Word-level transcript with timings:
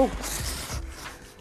Oh. 0.00 0.08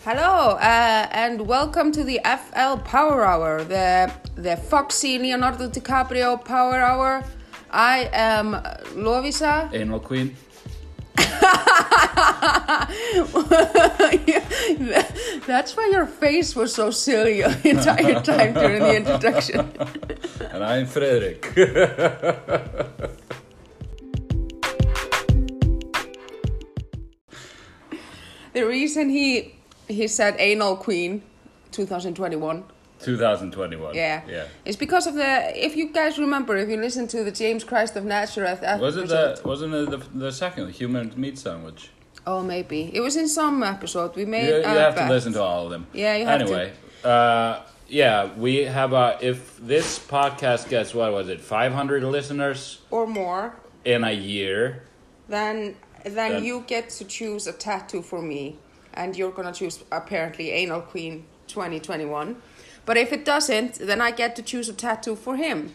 Hello, 0.03 0.57
uh, 0.57 1.07
and 1.11 1.47
welcome 1.47 1.91
to 1.91 2.03
the 2.03 2.19
FL 2.25 2.81
Power 2.81 3.23
Hour, 3.23 3.63
the 3.63 4.11
the 4.33 4.57
Foxy 4.57 5.19
Leonardo 5.19 5.69
DiCaprio 5.69 6.43
Power 6.43 6.77
Hour. 6.77 7.23
I 7.69 8.09
am 8.11 8.53
Lovisa. 8.95 9.71
Anal 9.71 9.99
Queen. 9.99 10.35
That's 15.45 15.77
why 15.77 15.89
your 15.91 16.07
face 16.07 16.55
was 16.55 16.73
so 16.73 16.89
silly 16.89 17.41
the 17.41 17.69
entire 17.69 18.23
time 18.23 18.55
during 18.55 18.81
the 18.81 18.95
introduction. 18.95 19.71
And 20.51 20.63
I'm 20.63 20.87
Friðrik. 20.87 21.53
The 28.57 28.65
reason 28.65 29.09
he 29.09 29.53
he 29.87 30.07
said 30.07 30.35
anal 30.39 30.75
queen 30.87 31.11
2021 31.71 32.63
2021. 32.99 33.93
yeah 33.95 34.21
Yeah. 34.27 34.45
it's 34.65 34.75
because 34.85 35.05
of 35.07 35.13
the 35.13 35.31
if 35.65 35.75
you 35.75 35.85
guys 35.93 36.17
remember 36.17 36.57
if 36.57 36.67
you 36.69 36.77
listen 36.77 37.07
to 37.15 37.23
the 37.23 37.31
James 37.31 37.63
Christ 37.63 37.95
of 37.95 38.03
Nazareth 38.03 38.61
Was 38.81 38.97
it 38.97 39.01
episode- 39.03 39.37
the 39.43 39.47
wasn't 39.47 39.73
it 39.75 39.89
the, 39.93 39.99
the 40.25 40.31
second 40.31 40.65
human 40.79 41.05
meat 41.15 41.37
sandwich? 41.37 41.81
oh 42.25 42.41
maybe 42.53 42.79
it 42.97 43.01
was 43.07 43.15
in 43.15 43.27
some 43.27 43.63
episode 43.63 44.09
we 44.15 44.25
made 44.25 44.49
You, 44.49 44.55
you 44.55 44.77
a 44.79 44.85
have 44.87 44.95
to 44.95 45.07
listen 45.15 45.31
to 45.33 45.41
all 45.49 45.65
of 45.65 45.69
them. 45.73 45.83
Yeah, 45.93 46.15
you 46.19 46.25
have 46.25 46.39
to. 46.39 46.45
anyway, 46.45 46.67
uh, 47.03 47.61
yeah, 47.87 48.17
we 48.35 48.53
have 48.65 48.91
a. 48.91 49.17
If 49.21 49.39
this 49.73 49.87
podcast 49.99 50.67
gets 50.67 50.93
what 50.93 51.09
was 51.13 51.29
it, 51.29 51.39
500 51.39 52.03
listeners 52.03 52.81
or 52.91 53.07
more 53.07 53.55
in 53.85 54.03
a 54.03 54.11
year, 54.11 54.83
then 55.29 55.77
then 56.15 56.43
you 56.43 56.63
get 56.67 56.89
to 56.89 57.05
choose 57.05 57.47
a 57.47 57.53
tattoo 57.53 58.01
for 58.01 58.21
me 58.21 58.57
and 58.93 59.15
you're 59.17 59.31
gonna 59.31 59.53
choose 59.53 59.83
apparently 59.91 60.51
anal 60.51 60.81
queen 60.81 61.25
2021 61.47 62.35
but 62.85 62.97
if 62.97 63.11
it 63.11 63.25
doesn't 63.25 63.75
then 63.75 64.01
i 64.01 64.11
get 64.11 64.35
to 64.35 64.41
choose 64.41 64.69
a 64.69 64.73
tattoo 64.73 65.15
for 65.15 65.35
him 65.35 65.73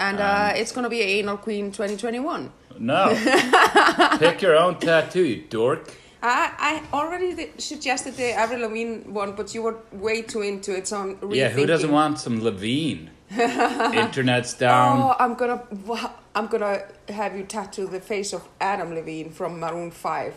and 0.00 0.20
uh, 0.20 0.52
it's 0.54 0.70
gonna 0.72 0.88
be 0.88 1.00
anal 1.00 1.36
queen 1.36 1.72
2021 1.72 2.52
no, 2.80 3.08
pick 4.18 4.42
your 4.42 4.56
own 4.56 4.78
tattoo, 4.78 5.24
you 5.24 5.42
dork. 5.48 5.92
I, 6.22 6.82
I 6.92 6.96
already 6.96 7.34
th- 7.34 7.60
suggested 7.60 8.14
the 8.16 8.32
Avril 8.32 8.62
Lavigne 8.62 9.08
one, 9.08 9.32
but 9.32 9.54
you 9.54 9.62
were 9.62 9.76
way 9.92 10.22
too 10.22 10.42
into 10.42 10.76
it, 10.76 10.88
so 10.88 11.00
I'm 11.00 11.16
rethinking. 11.16 11.34
Yeah, 11.34 11.48
who 11.50 11.66
doesn't 11.66 11.90
want 11.92 12.18
some 12.18 12.42
Levine? 12.42 13.10
Internet's 13.30 14.54
down. 14.54 15.00
Oh, 15.00 15.16
I'm 15.18 15.34
gonna, 15.34 15.62
I'm 16.38 16.46
gonna 16.46 16.82
have 17.08 17.36
you 17.36 17.42
tattoo 17.42 17.88
the 17.88 17.98
face 18.00 18.32
of 18.32 18.42
Adam 18.60 18.94
Levine 18.94 19.30
from 19.30 19.58
Maroon 19.58 19.90
Five. 19.90 20.34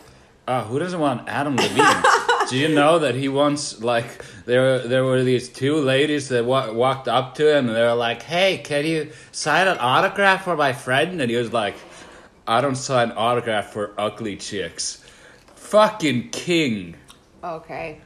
Ah, 0.48 0.64
who 0.64 0.80
doesn't 0.80 0.98
want 0.98 1.28
Adam 1.28 1.54
Levine? 1.56 2.02
Do 2.50 2.56
you 2.58 2.68
know 2.74 2.98
that 2.98 3.14
he 3.14 3.28
once 3.28 3.80
like 3.80 4.24
there 4.44 4.80
there 4.80 5.04
were 5.04 5.22
these 5.22 5.48
two 5.48 5.76
ladies 5.76 6.28
that 6.30 6.44
wa- 6.44 6.72
walked 6.72 7.06
up 7.06 7.36
to 7.36 7.44
him 7.56 7.68
and 7.68 7.76
they 7.76 7.82
were 7.82 7.94
like, 7.94 8.22
"Hey, 8.22 8.58
can 8.58 8.84
you 8.84 9.12
sign 9.30 9.68
an 9.68 9.78
autograph 9.78 10.42
for 10.42 10.56
my 10.56 10.72
friend?" 10.72 11.20
And 11.20 11.30
he 11.30 11.36
was 11.36 11.52
like, 11.52 11.76
"I 12.48 12.60
don't 12.60 12.74
sign 12.74 13.12
autograph 13.12 13.72
for 13.72 13.92
ugly 13.96 14.36
chicks." 14.36 15.04
Fucking 15.54 16.30
king. 16.30 16.96
Okay, 17.44 18.00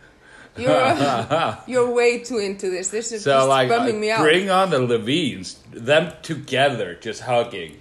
you're 0.58 1.56
you're 1.66 1.90
way 1.90 2.18
too 2.18 2.38
into 2.38 2.68
this. 2.68 2.90
This 2.90 3.10
is 3.12 3.22
So 3.24 3.30
just 3.38 3.48
like, 3.48 3.68
bumming 3.70 3.98
me 3.98 4.10
out. 4.10 4.20
bring 4.20 4.50
on 4.50 4.68
the 4.68 4.80
Levines, 4.80 5.58
them 5.72 6.12
together, 6.22 6.94
just 6.94 7.22
hugging, 7.22 7.80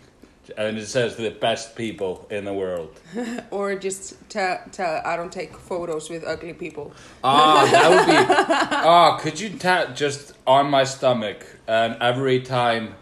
and 0.58 0.78
it 0.78 0.86
says 0.88 1.16
the 1.16 1.30
best 1.30 1.76
people 1.76 2.28
in 2.30 2.46
the 2.46 2.54
world. 2.54 3.00
Or 3.52 3.76
just 3.76 4.16
tell, 4.30 4.60
tell 4.72 5.02
I 5.06 5.16
don't 5.16 5.32
take 5.32 5.56
photos 5.58 6.10
with 6.10 6.24
ugly 6.26 6.54
people. 6.54 6.94
Ah, 7.24 7.68
that 7.72 7.90
would 7.90 8.06
be. 8.06 8.76
Ah, 8.88 9.18
could 9.18 9.40
you 9.40 9.50
tap 9.50 9.96
just 9.96 10.34
on 10.46 10.70
my 10.70 10.84
stomach 10.84 11.46
and 11.68 11.98
every 12.02 12.42
time, 12.42 12.96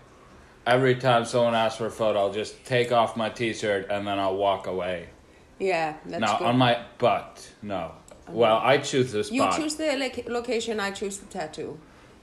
every 0.65 0.95
time 0.95 1.25
someone 1.25 1.55
asks 1.55 1.77
for 1.77 1.87
a 1.87 1.91
photo, 1.91 2.19
I'll 2.19 2.33
just 2.33 2.63
take 2.65 2.91
off 2.91 3.15
my 3.17 3.29
t-shirt 3.29 3.87
and 3.89 4.07
then 4.07 4.19
I'll 4.19 4.37
walk 4.37 4.67
away. 4.67 5.09
Yeah, 5.59 5.93
that's 6.05 6.19
now 6.21 6.37
good. 6.37 6.47
on 6.47 6.57
my 6.57 6.79
butt, 6.97 7.51
no. 7.61 7.91
Well, 8.29 8.57
I 8.63 8.77
choose 8.77 9.11
this. 9.11 9.31
you 9.31 9.41
spot. 9.41 9.57
choose 9.59 9.75
the 9.75 9.95
loc- 9.97 10.27
location, 10.29 10.79
I 10.79 10.91
choose 10.91 11.17
the 11.17 11.25
tattoo. 11.27 11.77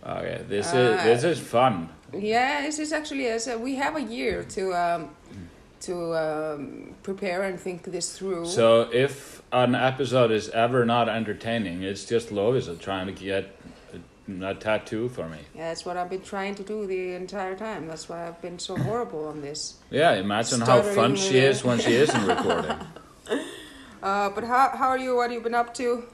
Okay, 0.06 0.42
this 0.48 0.72
Uh, 0.72 0.78
is 0.78 1.04
this 1.04 1.24
is 1.24 1.38
fun. 1.46 1.90
Yeah, 2.12 2.62
this 2.62 2.78
is 2.78 2.92
actually 2.92 3.26
a, 3.28 3.38
so 3.38 3.58
we 3.58 3.74
have 3.76 3.96
a 3.96 4.02
year 4.02 4.42
to 4.56 4.72
um, 4.74 5.10
to 5.80 6.14
um, 6.14 6.94
prepare 7.02 7.42
and 7.42 7.58
think 7.58 7.84
this 7.84 8.16
through. 8.18 8.46
So 8.46 8.88
if 8.92 9.42
an 9.52 9.74
episode 9.74 10.30
is 10.30 10.48
ever 10.50 10.84
not 10.84 11.08
entertaining, 11.08 11.82
it's 11.82 12.04
just 12.04 12.30
Lovisa 12.30 12.78
trying 12.78 13.06
to 13.06 13.12
get 13.12 13.56
a, 14.28 14.44
a 14.46 14.54
tattoo 14.54 15.08
for 15.08 15.28
me. 15.28 15.38
yeah, 15.54 15.68
that's 15.68 15.84
what 15.84 15.96
I've 15.96 16.10
been 16.10 16.22
trying 16.22 16.54
to 16.56 16.62
do 16.62 16.86
the 16.86 17.14
entire 17.14 17.56
time. 17.56 17.86
That's 17.88 18.08
why 18.08 18.28
I've 18.28 18.40
been 18.42 18.58
so 18.58 18.76
horrible 18.76 19.26
on 19.28 19.40
this. 19.40 19.76
Yeah, 19.90 20.12
imagine 20.14 20.60
how 20.60 20.82
fun 20.82 21.16
she 21.16 21.38
is 21.38 21.64
when 21.64 21.78
she 21.80 21.92
isn't 21.94 22.26
recording. 22.26 22.76
Uh, 24.02 24.30
but 24.30 24.44
how 24.44 24.70
how 24.70 24.88
are 24.88 24.96
you? 24.96 25.14
What 25.16 25.24
have 25.24 25.32
you 25.32 25.42
been 25.42 25.54
up 25.54 25.74
to, 25.74 26.04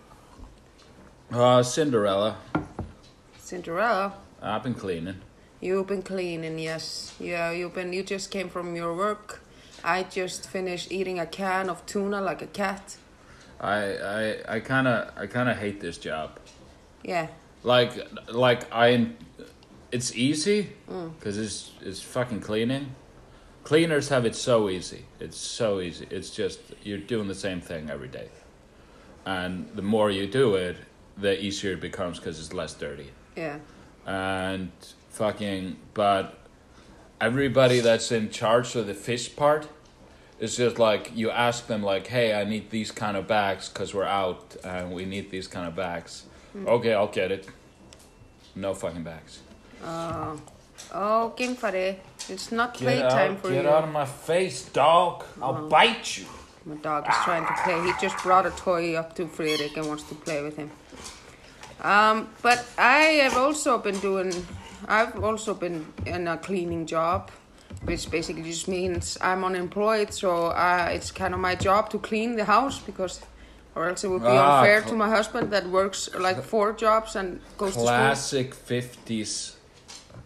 Uh, 1.31 1.63
Cinderella, 1.63 2.37
Cinderella? 3.39 4.15
I've 4.43 4.65
been 4.65 4.75
cleaning. 4.75 5.21
You've 5.61 5.87
been 5.87 6.03
cleaning, 6.03 6.59
yes. 6.59 7.15
Yeah, 7.21 7.53
you've 7.53 7.75
been. 7.75 7.93
You 7.93 8.03
just 8.03 8.33
came 8.33 8.49
from 8.49 8.75
your 8.75 8.93
work. 8.95 9.41
I 9.87 10.03
just 10.03 10.49
finished 10.49 10.91
eating 10.91 11.21
a 11.21 11.27
can 11.27 11.71
of 11.71 11.87
tuna 11.87 12.21
like 12.21 12.43
a 12.43 12.49
cat. 12.49 12.97
I 13.61 13.77
I 13.77 14.57
I 14.57 14.61
kind 14.61 14.89
of 14.89 15.13
I 15.17 15.27
kind 15.27 15.49
of 15.49 15.57
hate 15.57 15.81
this 15.81 15.97
job. 15.97 16.39
Yeah, 17.05 17.29
Like 17.63 17.93
like 18.29 18.63
I, 18.73 19.11
it's 19.93 20.15
easy 20.17 20.71
mm. 20.91 21.13
because 21.19 21.39
it's 21.39 21.71
it's 21.81 22.03
fucking 22.03 22.41
cleaning. 22.41 22.97
Cleaners 23.63 24.09
have 24.09 24.27
it 24.27 24.35
so 24.35 24.69
easy. 24.69 25.05
It's 25.21 25.39
so 25.39 25.81
easy. 25.81 26.07
It's 26.11 26.31
just 26.31 26.59
you're 26.83 26.99
doing 26.99 27.29
the 27.29 27.35
same 27.35 27.61
thing 27.61 27.89
every 27.89 28.09
day, 28.09 28.29
and 29.25 29.69
the 29.75 29.83
more 29.83 30.11
you 30.11 30.27
do 30.27 30.57
it, 30.57 30.77
the 31.17 31.41
easier 31.41 31.73
it 31.73 31.81
becomes 31.81 32.19
because 32.19 32.41
it's 32.41 32.53
less 32.53 32.75
dirty. 32.75 33.11
yeah. 33.37 33.59
And 34.05 34.71
fucking, 35.11 35.77
but 35.95 36.39
everybody 37.21 37.81
that's 37.81 38.13
in 38.13 38.31
charge 38.31 38.77
of 38.77 38.87
the 38.87 38.95
fish 38.95 39.35
part 39.35 39.67
is 40.39 40.57
just 40.57 40.79
like 40.79 41.13
you 41.15 41.31
ask 41.31 41.67
them 41.67 41.83
like, 41.83 42.07
hey, 42.07 42.35
I 42.35 42.45
need 42.45 42.71
these 42.71 42.91
kind 42.91 43.17
of 43.17 43.27
bags 43.27 43.69
because 43.69 43.95
we're 43.95 44.05
out 44.05 44.57
and 44.65 44.93
we 44.93 45.05
need 45.05 45.31
these 45.31 45.49
kind 45.49 45.67
of 45.67 45.75
bags. 45.75 46.25
Okay, 46.67 46.95
I'll 46.95 47.09
get 47.09 47.31
it. 47.31 47.49
No 48.55 48.73
fucking 48.75 49.03
bags. 49.03 49.41
Oh, 49.85 50.41
oh, 50.93 51.35
Gimfari, 51.37 51.97
it's 52.29 52.51
not 52.51 52.73
Get 52.75 52.83
playtime 52.83 53.33
out, 53.33 53.41
for 53.41 53.49
get 53.49 53.57
you. 53.57 53.63
Get 53.63 53.73
out 53.73 53.85
of 53.85 53.93
my 53.93 54.07
face, 54.07 54.65
dog! 54.71 55.25
I'll 55.43 55.69
bite 55.69 56.19
you. 56.19 56.25
My 56.65 56.77
dog 56.77 57.07
is 57.09 57.15
trying 57.23 57.47
to 57.47 57.53
play. 57.63 57.81
He 57.85 57.93
just 58.01 58.21
brought 58.23 58.47
a 58.47 58.51
toy 58.51 58.95
up 58.95 59.15
to 59.17 59.27
Friðrik 59.27 59.77
and 59.77 59.87
wants 59.87 60.05
to 60.05 60.15
play 60.15 60.43
with 60.43 60.57
him. 60.57 60.71
Um, 61.83 62.29
but 62.43 62.67
I 62.79 63.21
have 63.23 63.37
also 63.37 63.79
been 63.79 63.99
doing. 63.99 64.33
I've 64.89 65.23
also 65.23 65.55
been 65.55 65.87
in 66.07 66.27
a 66.27 66.39
cleaning 66.39 66.87
job, 66.87 67.31
which 67.87 68.11
basically 68.11 68.43
just 68.43 68.69
means 68.69 69.17
I'm 69.21 69.45
unemployed. 69.45 70.13
So 70.13 70.47
uh, 70.49 70.89
it's 70.91 71.11
kind 71.11 71.33
of 71.35 71.41
my 71.41 71.55
job 71.55 71.91
to 71.91 71.99
clean 71.99 72.37
the 72.37 72.45
house 72.45 72.79
because, 72.81 73.21
or 73.75 73.89
else 73.89 74.05
it 74.05 74.09
would 74.09 74.23
be 74.23 74.29
Ah, 74.29 74.59
unfair 74.61 74.83
to 74.83 74.95
my 74.95 75.09
husband 75.09 75.51
that 75.53 75.67
works 75.69 76.09
like 76.19 76.43
four 76.43 76.73
jobs 76.73 77.17
and 77.17 77.41
goes 77.57 77.69
to 77.71 77.75
school. 77.75 77.87
Classic 77.87 78.55
fifties. 78.55 79.53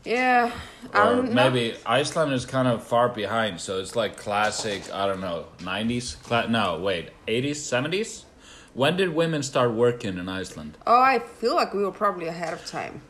Yeah, 0.05 0.51
Or 0.95 1.01
I'm 1.01 1.35
not- 1.35 1.53
maybe 1.53 1.77
Iceland 1.85 2.33
is 2.33 2.47
kind 2.47 2.67
of 2.67 2.83
far 2.83 3.11
behind, 3.11 3.61
so 3.61 3.79
it's 3.81 3.95
like 3.95 4.17
classic. 4.17 4.83
I 4.95 5.07
don't 5.07 5.21
know, 5.21 5.45
nineties. 5.63 6.15
Cla- 6.25 6.49
no, 6.49 6.79
wait, 6.81 7.11
eighties, 7.29 7.63
seventies. 7.63 8.25
When 8.73 8.97
did 8.97 9.15
women 9.15 9.43
start 9.43 9.73
working 9.73 10.17
in 10.17 10.27
Iceland? 10.29 10.79
Oh, 10.87 11.03
I 11.03 11.19
feel 11.19 11.55
like 11.55 11.75
we 11.75 11.83
were 11.83 11.91
probably 11.93 12.29
ahead 12.29 12.55
of 12.55 12.65
time. 12.65 13.03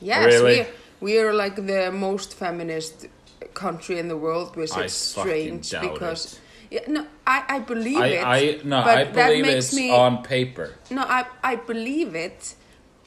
Yes, 0.00 0.26
Really? 0.26 0.60
we 0.60 0.66
we 1.02 1.18
are 1.18 1.32
like 1.44 1.56
the 1.56 1.90
most 1.92 2.34
feminist 2.34 3.06
country 3.54 3.98
in 3.98 4.08
the 4.08 4.16
world, 4.16 4.56
which 4.56 4.72
I 4.72 4.84
is 4.84 4.92
strange 4.94 5.70
because 5.86 6.22
it. 6.34 6.40
yeah, 6.74 6.92
no, 6.94 7.06
I 7.26 7.38
I 7.56 7.58
believe 7.72 7.98
I, 7.98 8.06
it. 8.18 8.24
I 8.24 8.40
no, 8.64 8.78
but 8.84 8.98
I 8.98 9.04
that 9.04 9.28
believe 9.28 9.44
makes 9.46 9.66
it's 9.66 9.74
me 9.74 9.90
on 9.90 10.22
paper. 10.22 10.68
no, 10.90 11.02
I 11.02 11.22
I 11.42 11.54
believe 11.56 12.14
it, 12.14 12.54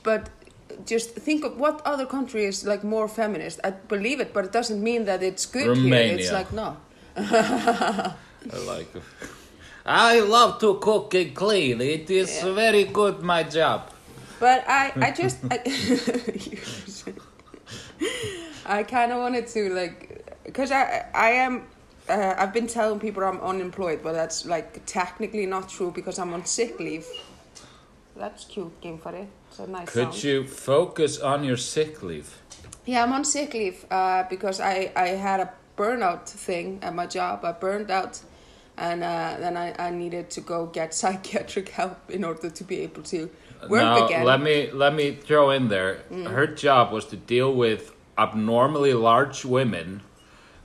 but 0.03 0.29
just 0.85 1.15
think 1.15 1.45
of 1.45 1.57
what 1.57 1.81
other 1.85 2.05
country 2.05 2.43
is 2.45 2.65
like 2.65 2.83
more 2.83 3.07
feminist. 3.07 3.59
I 3.63 3.71
believe 3.71 4.19
it, 4.19 4.33
but 4.33 4.43
it 4.45 4.51
doesn't 4.51 4.81
mean 4.83 5.05
that 5.05 5.23
it's 5.23 5.45
good 5.45 5.77
here. 5.77 6.15
It's 6.17 6.31
like 6.31 6.51
no. 6.53 6.77
I 7.17 8.57
like. 8.67 8.91
I 9.85 10.19
love 10.19 10.59
to 10.59 10.75
cook 10.81 11.13
and 11.13 11.33
clean. 11.35 11.79
It 11.79 12.09
is 12.09 12.29
Yeah. 12.43 12.53
very 12.53 12.83
good, 12.85 13.21
my 13.21 13.43
job. 13.43 13.79
But 14.39 14.65
I, 14.67 14.91
I 14.99 15.11
just, 15.11 15.37
I, 15.49 15.57
I 18.65 18.83
kind 18.83 19.11
of 19.11 19.19
wanted 19.19 19.47
to 19.47 19.69
like, 19.73 20.43
because 20.45 20.71
I, 20.71 21.05
I 21.13 21.29
am 21.31 21.67
uh, 22.09 22.35
I've 22.37 22.53
been 22.53 22.67
telling 22.67 22.99
people 22.99 23.23
I'm 23.23 23.39
unemployed, 23.41 24.01
but 24.03 24.13
that's 24.13 24.45
like 24.45 24.85
technically 24.85 25.45
not 25.45 25.69
true 25.69 25.91
because 25.91 26.19
I'm 26.19 26.33
on 26.33 26.45
sick 26.45 26.79
leave. 26.79 27.07
That's 28.15 28.45
cute, 28.45 28.79
game 28.81 28.97
for 28.97 29.13
it. 29.13 29.27
It's 29.49 29.59
a 29.59 29.67
nice 29.67 29.89
Could 29.89 30.13
sound. 30.13 30.23
you 30.23 30.47
focus 30.47 31.19
on 31.19 31.43
your 31.43 31.57
sick 31.57 32.01
leave? 32.01 32.41
Yeah, 32.85 33.03
I'm 33.03 33.11
on 33.13 33.25
sick 33.25 33.53
leave 33.53 33.85
uh, 33.91 34.23
because 34.29 34.59
I, 34.61 34.91
I 34.95 35.07
had 35.09 35.39
a 35.39 35.51
burnout 35.77 36.27
thing 36.27 36.79
at 36.81 36.93
my 36.95 37.07
job. 37.07 37.43
I 37.43 37.51
burned 37.51 37.91
out, 37.91 38.21
and 38.77 39.03
uh, 39.03 39.35
then 39.39 39.57
I, 39.57 39.73
I 39.77 39.89
needed 39.89 40.29
to 40.31 40.41
go 40.41 40.67
get 40.67 40.93
psychiatric 41.01 41.69
help 41.69 42.09
in 42.09 42.23
order 42.23 42.49
to 42.49 42.63
be 42.63 42.79
able 42.81 43.03
to 43.03 43.29
work 43.69 43.81
now, 43.81 44.05
again. 44.05 44.23
let 44.25 44.41
me 44.41 44.71
let 44.71 44.93
me 44.93 45.15
throw 45.15 45.51
in 45.51 45.67
there. 45.69 45.99
Her 46.09 46.47
job 46.47 46.91
was 46.91 47.05
to 47.05 47.17
deal 47.17 47.53
with 47.53 47.91
abnormally 48.17 48.93
large 48.93 49.45
women 49.45 50.01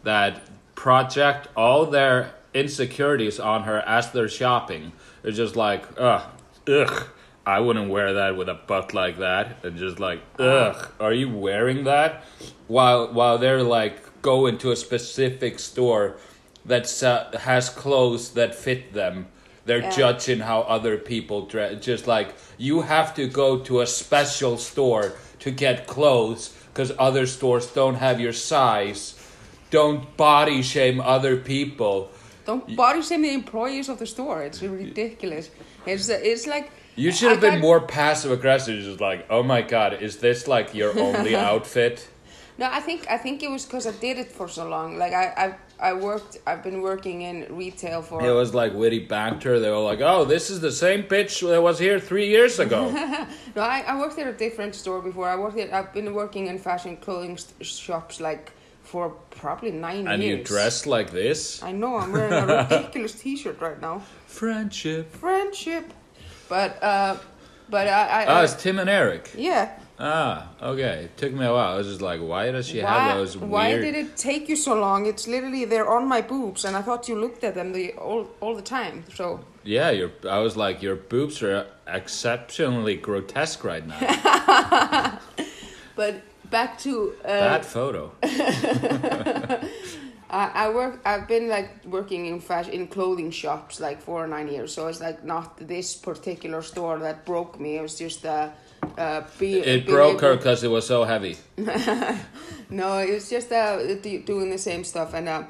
that 0.02 0.42
project 0.74 1.48
all 1.56 1.86
their 1.86 2.34
insecurities 2.54 3.38
on 3.38 3.64
her 3.64 3.80
as 3.80 4.12
they're 4.12 4.28
shopping. 4.28 4.92
They're 5.22 5.32
just 5.32 5.56
like, 5.56 5.84
ugh, 5.98 6.22
ugh. 6.68 7.08
I 7.46 7.58
wouldn't 7.60 7.90
wear 7.90 8.12
that 8.14 8.36
with 8.36 8.48
a 8.48 8.54
butt 8.54 8.92
like 8.94 9.18
that, 9.18 9.64
and 9.64 9.76
just 9.76 9.98
like, 9.98 10.20
ugh, 10.38 10.90
are 11.00 11.12
you 11.12 11.28
wearing 11.34 11.84
that? 11.84 12.24
While 12.68 13.12
while 13.12 13.38
they're 13.38 13.62
like 13.62 14.22
go 14.22 14.46
into 14.46 14.70
a 14.70 14.76
specific 14.76 15.58
store 15.58 16.16
that 16.64 17.02
uh, 17.02 17.36
has 17.38 17.70
clothes 17.70 18.32
that 18.32 18.54
fit 18.54 18.92
them. 18.92 19.26
They're 19.66 19.82
Yeah. 19.82 19.90
judging 19.90 20.40
how 20.40 20.60
other 20.62 20.96
people 20.96 21.42
dress. 21.46 21.84
Just 21.84 22.06
like 22.06 22.34
you 22.58 22.82
have 22.82 23.14
to 23.14 23.26
go 23.26 23.58
to 23.58 23.80
a 23.80 23.86
special 23.86 24.56
store 24.58 25.12
to 25.40 25.50
get 25.50 25.86
clothes 25.86 26.50
because 26.72 26.92
other 26.98 27.26
stores 27.26 27.66
don't 27.66 27.96
have 27.96 28.20
your 28.20 28.32
size. 28.32 29.14
Don't 29.70 30.16
body 30.16 30.62
shame 30.62 31.00
other 31.00 31.36
people. 31.36 32.10
Don't 32.46 32.74
body 32.74 33.02
shame 33.02 33.22
the 33.22 33.32
employees 33.34 33.88
of 33.88 33.98
the 33.98 34.06
store. 34.06 34.42
It's 34.42 34.62
ridiculous. 34.62 35.50
It's 35.86 36.08
it's 36.08 36.46
like 36.46 36.70
You 36.96 37.12
should 37.12 37.30
have 37.30 37.38
I 37.38 37.50
been 37.50 37.54
got- 37.60 37.68
more 37.68 37.80
passive 37.80 38.32
aggressive. 38.32 38.82
Just 38.82 39.00
like, 39.00 39.24
oh 39.30 39.42
my 39.42 39.62
god, 39.62 40.02
is 40.02 40.16
this 40.16 40.48
like 40.48 40.74
your 40.74 40.98
only 40.98 41.36
outfit? 41.50 42.08
No, 42.58 42.66
I 42.70 42.80
think 42.80 43.06
I 43.08 43.16
think 43.18 43.42
it 43.42 43.50
was 43.50 43.64
because 43.64 43.86
I 43.86 43.92
did 43.92 44.18
it 44.18 44.32
for 44.32 44.48
so 44.48 44.68
long. 44.68 44.98
Like 44.98 45.12
I 45.12 45.26
I 45.44 45.54
I 45.80 45.92
worked. 45.94 46.38
I've 46.46 46.62
been 46.62 46.82
working 46.82 47.22
in 47.22 47.46
retail 47.56 48.02
for. 48.02 48.22
It 48.24 48.30
was 48.32 48.52
like 48.54 48.74
witty 48.74 49.00
banter. 49.06 49.58
They 49.58 49.70
were 49.70 49.78
like, 49.78 50.00
oh, 50.00 50.24
this 50.24 50.50
is 50.50 50.60
the 50.60 50.70
same 50.72 51.02
pitch 51.04 51.40
that 51.40 51.62
was 51.62 51.78
here 51.78 51.98
three 51.98 52.28
years 52.28 52.58
ago. 52.58 52.90
No, 53.56 53.62
I, 53.62 53.80
I 53.86 53.98
worked 53.98 54.18
at 54.18 54.28
a 54.28 54.32
different 54.32 54.74
store 54.76 55.00
before. 55.00 55.28
I 55.28 55.34
worked 55.36 55.58
at, 55.58 55.72
I've 55.72 55.92
been 55.92 56.14
working 56.14 56.46
in 56.46 56.58
fashion 56.58 56.96
clothing 56.98 57.36
shops 57.62 58.20
like 58.20 58.52
for 58.84 59.10
probably 59.30 59.72
nine 59.72 60.06
and 60.06 60.22
years. 60.22 60.32
And 60.32 60.38
you 60.38 60.44
dress 60.44 60.86
like 60.86 61.10
this. 61.10 61.60
I 61.62 61.72
know 61.72 61.96
I'm 61.96 62.12
wearing 62.12 62.32
a 62.32 62.46
ridiculous 62.46 63.14
T-shirt 63.22 63.60
right 63.60 63.80
now. 63.80 64.02
Friendship. 64.26 65.10
Friendship, 65.16 65.92
but 66.48 66.80
uh, 66.82 67.16
but 67.68 67.88
I, 67.88 68.06
I, 68.22 68.26
Oh, 68.26 68.34
I 68.40 68.44
it's 68.44 68.54
Tim 68.54 68.78
and 68.78 68.88
Eric. 68.90 69.30
yeah. 69.36 69.78
Ah, 70.02 70.48
okay. 70.62 71.04
It 71.04 71.16
took 71.18 71.32
me 71.34 71.44
a 71.44 71.52
while. 71.52 71.74
I 71.74 71.76
was 71.76 71.86
just 71.86 72.00
like, 72.00 72.20
why 72.20 72.50
does 72.50 72.66
she 72.68 72.80
Why, 72.80 72.90
have 72.90 73.18
those 73.18 73.36
why 73.36 73.72
did 73.72 73.94
it 73.94 74.16
take 74.16 74.48
you 74.48 74.56
so 74.56 74.74
long? 74.80 75.04
It's 75.04 75.28
literally 75.28 75.66
they're 75.66 75.90
on 75.90 76.08
my 76.08 76.22
boobs, 76.22 76.64
and 76.64 76.74
I 76.74 76.80
thought 76.80 77.06
you 77.06 77.20
looked 77.20 77.44
at 77.44 77.54
them 77.54 77.72
the 77.72 77.92
all 77.92 78.26
all 78.40 78.56
the 78.56 78.62
time. 78.62 79.04
So 79.14 79.40
Yeah, 79.62 79.90
your. 79.90 80.10
I 80.28 80.38
was 80.38 80.56
like, 80.56 80.80
your 80.80 80.96
boobs 80.96 81.42
are 81.42 81.66
exceptionally 81.86 82.96
grotesque 82.96 83.62
right 83.62 83.86
now. 83.86 85.18
But 85.96 86.22
back 86.48 86.78
to 86.78 87.14
uh, 87.24 87.28
that 87.28 87.64
photo. 87.66 88.12
I, 90.30 90.50
I 90.54 90.70
work. 90.70 91.00
I've 91.04 91.28
been 91.28 91.48
like 91.48 91.84
working 91.84 92.24
in 92.24 92.40
fashion 92.40 92.72
in 92.72 92.86
clothing 92.86 93.30
shops 93.30 93.80
like 93.80 94.00
for 94.00 94.26
nine 94.26 94.48
years. 94.48 94.72
So 94.72 94.86
it's 94.86 95.00
like 95.00 95.24
not 95.24 95.58
this 95.58 95.94
particular 95.94 96.62
store 96.62 96.98
that 97.00 97.26
broke 97.26 97.60
me. 97.60 97.76
It 97.76 97.82
was 97.82 97.98
just 97.98 98.24
uh, 98.24 98.48
uh 98.98 99.22
be, 99.38 99.58
It 99.60 99.86
broke 99.86 100.20
her 100.20 100.36
because 100.36 100.64
it 100.64 100.68
was 100.70 100.86
so 100.86 101.04
heavy. 101.04 101.36
No, 102.70 102.98
it 102.98 103.12
was 103.14 103.28
just 103.28 103.50
uh 103.50 103.78
doing 104.24 104.50
the 104.50 104.58
same 104.58 104.84
stuff. 104.84 105.12
And 105.14 105.28
uh, 105.28 105.42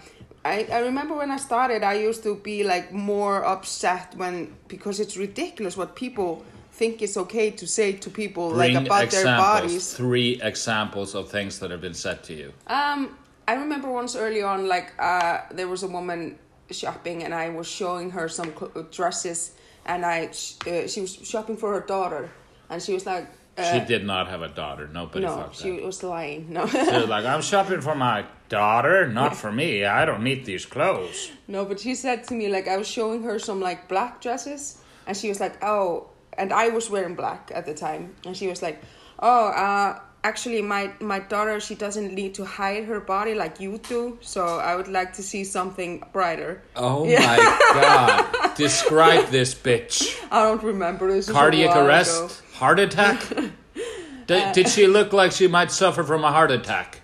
I 0.44 0.66
I 0.72 0.78
remember 0.80 1.14
when 1.14 1.30
I 1.30 1.36
started, 1.36 1.82
I 1.82 1.94
used 1.94 2.22
to 2.22 2.34
be 2.34 2.64
like 2.64 2.92
more 2.92 3.44
upset 3.44 4.14
when 4.16 4.54
because 4.68 5.00
it's 5.00 5.16
ridiculous 5.16 5.76
what 5.76 5.94
people 5.94 6.42
think 6.72 7.02
it's 7.02 7.16
okay 7.16 7.50
to 7.50 7.66
say 7.66 7.92
to 7.92 8.08
people 8.08 8.54
Bring 8.54 8.74
like 8.74 8.86
about 8.86 9.10
their 9.10 9.24
bodies. 9.24 9.92
Three 9.92 10.40
examples 10.42 11.14
of 11.14 11.30
things 11.30 11.58
that 11.58 11.70
have 11.70 11.82
been 11.82 11.94
said 11.94 12.22
to 12.24 12.32
you. 12.34 12.52
Um, 12.68 13.18
I 13.46 13.54
remember 13.54 13.90
once 13.90 14.16
early 14.16 14.42
on, 14.42 14.66
like 14.68 14.92
uh, 14.98 15.40
there 15.50 15.68
was 15.68 15.82
a 15.82 15.88
woman 15.88 16.38
shopping, 16.70 17.22
and 17.24 17.34
I 17.34 17.50
was 17.50 17.66
showing 17.66 18.10
her 18.12 18.28
some 18.28 18.54
cl- 18.58 18.86
dresses, 18.90 19.52
and 19.84 20.06
I 20.06 20.30
sh- 20.30 20.56
uh, 20.66 20.86
she 20.86 21.00
was 21.02 21.12
shopping 21.16 21.56
for 21.58 21.74
her 21.74 21.80
daughter, 21.80 22.30
and 22.70 22.80
she 22.82 22.94
was 22.94 23.04
like, 23.04 23.26
uh, 23.58 23.72
she 23.72 23.84
did 23.84 24.06
not 24.06 24.28
have 24.28 24.40
a 24.42 24.48
daughter. 24.48 24.88
Nobody 24.88 25.26
no, 25.26 25.36
fucked 25.36 25.56
she 25.56 25.72
that. 25.72 25.82
was 25.82 26.02
lying. 26.02 26.50
No, 26.52 26.66
She 26.66 26.78
was 26.78 27.08
like, 27.08 27.24
I'm 27.26 27.42
shopping 27.52 27.80
for 27.82 27.94
my 27.94 28.24
daughter, 28.48 29.06
not 29.08 29.36
for 29.36 29.50
me. 29.52 29.84
I 29.84 30.04
don't 30.06 30.22
need 30.22 30.44
these 30.46 30.64
clothes. 30.64 31.30
no, 31.48 31.64
but 31.64 31.80
she 31.80 31.94
said 31.94 32.24
to 32.28 32.34
me 32.34 32.48
like 32.48 32.68
I 32.68 32.76
was 32.78 32.86
showing 32.88 33.22
her 33.24 33.38
some 33.38 33.60
like 33.60 33.88
black 33.88 34.20
dresses, 34.22 34.78
and 35.06 35.16
she 35.16 35.28
was 35.28 35.40
like, 35.40 35.62
oh, 35.64 36.08
and 36.38 36.52
I 36.52 36.68
was 36.68 36.88
wearing 36.88 37.16
black 37.16 37.50
at 37.54 37.66
the 37.66 37.74
time, 37.74 38.14
and 38.24 38.34
she 38.36 38.46
was 38.48 38.62
like, 38.62 38.80
oh, 39.18 39.48
uh. 39.48 39.98
Actually, 40.22 40.60
my, 40.60 40.92
my 41.00 41.18
daughter, 41.18 41.58
she 41.60 41.74
doesn't 41.74 42.12
need 42.12 42.34
to 42.34 42.44
hide 42.44 42.84
her 42.84 43.00
body 43.00 43.32
like 43.32 43.58
you 43.58 43.78
do, 43.78 44.18
so 44.20 44.58
I 44.58 44.76
would 44.76 44.86
like 44.86 45.14
to 45.14 45.22
see 45.22 45.44
something 45.44 46.04
brighter. 46.12 46.60
Oh 46.76 47.06
Yeah. 47.08 47.20
my 47.20 47.36
god. 47.72 48.54
Describe 48.54 49.28
this 49.28 49.54
bitch. 49.54 50.22
I 50.30 50.42
don't 50.42 50.62
remember. 50.62 51.10
This 51.10 51.30
Cardiac 51.30 51.74
arrest? 51.74 52.18
ago. 52.18 52.30
Heart 52.60 52.78
attack? 52.80 53.22
Did, 54.26 54.52
did 54.52 54.68
she 54.68 54.86
look 54.86 55.12
like 55.12 55.32
she 55.32 55.48
might 55.48 55.72
suffer 55.72 56.04
from 56.04 56.22
a 56.24 56.30
heart 56.30 56.52
attack? 56.52 57.00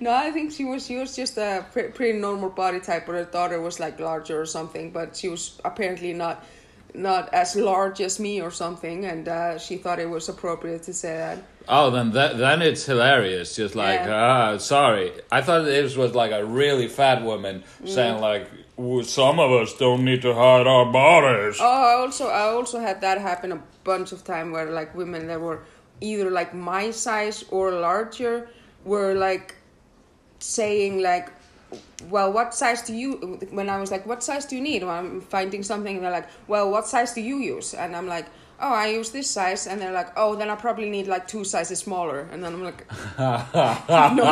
No, 0.00 0.10
I 0.12 0.32
think 0.32 0.50
she 0.50 0.64
was 0.64 0.84
she 0.84 0.96
was 0.96 1.14
just 1.14 1.36
a 1.38 1.64
pre- 1.72 1.88
pretty 1.90 2.18
normal 2.18 2.48
body 2.50 2.80
type, 2.80 3.06
but 3.06 3.12
her 3.12 3.24
daughter 3.24 3.60
was 3.60 3.78
like 3.78 4.00
larger 4.00 4.40
or 4.40 4.46
something. 4.46 4.90
But 4.90 5.14
she 5.14 5.28
was 5.28 5.60
apparently 5.64 6.12
not 6.14 6.44
not 6.94 7.32
as 7.34 7.54
large 7.54 8.00
as 8.00 8.18
me 8.18 8.40
or 8.40 8.50
something, 8.50 9.04
and 9.04 9.28
uh, 9.28 9.58
she 9.58 9.76
thought 9.76 10.00
it 10.00 10.08
was 10.10 10.28
appropriate 10.28 10.82
to 10.84 10.92
say 10.92 11.14
that. 11.16 11.38
Oh, 11.68 11.90
then 11.90 12.10
that, 12.12 12.38
then 12.38 12.60
it's 12.62 12.84
hilarious. 12.84 13.54
Just 13.54 13.74
like, 13.76 14.00
Yeah. 14.00 14.14
ah, 14.54 14.56
sorry. 14.58 15.12
I 15.30 15.42
thought 15.42 15.64
this 15.64 15.96
was 15.96 16.14
like 16.14 16.32
a 16.32 16.44
really 16.44 16.88
fat 16.88 17.22
woman 17.22 17.62
Mm. 17.82 17.88
saying 17.88 18.20
like, 18.20 18.48
"Well, 18.50 18.63
some 18.76 19.38
of 19.38 19.52
us 19.52 19.72
don't 19.74 20.04
need 20.04 20.22
to 20.22 20.34
hide 20.34 20.66
our 20.66 20.86
bodies. 20.86 21.58
Oh, 21.60 21.64
I 21.64 21.94
also 21.94 22.28
I 22.28 22.42
also 22.42 22.80
had 22.80 23.00
that 23.02 23.20
happen 23.20 23.52
a 23.52 23.62
bunch 23.84 24.12
of 24.12 24.24
time 24.24 24.50
where 24.50 24.70
like 24.70 24.94
women 24.94 25.28
that 25.28 25.40
were 25.40 25.62
either 26.00 26.30
like 26.30 26.54
my 26.54 26.90
size 26.90 27.44
or 27.50 27.70
larger 27.70 28.48
were 28.84 29.14
like 29.14 29.54
saying 30.38 31.02
like 31.02 31.30
well 32.10 32.32
what 32.32 32.54
size 32.54 32.82
do 32.82 32.94
you 32.94 33.38
when 33.50 33.68
i 33.68 33.78
was 33.78 33.90
like 33.90 34.04
what 34.06 34.22
size 34.22 34.44
do 34.44 34.56
you 34.56 34.62
need 34.62 34.82
when 34.82 34.94
i'm 34.94 35.20
finding 35.20 35.62
something 35.62 35.96
and 35.96 36.04
they're 36.04 36.12
like 36.12 36.28
well 36.46 36.70
what 36.70 36.86
size 36.86 37.14
do 37.14 37.20
you 37.20 37.38
use 37.38 37.72
and 37.72 37.96
i'm 37.96 38.06
like 38.06 38.26
oh 38.60 38.72
i 38.72 38.86
use 38.88 39.10
this 39.10 39.30
size 39.30 39.66
and 39.66 39.80
they're 39.80 39.92
like 39.92 40.12
oh 40.16 40.34
then 40.34 40.48
i 40.50 40.54
probably 40.54 40.88
need 40.88 41.06
like 41.06 41.26
two 41.26 41.44
sizes 41.44 41.78
smaller 41.78 42.28
and 42.30 42.42
then 42.42 42.54
i'm 42.54 42.62
like 42.62 42.86
no, 43.18 44.24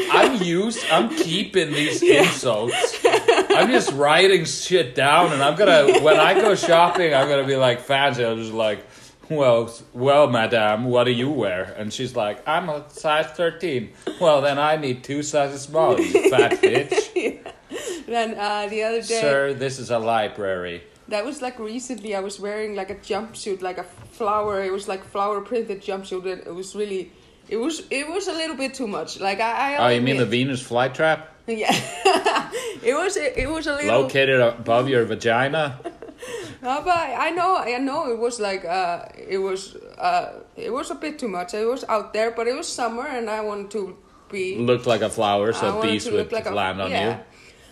I'm 0.12 0.42
used. 0.42 0.84
I'm 0.90 1.08
keeping 1.10 1.72
these 1.72 2.02
insults. 2.20 3.04
I'm 3.04 3.70
just 3.70 3.92
writing 3.92 4.44
shit 4.44 4.94
down, 4.94 5.32
and 5.32 5.42
I'm 5.42 5.56
gonna 5.56 6.00
when 6.00 6.18
I 6.18 6.34
go 6.34 6.54
shopping, 6.54 7.14
I'm 7.14 7.28
gonna 7.28 7.46
be 7.46 7.56
like 7.56 7.80
fancy. 7.80 8.24
I'm 8.24 8.38
just 8.38 8.52
like, 8.52 8.84
well, 9.28 9.72
well, 9.92 10.28
madame, 10.28 10.84
what 10.84 11.04
do 11.04 11.12
you 11.12 11.30
wear? 11.30 11.74
And 11.76 11.92
she's 11.92 12.16
like, 12.16 12.46
I'm 12.48 12.68
a 12.68 12.88
size 12.90 13.26
13. 13.26 13.92
Well, 14.20 14.40
then 14.40 14.58
I 14.58 14.76
need 14.76 15.04
two 15.04 15.22
sizes 15.22 15.62
smaller. 15.62 16.00
You 16.00 16.30
fat 16.30 16.52
bitch. 16.60 17.40
then 18.06 18.34
uh, 18.36 18.66
the 18.68 18.82
other 18.82 19.02
day 19.02 19.20
Sir, 19.20 19.54
this 19.54 19.78
is 19.78 19.90
a 19.90 19.98
library. 19.98 20.82
That 21.10 21.24
was 21.24 21.42
like 21.42 21.58
recently. 21.58 22.14
I 22.14 22.20
was 22.20 22.40
wearing 22.40 22.74
like 22.74 22.90
a 22.90 22.96
jumpsuit, 22.96 23.62
like 23.62 23.78
a 23.78 23.84
flower. 23.84 24.62
It 24.62 24.72
was 24.72 24.88
like 24.88 25.04
flower 25.04 25.40
printed 25.40 25.82
jumpsuit, 25.82 26.24
and 26.32 26.46
it 26.46 26.54
was 26.54 26.74
really, 26.74 27.12
it 27.48 27.56
was 27.56 27.82
it 27.90 28.08
was 28.08 28.28
a 28.28 28.32
little 28.32 28.56
bit 28.56 28.74
too 28.74 28.86
much. 28.86 29.20
Like 29.20 29.40
I, 29.40 29.76
I 29.76 29.84
Oh, 29.84 29.88
you 29.88 30.00
mean 30.00 30.16
the. 30.16 30.26
Venus 30.26 30.62
flytrap 30.62 31.26
yeah, 31.56 31.72
it 32.82 32.94
was 32.94 33.16
it 33.16 33.48
was 33.48 33.66
a 33.66 33.74
little. 33.74 34.02
located 34.02 34.40
above 34.40 34.88
your 34.88 35.04
vagina? 35.04 35.78
No, 36.62 36.82
but 36.84 36.94
I 36.94 37.30
know 37.30 37.56
I 37.56 37.78
know 37.78 38.12
it 38.12 38.18
was 38.18 38.38
like 38.38 38.66
uh 38.66 39.06
it 39.16 39.38
was 39.38 39.74
uh 39.96 40.40
it 40.54 40.70
was 40.70 40.90
a 40.90 40.94
bit 40.94 41.18
too 41.18 41.28
much. 41.28 41.54
It 41.54 41.64
was 41.64 41.82
out 41.88 42.12
there, 42.12 42.30
but 42.30 42.46
it 42.46 42.54
was 42.54 42.68
summer, 42.68 43.06
and 43.06 43.30
I 43.30 43.40
wanted 43.40 43.70
to 43.70 43.96
be. 44.28 44.58
Looked 44.58 44.86
like 44.86 45.00
a 45.00 45.08
flower, 45.08 45.54
so 45.54 45.80
bees 45.80 46.04
would 46.10 46.30
like 46.30 46.44
a- 46.44 46.50
land 46.50 46.82
on 46.82 46.90
yeah. 46.90 47.08
you. 47.08 47.24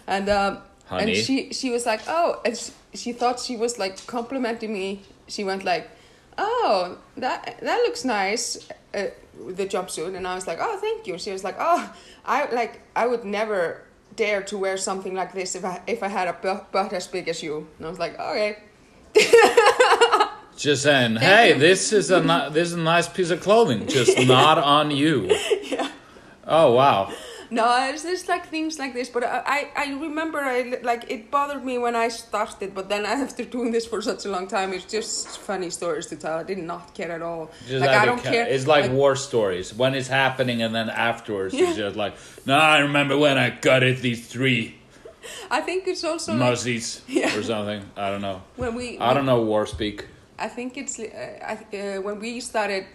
And 0.06 0.28
um, 0.30 0.58
Honey. 0.86 1.12
and 1.12 1.22
she 1.22 1.52
she 1.52 1.68
was 1.68 1.84
like, 1.84 2.00
oh, 2.08 2.40
and 2.42 2.56
she, 2.56 2.72
she 2.94 3.12
thought 3.12 3.40
she 3.40 3.56
was 3.56 3.78
like 3.78 4.06
complimenting 4.06 4.72
me. 4.72 5.02
She 5.26 5.44
went 5.44 5.64
like, 5.64 5.90
oh, 6.36 6.98
that 7.16 7.58
that 7.60 7.76
looks 7.78 8.04
nice, 8.04 8.68
uh, 8.94 9.06
the 9.46 9.66
jumpsuit. 9.66 10.16
And 10.16 10.26
I 10.26 10.34
was 10.34 10.46
like, 10.46 10.58
oh, 10.60 10.78
thank 10.78 11.06
you. 11.06 11.18
She 11.18 11.32
was 11.32 11.44
like, 11.44 11.56
oh, 11.58 11.92
I 12.24 12.50
like 12.50 12.80
I 12.96 13.06
would 13.06 13.24
never 13.24 13.82
dare 14.16 14.42
to 14.42 14.58
wear 14.58 14.76
something 14.76 15.14
like 15.14 15.32
this 15.32 15.54
if 15.54 15.64
I 15.64 15.80
if 15.86 16.02
I 16.02 16.08
had 16.08 16.28
a 16.28 16.32
butt, 16.32 16.72
butt 16.72 16.92
as 16.92 17.06
big 17.06 17.28
as 17.28 17.42
you. 17.42 17.68
And 17.78 17.86
I 17.86 17.90
was 17.90 17.98
like, 17.98 18.18
okay. 18.18 18.58
Just 20.56 20.82
saying, 20.82 21.16
hey, 21.16 21.52
this 21.56 21.92
is 21.92 22.10
a 22.10 22.20
ni- 22.20 22.52
this 22.52 22.68
is 22.68 22.74
a 22.74 22.78
nice 22.78 23.08
piece 23.08 23.30
of 23.30 23.40
clothing, 23.40 23.86
just 23.86 24.18
not 24.26 24.58
on 24.58 24.90
you. 24.90 25.30
Yeah. 25.62 25.90
Oh 26.46 26.72
wow. 26.72 27.12
No, 27.50 27.88
it's 27.90 28.02
just 28.02 28.28
like 28.28 28.46
things 28.48 28.78
like 28.78 28.92
this. 28.92 29.08
But 29.08 29.24
I, 29.24 29.70
I, 29.76 29.92
remember 29.92 30.38
I 30.38 30.78
like 30.82 31.10
it 31.10 31.30
bothered 31.30 31.64
me 31.64 31.78
when 31.78 31.96
I 31.96 32.08
started, 32.08 32.74
but 32.74 32.88
then 32.88 33.06
after 33.06 33.44
doing 33.44 33.70
this 33.72 33.86
for 33.86 34.02
such 34.02 34.26
a 34.26 34.28
long 34.28 34.46
time, 34.48 34.72
it's 34.72 34.84
just 34.84 35.38
funny 35.38 35.70
stories 35.70 36.06
to 36.08 36.16
tell. 36.16 36.38
I 36.38 36.42
did 36.42 36.58
not 36.58 36.94
care 36.94 37.10
at 37.10 37.22
all. 37.22 37.50
Just 37.66 37.80
like 37.80 37.90
I 37.90 38.04
don't 38.04 38.22
ca- 38.22 38.30
care. 38.30 38.46
It's 38.46 38.66
like, 38.66 38.90
war 38.90 39.16
stories 39.16 39.72
when 39.74 39.94
it's 39.94 40.08
happening, 40.08 40.62
and 40.62 40.74
then 40.74 40.90
afterwards 40.90 41.54
Yeah. 41.54 41.68
it's 41.68 41.76
just 41.76 41.96
like, 41.96 42.14
no, 42.46 42.54
I 42.56 42.78
remember 42.80 43.16
when 43.16 43.38
I 43.38 43.50
gutted 43.50 43.98
these 43.98 44.26
three 44.28 44.74
I 45.50 45.60
think 45.60 45.86
it's 45.86 46.04
also 46.04 46.34
like 46.34 46.52
mussies 46.54 47.00
Yeah. 47.08 47.36
or 47.36 47.42
something. 47.42 47.82
I 47.96 48.10
don't 48.10 48.22
know. 48.22 48.42
when 48.56 48.74
we. 48.74 48.98
I 48.98 49.14
don't 49.14 49.26
know 49.26 49.42
war 49.42 49.66
speak. 49.66 50.06
I 50.38 50.48
think 50.48 50.76
it's 50.76 50.98
uh, 50.98 51.04
I, 51.42 51.76
uh, 51.76 52.00
when 52.02 52.20
we 52.20 52.40
started 52.40 52.86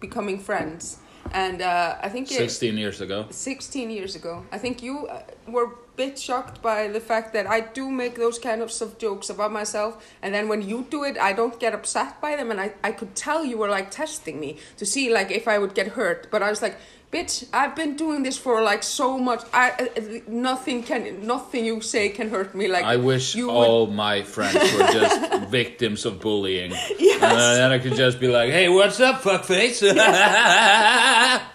becoming 0.00 0.38
friends, 0.38 0.98
and 1.32 1.62
uh, 1.62 1.96
I 2.02 2.08
think 2.08 2.30
it, 2.30 2.36
Sixteen 2.36 2.76
years 2.76 3.00
ago. 3.00 3.26
16 3.30 3.90
years 3.90 4.14
ago. 4.16 4.44
I 4.52 4.58
think 4.58 4.82
you 4.82 5.06
uh, 5.06 5.22
were 5.46 5.64
a 5.64 5.72
bit 5.96 6.18
shocked 6.18 6.62
by 6.62 6.88
the 6.88 7.00
fact 7.00 7.32
that 7.32 7.46
I 7.46 7.60
do 7.60 7.90
make 7.90 8.16
those 8.16 8.38
kind 8.38 8.62
of 8.62 8.70
of 8.80 8.98
jokes 8.98 9.30
about 9.30 9.52
myself, 9.52 9.92
and 10.22 10.34
then 10.34 10.48
when 10.48 10.62
you 10.62 10.86
do 10.90 11.04
it, 11.04 11.18
I 11.18 11.32
don't 11.32 11.58
get 11.58 11.74
upset 11.74 12.20
by 12.20 12.36
them, 12.36 12.50
and 12.50 12.60
I, 12.60 12.72
I 12.82 12.92
could 12.92 13.14
tell 13.14 13.44
you 13.44 13.58
were 13.58 13.70
like 13.70 13.90
testing 13.90 14.38
me 14.40 14.58
to 14.76 14.86
see 14.86 15.12
like 15.12 15.30
if 15.30 15.48
I 15.48 15.58
would 15.58 15.74
get 15.74 15.88
hurt, 15.88 16.28
but 16.30 16.42
I 16.42 16.50
was 16.50 16.62
like, 16.62 16.76
bitch, 17.12 17.46
I've 17.52 17.74
been 17.74 17.96
doing 17.96 18.22
this 18.22 18.36
for 18.38 18.62
like 18.62 18.82
so 18.82 19.18
much. 19.18 19.42
I 19.52 19.70
uh, 19.70 20.20
nothing 20.28 20.82
can 20.82 21.26
nothing 21.26 21.64
you 21.64 21.80
say 21.80 22.08
can 22.10 22.30
hurt 22.30 22.54
me. 22.54 22.68
Like 22.68 22.84
I 22.84 22.96
wish 22.96 23.34
you 23.34 23.46
would- 23.46 23.54
all 23.54 23.86
my 23.86 24.22
friends 24.22 24.54
were 24.54 24.86
just 24.92 25.50
victims 25.50 26.04
of 26.04 26.20
bullying. 26.20 26.72
Yes. 26.98 27.22
And 27.22 27.56
then 27.58 27.70
I 27.72 27.78
could 27.78 27.94
just 27.94 28.20
be 28.20 28.28
like, 28.28 28.50
hey, 28.50 28.68
what's 28.68 29.00
up, 29.00 29.22
fuckface? 29.22 29.82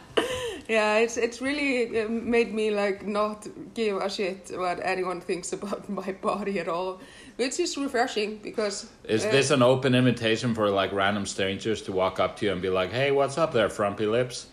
Yeah, 0.69 1.00
it's 1.00 1.17
it's 1.17 1.41
really 1.41 2.00
uh, 2.01 2.07
made 2.07 2.53
me 2.53 2.72
like 2.72 3.05
not 3.05 3.45
give 3.74 3.98
a 3.98 4.10
shit 4.10 4.50
what 4.55 4.79
anyone 4.81 5.19
thinks 5.19 5.51
about 5.53 5.89
my 5.89 6.13
body 6.22 6.57
at 6.60 6.67
all, 6.69 7.01
which 7.36 7.60
is 7.60 7.77
refreshing 7.77 8.38
because. 8.41 8.89
Is 9.03 9.25
uh, 9.25 9.29
this 9.31 9.51
an 9.51 9.62
open 9.62 9.93
invitation 9.93 10.55
for 10.55 10.69
like 10.69 10.93
random 10.93 11.25
strangers 11.25 11.81
to 11.83 11.91
walk 11.91 12.19
up 12.19 12.38
to 12.38 12.45
you 12.45 12.53
and 12.53 12.62
be 12.62 12.69
like, 12.69 12.91
hey, 12.91 13.12
what's 13.12 13.38
up 13.38 13.51
there, 13.51 13.69
frumpy 13.69 14.05
lips? 14.05 14.48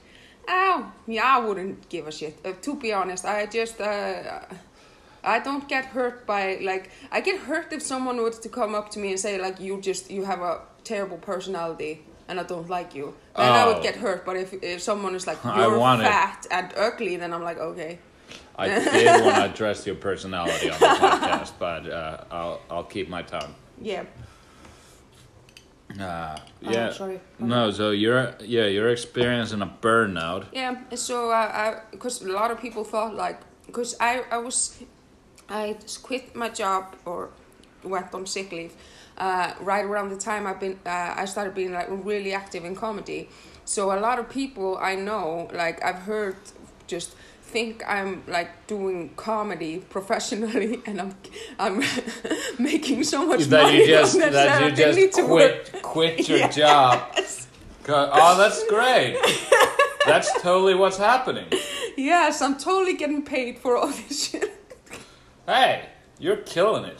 Oh, 0.48 0.90
yeah, 1.06 1.36
I 1.36 1.38
wouldn't 1.46 1.88
give 1.88 2.06
a 2.08 2.12
shit. 2.12 2.38
Uh, 2.44 2.52
to 2.62 2.74
be 2.74 2.92
honest, 2.92 3.24
I 3.24 3.46
just 3.46 3.80
uh, 3.80 4.40
I 5.22 5.38
don't 5.38 5.68
get 5.68 5.84
hurt 5.86 6.26
by 6.26 6.58
like 6.62 6.90
I 7.12 7.20
get 7.20 7.38
hurt 7.40 7.72
if 7.72 7.82
someone 7.82 8.16
were 8.16 8.30
to 8.30 8.48
come 8.48 8.74
up 8.74 8.90
to 8.90 8.98
me 8.98 9.10
and 9.10 9.20
say 9.20 9.38
like 9.40 9.60
you 9.60 9.80
just 9.80 10.10
you 10.10 10.24
have 10.24 10.40
a 10.40 10.60
terrible 10.84 11.18
personality 11.18 12.02
and 12.28 12.40
I 12.40 12.42
don't 12.44 12.68
like 12.68 12.94
you. 12.94 13.14
Then 13.36 13.52
I 13.52 13.62
Oh. 13.64 13.72
would 13.74 13.82
get 13.82 13.96
hurt. 13.96 14.24
But 14.24 14.36
if 14.36 14.52
if 14.62 14.80
someone 14.82 15.14
is 15.14 15.26
like 15.26 15.38
you're 15.44 15.76
it. 15.76 16.02
fat 16.02 16.46
and 16.50 16.72
ugly, 16.76 17.16
then 17.16 17.32
I'm 17.32 17.42
like 17.44 17.58
okay. 17.58 17.98
I 18.56 18.68
did 18.68 19.24
want 19.24 19.36
to 19.36 19.44
address 19.52 19.86
your 19.86 19.94
personality 19.96 20.70
on 20.70 20.78
the 20.80 20.86
podcast, 20.86 21.52
but 21.58 21.88
uh, 21.88 22.24
I'll 22.30 22.60
I'll 22.70 22.84
keep 22.84 23.08
my 23.08 23.22
tongue. 23.22 23.54
Yeah. 23.80 24.04
Uh, 25.98 26.38
Oh, 26.66 26.70
yeah. 26.70 26.92
sorry. 26.92 27.20
No, 27.38 27.70
so 27.70 27.90
you're 27.90 28.34
yeah 28.40 28.66
you're 28.66 28.90
experiencing 28.90 29.62
a 29.62 29.66
burnout. 29.80 30.44
Yeah, 30.52 30.76
so 30.94 31.30
uh, 31.30 31.34
I 31.34 31.80
because 31.90 32.22
a 32.22 32.28
lot 32.30 32.50
of 32.50 32.60
people 32.60 32.84
thought 32.84 33.14
like 33.14 33.40
because 33.66 33.96
I 33.98 34.22
I 34.30 34.38
was 34.38 34.78
I 35.48 35.76
just 35.80 36.02
quit 36.02 36.36
my 36.36 36.48
job 36.50 36.96
or 37.04 37.30
went 37.82 38.14
on 38.14 38.26
sick 38.26 38.52
leave 38.52 38.74
uh, 39.18 39.54
right 39.60 39.84
around 39.84 40.10
the 40.10 40.16
time 40.18 40.46
I've 40.46 40.60
been 40.60 40.78
uh, 40.84 41.14
I 41.16 41.24
started 41.24 41.54
being 41.54 41.72
like 41.72 41.88
really 41.90 42.34
active 42.34 42.64
in 42.64 42.74
comedy. 42.76 43.28
So 43.64 43.90
a 43.92 43.98
lot 44.00 44.18
of 44.18 44.28
people 44.28 44.78
I 44.78 44.94
know 44.96 45.48
like 45.52 45.82
I've 45.82 46.02
heard 46.02 46.36
just 46.86 47.14
think 47.52 47.82
I'm 47.86 48.22
like 48.26 48.50
doing 48.66 49.10
comedy 49.16 49.78
professionally 49.96 50.80
and 50.86 51.00
I'm 51.00 51.14
I'm 51.58 51.82
making 52.58 53.04
so 53.04 53.26
much 53.26 53.44
That 53.44 53.64
money 53.64 53.78
you 53.80 53.86
just 53.86 54.18
that 54.18 54.34
I 54.34 54.68
you 54.68 54.74
didn't 54.74 54.96
need 54.96 55.06
just 55.12 55.18
to 55.18 55.26
work. 55.26 55.70
quit 55.82 55.82
quit 55.82 56.28
your 56.30 56.38
Yes. 56.38 56.56
job. 56.56 57.16
Oh, 57.88 58.36
that's 58.38 58.60
great. 58.68 59.16
That's 60.06 60.30
totally 60.42 60.74
what's 60.74 60.96
happening. 60.98 61.46
Yes, 61.96 62.40
I'm 62.40 62.56
totally 62.56 62.96
getting 62.96 63.22
paid 63.24 63.58
for 63.58 63.76
all 63.76 63.88
this 63.88 64.30
shit. 64.30 64.50
Hey, 65.46 65.88
you're 66.18 66.42
killing 66.54 66.84
it. 66.84 66.98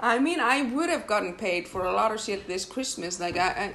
I 0.00 0.18
mean, 0.18 0.40
I 0.40 0.62
would 0.74 0.90
have 0.90 1.06
gotten 1.06 1.34
paid 1.34 1.68
for 1.68 1.84
a 1.84 1.92
lot 1.92 2.12
of 2.12 2.20
shit 2.20 2.46
this 2.48 2.64
Christmas. 2.64 3.20
Like, 3.20 3.36
I, 3.36 3.48
I 3.64 3.74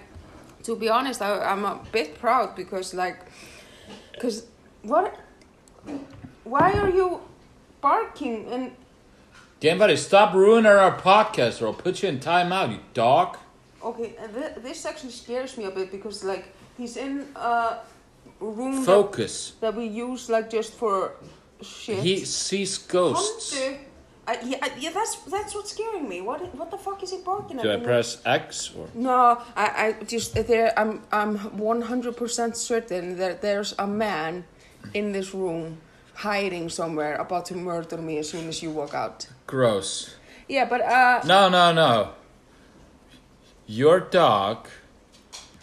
to 0.63 0.75
be 0.75 0.89
honest, 0.89 1.21
I, 1.21 1.39
I'm 1.51 1.63
a 1.65 1.79
bit 1.91 2.19
proud 2.19 2.55
because, 2.55 2.93
like, 2.93 3.19
because 4.13 4.45
what? 4.83 5.15
Why 6.43 6.73
are 6.73 6.89
you 6.89 7.21
barking? 7.81 8.47
And 8.51 8.71
Somebody 9.61 9.95
stop 9.95 10.33
ruining 10.33 10.65
our 10.71 10.97
podcast, 10.99 11.61
or 11.61 11.67
I'll 11.67 11.73
put 11.73 12.03
you 12.03 12.09
in 12.09 12.19
timeout, 12.19 12.71
you 12.73 12.79
dog. 12.93 13.37
okay, 13.81 14.13
th- 14.35 14.55
this 14.61 14.85
actually 14.85 15.11
scares 15.11 15.57
me 15.57 15.63
a 15.65 15.71
bit 15.71 15.89
because, 15.91 16.23
like, 16.23 16.45
he's 16.77 16.97
in 16.97 17.25
a 17.35 17.77
room 18.41 18.75
that, 18.77 18.85
Focus. 18.85 19.53
that 19.61 19.73
we 19.75 19.85
use 19.85 20.29
like 20.29 20.49
just 20.49 20.73
for 20.73 21.13
shit. 21.61 21.99
He 21.99 22.25
sees 22.25 22.77
ghosts. 22.77 23.57
Hunter. 23.57 23.79
I, 24.27 24.37
yeah, 24.43 24.57
I- 24.61 24.71
yeah, 24.79 24.91
that's 24.91 25.15
that's 25.31 25.53
what's 25.55 25.71
scaring 25.71 26.07
me. 26.09 26.19
What 26.21 26.39
what 26.55 26.69
the 26.71 26.77
fuck 26.77 27.01
is 27.03 27.11
he 27.11 27.19
barking 27.23 27.57
at? 27.59 27.63
Do 27.63 27.71
I 27.71 27.77
press 27.77 28.21
X 28.25 28.71
or? 28.77 28.87
No, 28.93 29.41
I, 29.55 29.95
I 29.99 30.03
just 30.05 30.33
there. 30.35 30.71
I'm 30.77 31.03
I'm 31.11 31.37
one 31.57 31.81
hundred 31.83 32.15
percent 32.17 32.55
certain 32.57 33.17
that 33.17 33.41
there's 33.41 33.73
a 33.79 33.87
man 33.87 34.43
in 34.93 35.11
this 35.11 35.33
room 35.33 35.77
hiding 36.15 36.69
somewhere, 36.69 37.15
about 37.15 37.45
to 37.47 37.55
murder 37.55 37.97
me 37.97 38.17
as 38.17 38.29
soon 38.29 38.47
as 38.47 38.61
you 38.61 38.69
walk 38.71 38.93
out. 38.93 39.27
Gross. 39.47 40.15
Yeah, 40.47 40.65
but 40.65 40.81
uh, 40.81 41.21
No, 41.25 41.49
no, 41.49 41.71
no. 41.73 42.09
Your 43.65 43.99
dog 43.99 44.67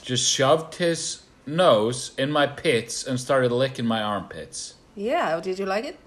just 0.02 0.28
shoved 0.28 0.74
his 0.76 1.22
nose 1.46 2.12
in 2.18 2.30
my 2.30 2.46
pits 2.46 3.06
and 3.06 3.18
started 3.20 3.52
licking 3.52 3.86
my 3.86 4.02
armpits. 4.02 4.74
yeah. 4.96 5.38
Did 5.40 5.58
you 5.58 5.66
like 5.66 5.84
it? 5.84 5.98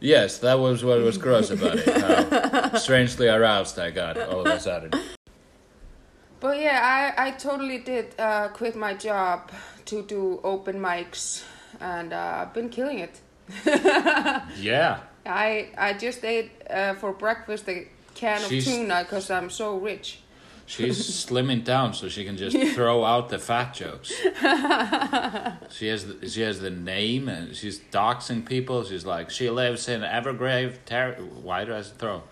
Yes, 0.00 0.38
that 0.38 0.58
was 0.58 0.84
what 0.84 1.00
was 1.00 1.16
gross 1.16 1.50
about 1.50 1.76
it. 1.76 1.88
How 2.02 2.76
strangely 2.86 3.26
aroused 3.28 3.78
I 3.78 3.90
got 3.90 4.18
all 4.18 4.40
of 4.40 4.46
a 4.46 4.60
sudden. 4.60 4.90
But 6.40 6.60
yeah, 6.60 7.14
I 7.16 7.28
I 7.28 7.30
totally 7.30 7.78
did 7.78 8.14
uh, 8.18 8.48
quit 8.48 8.76
my 8.76 8.92
job 8.94 9.50
to 9.86 10.02
do 10.02 10.40
open 10.44 10.78
mics, 10.78 11.42
and 11.80 12.12
uh, 12.12 12.38
I've 12.42 12.52
been 12.54 12.68
killing 12.68 12.98
it. 13.00 13.20
Yeah. 14.58 15.00
I 15.26 15.70
I 15.76 15.92
just 15.94 16.24
ate 16.24 16.50
uh, 16.68 16.94
for 16.94 17.12
breakfast 17.12 17.68
a 17.68 17.88
can 18.14 18.42
of 18.42 18.48
tuna 18.50 19.04
because 19.04 19.30
I'm 19.30 19.50
so 19.50 19.78
rich. 19.78 20.18
She's 20.66 20.98
slimming 21.26 21.64
down 21.64 21.94
so 21.94 22.08
she 22.08 22.24
can 22.24 22.36
just 22.36 22.56
throw 22.74 23.04
out 23.04 23.28
the 23.28 23.38
fat 23.38 23.74
jokes. 23.74 24.08
She 25.70 25.88
has 25.88 26.06
the, 26.06 26.28
she 26.28 26.40
has 26.42 26.60
the 26.60 26.70
name 26.70 27.28
and 27.28 27.54
she's 27.54 27.78
doxing 27.80 28.44
people. 28.46 28.84
She's 28.84 29.04
like 29.06 29.30
she 29.30 29.50
lives 29.50 29.88
in 29.88 30.02
Evergrave 30.02 30.78
Terrace. 30.84 31.20
Why 31.42 31.64
do 31.64 31.74
I 31.74 31.82
throw? 31.82 32.22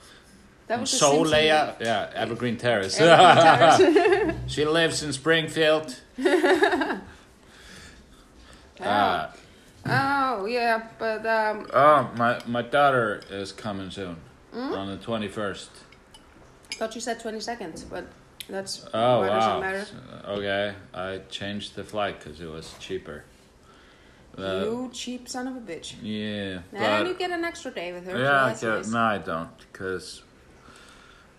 That 0.68 0.80
was 0.80 0.90
Solea, 0.92 1.78
yeah, 1.80 2.10
Evergreen 2.14 2.56
Terrace. 2.56 2.98
Evergreen 2.98 3.44
Terrace. 3.44 4.36
she 4.46 4.64
lives 4.64 5.02
in 5.02 5.12
Springfield. 5.12 5.96
Uh, 8.80 9.28
Oh 9.84 10.46
yeah, 10.46 10.86
but 10.98 11.26
um, 11.26 11.66
oh, 11.74 12.08
my 12.16 12.40
my 12.46 12.62
daughter 12.62 13.20
is 13.30 13.50
coming 13.52 13.90
soon 13.90 14.16
Hmm? 14.52 14.72
on 14.74 14.86
the 14.88 14.96
twenty 14.96 15.28
first. 15.28 15.70
thought 16.72 16.94
you 16.94 17.00
said 17.00 17.18
twenty 17.20 17.40
seconds, 17.40 17.82
but 17.84 18.04
that's 18.48 18.86
Oh 18.94 19.20
why 19.20 19.26
does 19.28 19.44
it 19.44 19.48
wow! 19.48 19.60
matter? 19.60 19.86
Okay, 20.28 20.74
I 20.94 21.18
changed 21.30 21.74
the 21.74 21.82
flight 21.84 22.18
because 22.20 22.40
it 22.40 22.46
was 22.46 22.74
cheaper. 22.78 23.24
Uh, 24.38 24.62
you 24.64 24.90
cheap 24.92 25.28
son 25.28 25.46
of 25.48 25.56
a 25.56 25.60
bitch. 25.60 25.94
yeah, 26.00 26.60
and 26.72 27.08
you 27.08 27.14
get 27.14 27.30
an 27.32 27.44
extra 27.44 27.70
day 27.70 27.92
with 27.92 28.06
her. 28.06 28.18
yeah, 28.18 28.52
so 28.54 28.76
I 28.78 28.80
get, 28.82 28.88
no, 28.88 28.98
I 28.98 29.18
don't 29.18 29.50
because. 29.72 30.22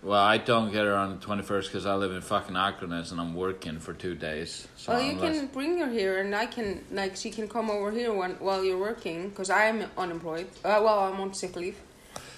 Well, 0.04 0.20
I 0.22 0.38
don't 0.38 0.70
get 0.72 0.84
her 0.84 0.94
on 0.96 1.12
the 1.12 1.16
twenty 1.26 1.44
first 1.44 1.70
because 1.72 1.86
I 1.86 1.96
live 1.96 2.12
in 2.12 2.20
fucking 2.22 2.56
Akranes 2.56 3.12
and 3.12 3.22
I'm 3.22 3.34
working 3.34 3.80
for 3.80 3.94
two 3.94 4.16
days. 4.16 4.68
So 4.76 4.92
Well, 4.92 5.02
you 5.02 5.12
unless- 5.14 5.38
can 5.38 5.48
bring 5.48 5.78
her 5.80 5.90
here, 5.90 6.20
and 6.20 6.36
I 6.36 6.46
can 6.46 6.84
like 6.92 7.16
she 7.16 7.30
can 7.32 7.48
come 7.48 7.70
over 7.72 7.90
here 7.92 8.12
when 8.14 8.32
while 8.40 8.64
you're 8.66 8.78
working, 8.78 9.30
because 9.30 9.50
I 9.50 9.66
am 9.66 9.86
unemployed. 9.98 10.48
Uh, 10.64 10.82
well, 10.84 11.00
I'm 11.00 11.20
on 11.22 11.34
sick 11.34 11.56
leave, 11.56 11.78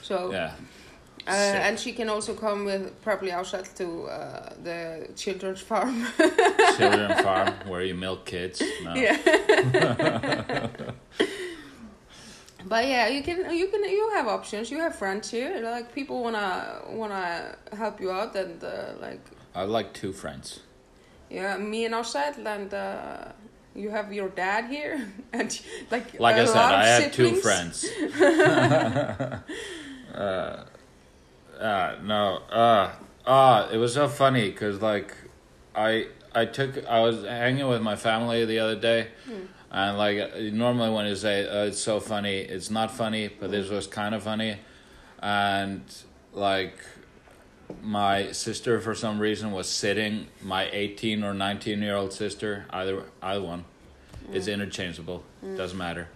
so 0.03 0.31
Yeah. 0.31 0.51
uh, 1.27 1.31
and 1.67 1.79
she 1.79 1.91
can 1.93 2.07
also 2.07 2.36
come 2.36 2.65
with 2.65 3.01
probably 3.01 3.31
outside 3.31 3.65
to 3.77 4.03
uh, 4.05 4.53
the 4.63 5.07
children's 5.15 5.62
farm. 5.62 6.05
Children 6.77 7.24
farm 7.24 7.53
where 7.67 7.81
you 7.81 7.95
milk 7.95 8.25
kids. 8.27 8.62
No. 8.84 8.93
yeah. 8.93 9.17
But 12.67 12.88
yeah, 12.88 13.07
you 13.07 13.22
can 13.22 13.38
you 13.55 13.67
can 13.67 13.84
you 13.84 14.10
have 14.15 14.27
options. 14.27 14.72
You 14.72 14.79
have 14.79 14.95
friends 14.95 15.29
here. 15.29 15.60
Like 15.62 15.93
people 15.93 16.24
wanna 16.24 16.81
wanna 16.89 17.55
help 17.77 18.01
you 18.01 18.12
out 18.12 18.36
and 18.36 18.63
uh, 18.63 18.93
like 19.00 19.22
I 19.53 19.63
like 19.63 19.93
two 19.93 20.12
friends. 20.13 20.60
yeah, 21.29 21.57
me 21.57 21.86
and 21.86 21.93
outside 21.95 22.38
and 22.38 22.74
uh, 22.74 23.31
you 23.75 23.89
have 23.91 24.12
your 24.13 24.29
dad 24.29 24.65
here 24.65 25.07
and 25.34 25.62
like 25.91 26.19
Like 26.19 26.38
a 26.38 26.41
I 26.41 26.45
said, 26.45 26.57
I 26.57 26.88
have 26.88 27.12
two 27.12 27.36
friends. 27.36 27.86
uh, 30.15 30.63
uh, 31.60 31.95
no, 32.03 32.39
uh, 32.51 32.91
uh, 33.25 33.69
it 33.72 33.77
was 33.77 33.93
so 33.93 34.07
funny 34.07 34.50
because 34.50 34.81
like 34.81 35.13
I 35.75 36.07
I 36.34 36.45
took 36.45 36.86
I 36.88 37.00
was 37.01 37.24
hanging 37.24 37.67
with 37.67 37.81
my 37.81 37.95
family 37.95 38.43
the 38.45 38.60
other 38.60 38.75
day, 38.75 39.07
and 39.75 39.98
like 39.98 40.34
normally 40.53 40.89
when 40.89 41.05
you 41.05 41.17
say 41.17 41.46
oh, 41.46 41.51
uh, 41.51 41.62
uh, 41.63 41.65
it's 41.65 41.79
so 41.79 42.00
funny, 42.00 42.38
it's 42.38 42.70
not 42.70 42.91
funny, 42.91 43.27
but 43.27 43.51
this 43.51 43.70
was 43.70 43.88
kind 43.88 44.15
of 44.15 44.24
funny, 44.24 44.55
and 45.20 45.84
like 46.32 46.77
my 47.82 48.32
sister 48.32 48.79
for 48.79 48.96
some 48.96 49.20
reason 49.20 49.51
was 49.51 49.67
sitting 49.67 50.27
my 50.41 50.70
18 50.72 51.25
or 51.25 51.34
19 51.34 51.82
year 51.82 51.96
old 51.96 52.13
sister 52.13 52.65
either 52.70 53.03
either 53.24 53.41
one 53.41 53.65
is 54.32 54.48
mm. 54.48 54.53
interchangeable 54.53 55.24
mm. 55.44 55.58
doesn't 55.58 55.77
matter 55.77 56.08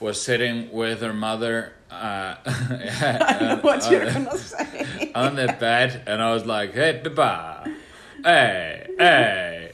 was 0.00 0.20
sitting 0.20 0.70
with 0.70 1.00
her 1.00 1.14
mother 1.14 1.72
uh, 1.90 2.34
I 2.46 3.58
what 3.62 3.90
you're 3.90 4.04
gonna 4.04 4.36
say. 4.36 5.10
Uh, 5.14 5.18
on 5.26 5.36
the 5.36 5.46
bed 5.58 6.02
and 6.06 6.20
I 6.20 6.34
was 6.34 6.44
like 6.44 6.74
hey 6.74 7.00
baba 7.02 7.74
hey 8.22 8.86
hey 8.98 9.72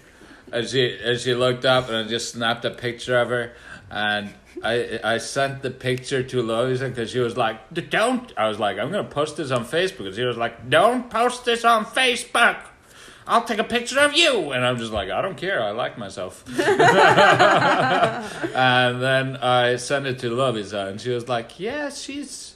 and 0.53 0.69
she 0.69 0.99
and 1.03 1.19
she 1.19 1.35
looked 1.35 1.65
up 1.65 1.89
and 1.89 1.97
I 1.97 2.05
just 2.05 2.33
snapped 2.33 2.65
a 2.65 2.71
picture 2.71 3.19
of 3.19 3.29
her. 3.31 3.53
And 3.91 4.33
I 4.63 5.01
I 5.03 5.19
sent 5.19 5.63
the 5.63 5.71
picture 5.71 6.23
to 6.23 6.43
Louisa 6.43 6.89
because 6.89 7.11
she 7.11 7.19
was 7.19 7.37
like 7.37 7.73
don't 7.91 8.33
I 8.37 8.49
was 8.49 8.59
like 8.59 8.79
I'm 8.79 8.91
gonna 8.91 9.05
post 9.05 9.37
this 9.37 9.51
on 9.51 9.65
Facebook. 9.65 10.07
And 10.07 10.15
she 10.15 10.25
was 10.25 10.37
like 10.37 10.69
don't 10.69 11.11
post 11.11 11.45
this 11.45 11.65
on 11.65 11.85
Facebook. 11.85 12.59
I'll 13.27 13.45
take 13.45 13.59
a 13.59 13.65
picture 13.65 14.01
of 14.01 14.15
you. 14.15 14.51
And 14.53 14.65
I'm 14.65 14.77
just 14.79 14.93
like 14.93 15.11
I 15.11 15.23
don't 15.23 15.37
care. 15.37 15.63
I 15.63 15.71
like 15.71 15.99
myself. 15.99 16.45
And 18.55 19.03
then 19.03 19.37
I 19.37 19.77
sent 19.77 20.07
it 20.07 20.19
to 20.21 20.31
Louisa 20.31 20.87
and 20.87 21.01
she 21.01 21.11
was 21.11 21.29
like 21.29 21.59
yeah 21.59 21.89
she's 21.91 22.52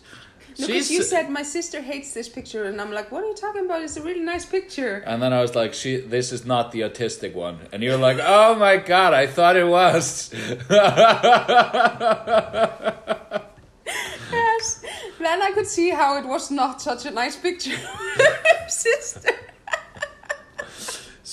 Because 0.57 0.91
you 0.91 1.03
said 1.03 1.31
my 1.31 1.43
sister 1.43 1.81
hates 1.81 2.15
this 2.15 2.29
picture, 2.29 2.65
and 2.65 2.81
I'm 2.81 2.93
like, 2.93 3.13
what 3.13 3.23
are 3.23 3.27
you 3.27 3.35
talking 3.35 3.67
about? 3.67 3.83
It's 3.83 3.97
a 3.97 4.03
really 4.03 4.21
nice 4.21 4.47
picture. 4.47 5.03
And 5.07 5.23
then 5.23 5.33
I 5.33 5.43
was 5.43 5.55
like, 5.55 5.75
"She, 5.75 5.99
this 5.99 6.33
is 6.33 6.47
not 6.47 6.73
the 6.73 6.81
autistic 6.81 7.35
one." 7.35 7.59
And 7.73 7.83
you're 7.83 7.99
like, 7.99 8.19
"Oh 8.21 8.55
my 8.55 8.79
god, 8.79 9.13
I 9.13 9.27
thought 9.27 9.57
it 9.57 9.67
was." 9.67 10.33
Yes. 14.33 14.83
Then 15.21 15.43
I 15.43 15.51
could 15.53 15.67
see 15.67 15.91
how 15.91 16.17
it 16.19 16.27
was 16.27 16.51
not 16.51 16.83
such 16.83 17.07
a 17.07 17.11
nice 17.11 17.37
picture. 17.37 17.77
sister. 18.69 19.31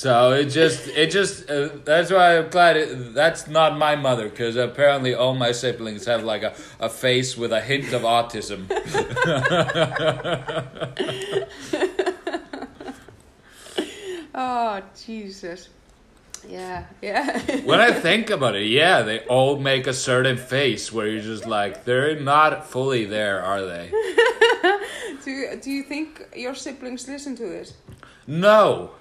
So 0.03 0.33
it 0.33 0.45
just, 0.45 0.87
it 0.89 1.11
just. 1.11 1.49
Uh, 1.49 1.69
that's 1.83 2.11
why 2.11 2.37
I'm 2.37 2.49
glad 2.49 2.77
it, 2.77 3.13
that's 3.13 3.47
not 3.47 3.77
my 3.77 3.95
mother, 3.95 4.29
because 4.29 4.55
apparently 4.55 5.13
all 5.13 5.33
my 5.33 5.51
siblings 5.51 6.05
have 6.05 6.23
like 6.23 6.43
a, 6.43 6.53
a 6.79 6.89
face 6.89 7.37
with 7.37 7.51
a 7.51 7.61
hint 7.61 7.91
of 7.93 8.03
autism. 8.03 8.69
Oh 14.35 14.81
Jesus. 15.05 15.69
Yeah, 16.47 16.85
yeah. 17.01 17.61
when 17.63 17.79
I 17.79 17.91
think 17.91 18.29
about 18.29 18.55
it, 18.55 18.65
yeah, 18.65 19.01
they 19.03 19.19
all 19.21 19.57
make 19.57 19.87
a 19.87 19.93
certain 19.93 20.37
face 20.37 20.91
where 20.91 21.07
you're 21.07 21.21
just 21.21 21.45
like, 21.45 21.85
they're 21.85 22.19
not 22.19 22.67
fully 22.67 23.05
there, 23.05 23.41
are 23.41 23.65
they? 23.65 23.89
do 25.23 25.31
you, 25.31 25.59
do 25.61 25.71
you 25.71 25.83
think 25.83 26.21
your 26.35 26.55
siblings 26.55 27.07
listen 27.07 27.35
to 27.37 27.43
this? 27.43 27.73
No, 28.27 28.91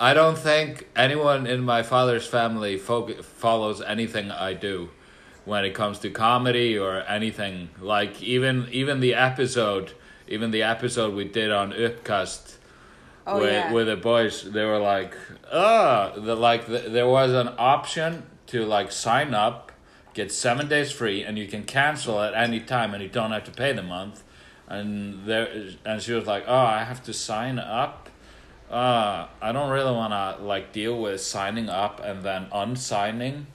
I 0.00 0.14
don't 0.14 0.38
think 0.38 0.88
anyone 0.96 1.46
in 1.46 1.62
my 1.62 1.82
father's 1.82 2.26
family 2.26 2.78
fo- 2.78 3.22
follows 3.22 3.82
anything 3.82 4.30
I 4.30 4.54
do 4.54 4.88
when 5.44 5.66
it 5.66 5.74
comes 5.74 5.98
to 5.98 6.10
comedy 6.10 6.78
or 6.78 7.02
anything. 7.06 7.68
Like 7.78 8.22
even 8.22 8.66
even 8.72 9.00
the 9.00 9.14
episode, 9.14 9.92
even 10.26 10.52
the 10.52 10.62
episode 10.62 11.14
we 11.14 11.24
did 11.24 11.50
on 11.52 11.72
Upcast 11.74 12.56
Oh 13.26 13.40
with 13.40 13.52
yeah. 13.52 13.72
with 13.72 13.86
the 13.88 13.96
boys, 13.96 14.50
they 14.50 14.64
were 14.64 14.78
like, 14.78 15.14
ah, 15.52 16.12
the 16.16 16.34
like 16.34 16.66
the, 16.66 16.78
there 16.78 17.06
was 17.06 17.32
an 17.32 17.50
option 17.58 18.24
to 18.46 18.64
like 18.64 18.90
sign 18.90 19.34
up, 19.34 19.70
get 20.14 20.32
seven 20.32 20.66
days 20.66 20.90
free, 20.90 21.22
and 21.22 21.38
you 21.38 21.46
can 21.46 21.64
cancel 21.64 22.20
at 22.22 22.32
any 22.32 22.60
time, 22.60 22.94
and 22.94 23.02
you 23.02 23.10
don't 23.10 23.32
have 23.32 23.44
to 23.44 23.50
pay 23.52 23.74
the 23.74 23.82
month. 23.82 24.24
And 24.66 25.26
there, 25.26 25.74
and 25.84 26.00
she 26.00 26.12
was 26.12 26.26
like, 26.26 26.44
oh, 26.46 26.56
I 26.56 26.84
have 26.84 27.02
to 27.04 27.12
sign 27.12 27.58
up 27.58 27.99
uh, 28.70 29.26
I 29.42 29.52
don't 29.52 29.70
really 29.70 29.92
want 29.92 30.12
to 30.12 30.44
like 30.44 30.72
deal 30.72 31.00
with 31.00 31.20
signing 31.20 31.68
up 31.68 32.00
and 32.04 32.22
then 32.22 32.46
unsigning, 32.52 33.46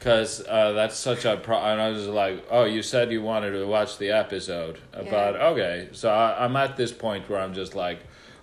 cause 0.00 0.44
uh, 0.46 0.72
that's 0.72 0.96
such 0.96 1.24
a 1.24 1.36
pro. 1.36 1.56
And 1.58 1.80
I 1.80 1.88
was 1.90 2.06
like, 2.06 2.44
oh, 2.50 2.64
you 2.64 2.82
said 2.82 3.10
you 3.12 3.22
wanted 3.22 3.52
to 3.52 3.64
watch 3.66 3.98
the 3.98 4.10
episode, 4.10 4.78
Uh, 4.92 5.04
but 5.10 5.36
okay. 5.36 5.88
So 5.92 6.10
I, 6.10 6.44
I'm 6.44 6.54
at 6.56 6.76
this 6.76 6.92
point 6.92 7.28
where 7.28 7.40
I'm 7.40 7.54
just 7.54 7.74
like, 7.74 8.00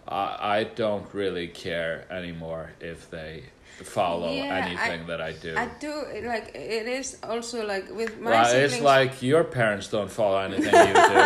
I 0.08 0.38
I 0.60 0.63
don't 0.63 1.06
really 1.13 1.48
care 1.48 2.06
anymore 2.12 2.72
if 2.80 3.10
they 3.12 3.43
follow 3.84 4.34
Yeah, 4.34 4.65
anything 4.65 5.02
I- 5.04 5.08
that 5.08 5.22
I 5.22 5.32
do. 5.34 5.56
I 5.56 5.67
do 5.80 5.93
like 6.28 6.52
it 6.56 6.88
is 6.88 7.17
also 7.24 7.65
like 7.65 7.89
with 7.95 8.19
my 8.19 8.32
well, 8.32 8.45
siblings. 8.45 8.74
it's 8.74 8.82
like 8.82 9.22
your 9.22 9.43
parents 9.43 9.88
don't 9.89 10.12
follow 10.12 10.39
anything 10.39 10.65
you 10.74 10.93
do. 10.93 11.19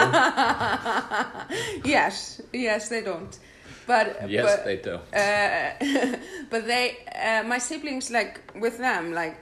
yes, 1.90 2.42
yes, 2.52 2.90
they 2.90 3.02
don't. 3.02 3.38
But 3.86 4.30
yes, 4.30 4.46
but, 4.46 4.66
they 4.66 4.78
do. 4.78 4.96
uh, 4.96 6.18
but 6.50 6.66
they 6.66 6.98
uh, 7.14 7.44
my 7.44 7.58
siblings 7.58 8.12
like 8.12 8.40
with 8.56 8.78
them 8.78 9.14
like 9.14 9.38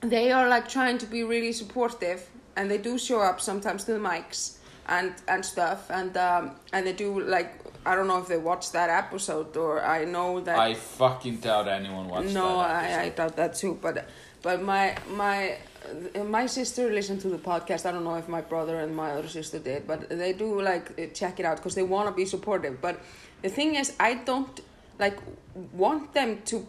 they 0.00 0.32
are 0.32 0.48
like 0.48 0.68
trying 0.68 0.98
to 0.98 1.06
be 1.06 1.24
really 1.24 1.52
supportive 1.52 2.26
and 2.56 2.70
they 2.70 2.78
do 2.78 2.98
show 2.98 3.20
up 3.20 3.40
sometimes 3.40 3.84
to 3.84 3.92
the 3.92 3.98
mics 3.98 4.56
and 4.88 5.14
and 5.28 5.44
stuff 5.44 5.90
and 5.90 6.16
um 6.16 6.52
and 6.72 6.86
they 6.86 6.92
do 6.92 7.20
like 7.20 7.60
i 7.86 7.94
don't 7.94 8.08
know 8.08 8.18
if 8.18 8.26
they 8.26 8.38
watch 8.38 8.72
that 8.72 8.90
episode 8.90 9.56
or 9.56 9.82
i 9.84 10.04
know 10.04 10.40
that 10.40 10.58
I 10.58 10.74
fucking 10.74 11.36
doubt 11.36 11.68
anyone 11.68 12.08
watched 12.08 12.34
no. 12.34 12.58
I, 12.58 13.02
I 13.02 13.08
doubt 13.10 13.36
that 13.36 13.54
too 13.54 13.78
but 13.80 14.08
but 14.42 14.62
my 14.62 14.96
my 15.10 15.56
my 16.26 16.46
sister 16.46 16.92
listened 16.92 17.20
to 17.22 17.28
the 17.28 17.38
podcast 17.38 17.86
i 17.86 17.92
don't 17.92 18.04
know 18.04 18.16
if 18.16 18.28
my 18.28 18.40
brother 18.40 18.80
and 18.80 18.94
my 18.94 19.12
other 19.12 19.28
sister 19.28 19.58
did 19.58 19.86
but 19.86 20.08
they 20.08 20.32
do 20.32 20.60
like 20.60 21.14
check 21.14 21.40
it 21.40 21.46
out 21.46 21.56
because 21.56 21.74
they 21.74 21.82
want 21.82 22.08
to 22.08 22.14
be 22.14 22.24
supportive 22.24 22.80
but 22.80 23.00
the 23.42 23.48
thing 23.48 23.74
is 23.76 23.92
i 24.00 24.14
don't 24.14 24.60
like 24.98 25.18
want 25.72 26.12
them 26.14 26.38
to 26.44 26.66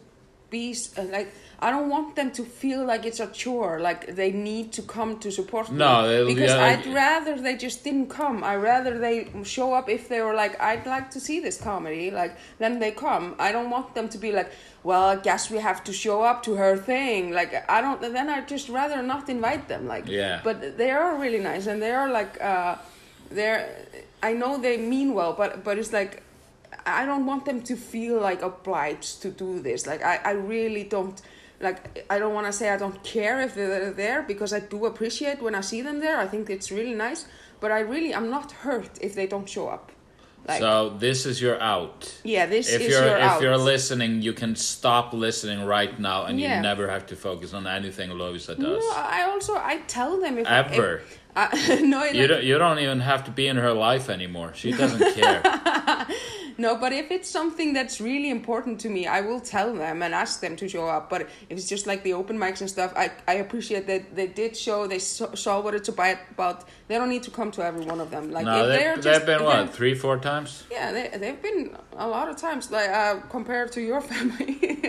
be 0.49 0.75
uh, 0.97 1.03
like 1.03 1.29
i 1.59 1.69
don't 1.71 1.87
want 1.89 2.15
them 2.15 2.29
to 2.31 2.43
feel 2.43 2.83
like 2.85 3.05
it's 3.05 3.21
a 3.21 3.27
chore 3.27 3.79
like 3.79 4.15
they 4.15 4.31
need 4.31 4.71
to 4.73 4.81
come 4.81 5.17
to 5.19 5.31
support 5.31 5.71
No, 5.71 6.01
me 6.01 6.07
they'll- 6.09 6.27
because 6.27 6.51
yeah, 6.51 6.65
i'd 6.65 6.85
like- 6.85 6.95
rather 6.95 7.33
they 7.41 7.55
just 7.55 7.83
didn't 7.85 8.07
come. 8.09 8.43
I 8.43 8.55
rather 8.57 8.97
they 8.99 9.15
show 9.43 9.73
up 9.73 9.87
if 9.89 10.09
they 10.09 10.21
were 10.21 10.33
like 10.33 10.59
i'd 10.59 10.85
like 10.85 11.09
to 11.11 11.19
see 11.21 11.39
this 11.39 11.57
comedy 11.61 12.11
like 12.11 12.33
then 12.59 12.79
they 12.79 12.91
come. 12.91 13.35
I 13.39 13.51
don't 13.53 13.69
want 13.69 13.87
them 13.95 14.09
to 14.09 14.17
be 14.17 14.31
like 14.33 14.51
well 14.83 15.03
i 15.03 15.15
guess 15.15 15.49
we 15.49 15.59
have 15.59 15.83
to 15.85 15.93
show 15.93 16.21
up 16.23 16.43
to 16.47 16.55
her 16.55 16.75
thing 16.75 17.31
like 17.39 17.51
i 17.69 17.79
don't 17.79 18.01
then 18.01 18.27
i'd 18.29 18.47
just 18.55 18.67
rather 18.67 19.01
not 19.13 19.29
invite 19.29 19.67
them 19.69 19.87
like 19.87 20.05
Yeah. 20.07 20.41
but 20.43 20.77
they 20.77 20.91
are 20.91 21.15
really 21.23 21.39
nice 21.39 21.65
and 21.67 21.81
they 21.81 21.91
are 22.01 22.09
like 22.19 22.33
uh 22.41 22.75
they're 23.29 23.63
i 24.21 24.33
know 24.33 24.57
they 24.57 24.75
mean 24.77 25.13
well 25.13 25.33
but 25.41 25.63
but 25.63 25.77
it's 25.77 25.93
like 25.93 26.23
I 26.85 27.05
don't 27.05 27.25
want 27.25 27.45
them 27.45 27.61
to 27.63 27.75
feel 27.75 28.19
like 28.19 28.41
obliged 28.41 29.21
to 29.23 29.29
do 29.31 29.59
this. 29.59 29.85
Like 29.87 30.03
I, 30.03 30.15
I 30.23 30.31
really 30.31 30.83
don't 30.83 31.21
like 31.59 32.05
I 32.09 32.17
don't 32.19 32.33
want 32.33 32.47
to 32.47 32.53
say 32.53 32.69
I 32.69 32.77
don't 32.77 33.01
care 33.03 33.41
if 33.41 33.53
they're 33.55 33.91
there 33.91 34.23
because 34.23 34.51
I 34.53 34.59
do 34.59 34.85
appreciate 34.85 35.41
when 35.41 35.55
I 35.55 35.61
see 35.61 35.81
them 35.81 35.99
there. 35.99 36.17
I 36.17 36.27
think 36.27 36.49
it's 36.49 36.71
really 36.71 36.93
nice, 36.95 37.25
but 37.59 37.71
I 37.71 37.79
really 37.81 38.13
I'm 38.15 38.29
not 38.29 38.51
hurt 38.51 38.89
if 39.01 39.13
they 39.15 39.27
don't 39.27 39.47
show 39.47 39.67
up. 39.67 39.91
Like 40.47 40.59
so 40.59 40.89
this 40.97 41.27
is 41.27 41.39
your 41.39 41.61
out. 41.61 42.11
yeah, 42.23 42.47
this 42.47 42.73
if 42.73 42.81
is 42.81 42.87
you're 42.89 43.05
your 43.05 43.17
if 43.17 43.23
out. 43.23 43.41
you're 43.43 43.57
listening, 43.59 44.23
you 44.23 44.33
can 44.33 44.55
stop 44.55 45.13
listening 45.13 45.65
right 45.65 45.99
now, 45.99 46.25
and 46.25 46.39
Yeah. 46.39 46.55
you 46.55 46.61
never 46.63 46.87
have 46.89 47.05
to 47.07 47.15
focus 47.15 47.53
on 47.53 47.67
anything 47.67 48.09
Lovisa 48.09 48.55
does. 48.55 48.57
no, 48.59 48.91
I 48.95 49.27
also 49.29 49.53
I 49.55 49.81
tell 49.87 50.19
them 50.19 50.39
if 50.39 50.47
Ever. 50.47 50.95
If, 50.97 51.19
uh, 51.35 51.47
no, 51.83 52.03
you 52.05 52.25
don't. 52.27 52.43
You 52.43 52.57
don't 52.57 52.79
even 52.79 53.01
have 53.01 53.23
to 53.25 53.31
be 53.31 53.47
in 53.47 53.57
her 53.57 53.71
life 53.71 54.09
anymore. 54.09 54.51
She 54.55 54.71
doesn't 54.71 55.13
care. 55.15 55.41
No, 56.57 56.75
but 56.75 56.91
if 56.93 57.11
it's 57.11 57.29
something 57.29 57.73
that's 57.73 57.99
really 58.01 58.29
important 58.29 58.79
to 58.81 58.89
me, 58.89 59.07
I 59.07 59.21
will 59.21 59.39
tell 59.39 59.73
them 59.73 60.01
and 60.01 60.13
ask 60.13 60.39
them 60.41 60.55
to 60.57 60.67
show 60.67 60.87
up. 60.87 61.09
But 61.09 61.21
if 61.49 61.57
it's 61.57 61.67
just 61.67 61.87
like 61.87 62.03
the 62.03 62.13
open 62.13 62.37
mics 62.37 62.61
and 62.61 62.69
stuff, 62.69 62.93
I, 62.95 63.11
I 63.27 63.35
appreciate 63.35 63.87
that 63.87 64.15
they 64.15 64.27
did 64.27 64.55
show, 64.57 64.87
they 64.87 64.99
saw, 64.99 65.33
saw 65.35 65.59
what 65.61 65.73
it's 65.75 65.89
about. 65.89 66.65
They 66.87 66.97
don't 66.97 67.09
need 67.09 67.23
to 67.23 67.31
come 67.31 67.51
to 67.51 67.63
every 67.63 67.85
one 67.85 67.99
of 67.99 68.11
them. 68.11 68.31
Like 68.31 68.45
no, 68.45 68.63
if 68.63 68.67
they, 68.67 68.77
they're 68.77 68.97
they've 68.97 69.25
been 69.25 69.35
again- 69.41 69.65
what 69.65 69.73
three, 69.79 69.95
four 69.95 70.17
times. 70.17 70.63
Yeah, 70.71 70.91
they 70.91 71.09
they've 71.17 71.41
been 71.41 71.75
a 71.97 72.07
lot 72.07 72.29
of 72.29 72.37
times, 72.37 72.69
like 72.71 72.89
uh, 72.89 73.19
compared 73.29 73.71
to 73.73 73.81
your 73.81 74.01
family. 74.11 74.81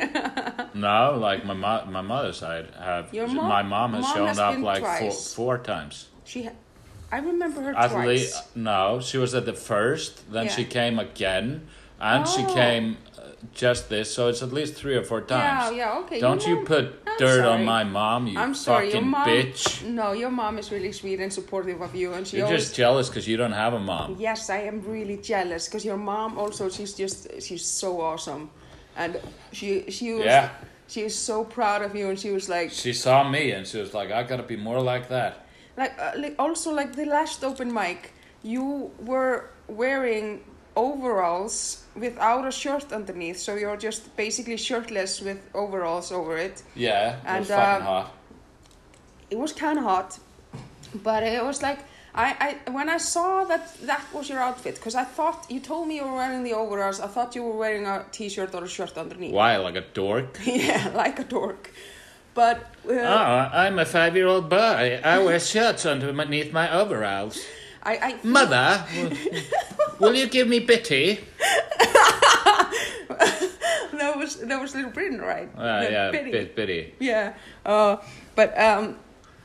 No, 0.75 1.17
like 1.21 1.45
my 1.45 1.55
mo- 1.55 1.85
my 1.91 2.01
mother's 2.01 2.39
side 2.39 2.69
have. 2.79 3.13
Your 3.15 3.27
mom- 3.29 3.49
my 3.49 3.63
mom 3.63 3.93
has 3.95 4.03
mom 4.05 4.15
shown 4.17 4.27
has 4.29 4.39
up 4.39 4.59
like 4.59 4.85
four, 5.01 5.11
four 5.13 5.59
times. 5.59 6.09
she, 6.25 6.45
ha- 6.45 6.53
I 7.13 7.19
remember 7.19 7.61
her 7.61 7.75
At 7.77 7.91
twice. 7.91 8.07
least 8.09 8.57
no, 8.57 9.01
she 9.01 9.19
was 9.19 9.35
at 9.35 9.45
the 9.45 9.53
first. 9.53 10.13
Then 10.33 10.49
she 10.49 10.65
came 10.65 10.99
again, 10.99 11.47
and 12.01 12.27
she 12.27 12.43
Oh. 12.49 12.55
came 12.55 12.97
uh, 13.19 13.23
just 13.53 13.89
this. 13.91 14.13
So 14.15 14.29
it's 14.31 14.43
at 14.43 14.53
least 14.53 14.73
three 14.75 14.97
or 14.97 15.05
four 15.05 15.21
times. 15.21 15.77
Yeah, 15.77 15.93
yeah, 15.93 15.99
okay. 16.01 16.19
Don't 16.21 16.45
you 16.47 16.57
mom- 16.57 16.65
put 16.65 16.85
I'm 17.07 17.19
dirt 17.19 17.45
on 17.45 17.65
my 17.67 17.85
mom, 17.85 18.27
you 18.29 18.39
I'm 18.39 18.55
sorry, 18.55 18.87
your 18.87 18.95
fucking 19.03 19.09
mom. 19.11 19.29
bitch? 19.29 19.85
No, 19.85 20.13
your 20.13 20.31
mom 20.31 20.59
is 20.59 20.73
really 20.73 20.93
sweet 20.93 21.21
and 21.21 21.31
supportive 21.31 21.83
of 21.83 21.95
you, 21.95 22.15
and 22.15 22.27
she 22.27 22.39
You're 22.39 22.47
always. 22.47 22.63
just 22.65 22.75
jealous 22.77 23.09
because 23.11 23.29
you 23.29 23.37
don't 23.37 23.53
have 23.65 23.75
a 23.75 23.79
mom. 23.93 24.17
Yes, 24.19 24.49
I 24.49 24.61
am 24.71 24.81
really 24.97 25.19
jealous 25.19 25.69
because 25.69 25.85
your 25.85 25.99
mom 25.99 26.39
also 26.39 26.71
she's 26.71 26.95
just 26.95 27.29
she's 27.43 27.65
so 27.83 28.01
awesome, 28.01 28.49
and 28.97 29.21
she 29.53 29.91
she 29.91 30.15
was 30.15 30.25
Yeah. 30.25 30.49
she 30.89 31.05
was 31.05 31.15
so 31.15 31.45
proud 31.45 31.83
of 31.83 31.95
you, 31.95 32.09
and 32.09 32.19
she 32.19 32.31
was 32.31 32.49
like 32.49 32.71
She 32.71 32.95
saw 32.95 33.29
me 33.29 33.51
and 33.53 33.67
she 33.67 33.79
was 33.79 33.93
like, 33.93 34.11
"I 34.11 34.23
gotta 34.23 34.43
be 34.55 34.57
more 34.57 34.81
like 34.81 35.11
that." 35.11 35.42
Like 35.77 35.93
uh, 35.99 36.13
like 36.19 36.35
also 36.39 36.73
like 36.73 36.95
the 36.97 37.05
last 37.07 37.43
open 37.45 37.73
mic, 37.73 38.13
you 38.43 38.91
were 38.99 39.51
wearing 39.69 40.41
overalls 40.77 41.85
without 41.95 42.47
a 42.47 42.51
shirt 42.51 42.93
underneath, 42.93 43.39
so 43.39 43.55
you're 43.57 43.77
just 43.77 44.15
basically 44.17 44.57
shirtless 44.57 45.21
with 45.21 45.39
overalls 45.55 46.11
over 46.13 46.37
it. 46.37 46.63
Yeah, 46.75 47.17
it 47.17 47.21
And, 47.27 47.39
was 47.41 47.49
fucking 47.49 47.87
uh, 47.87 47.91
hot. 48.03 48.13
it 49.31 49.39
was 49.39 49.53
kind 49.53 49.79
of 49.79 49.85
hot, 49.85 50.19
but 51.03 51.23
it 51.23 51.45
was 51.45 51.63
like 51.63 51.81
I, 52.15 52.57
I 52.67 52.71
when 52.71 52.89
I 52.89 52.99
saw 52.99 53.45
that 53.45 53.75
that 53.87 54.03
was 54.13 54.29
your 54.29 54.39
outfit 54.41 54.75
because 54.77 54.95
I 54.95 55.05
thought 55.05 55.47
you 55.51 55.61
told 55.61 55.89
me 55.89 55.97
you 55.97 56.05
were 56.05 56.15
wearing 56.17 56.43
the 56.45 56.53
overalls. 56.55 57.01
I 57.01 57.07
thought 57.07 57.35
you 57.35 57.43
were 57.43 57.57
wearing 57.57 57.87
a 57.87 58.05
t-shirt 58.13 58.55
or 58.55 58.65
a 58.65 58.69
shirt 58.69 58.97
underneath. 58.99 59.33
Why, 59.33 59.57
like 59.57 59.77
a 59.77 59.85
dork? 59.95 60.39
yeah, 60.45 60.91
like 60.95 61.19
a 61.19 61.25
dork. 61.25 61.71
But 62.35 62.59
uh, 62.89 62.93
Oh, 62.93 63.51
I'm 63.53 63.79
a 63.79 63.85
five-year-old 63.85 64.49
boy. 64.49 65.01
I 65.05 65.19
wear 65.23 65.39
shirts 65.39 65.85
underneath 65.87 66.53
my 66.53 66.73
overalls. 66.73 67.39
I, 67.83 67.97
I 67.97 68.27
Mother, 68.27 68.85
will, 68.97 69.13
will 69.99 70.15
you 70.15 70.29
give 70.29 70.47
me 70.49 70.61
bitty? 70.61 71.19
that 73.09 74.15
was 74.17 74.37
that 74.41 74.61
was 74.61 74.75
Little 74.75 74.91
Britain, 74.91 75.21
right? 75.21 75.49
Uh, 75.57 75.87
yeah, 75.91 76.11
bit 76.11 76.55
bitty. 76.57 76.95
Yeah. 77.01 77.35
Uh, 77.67 77.97
but 78.35 78.59
um, 78.59 78.97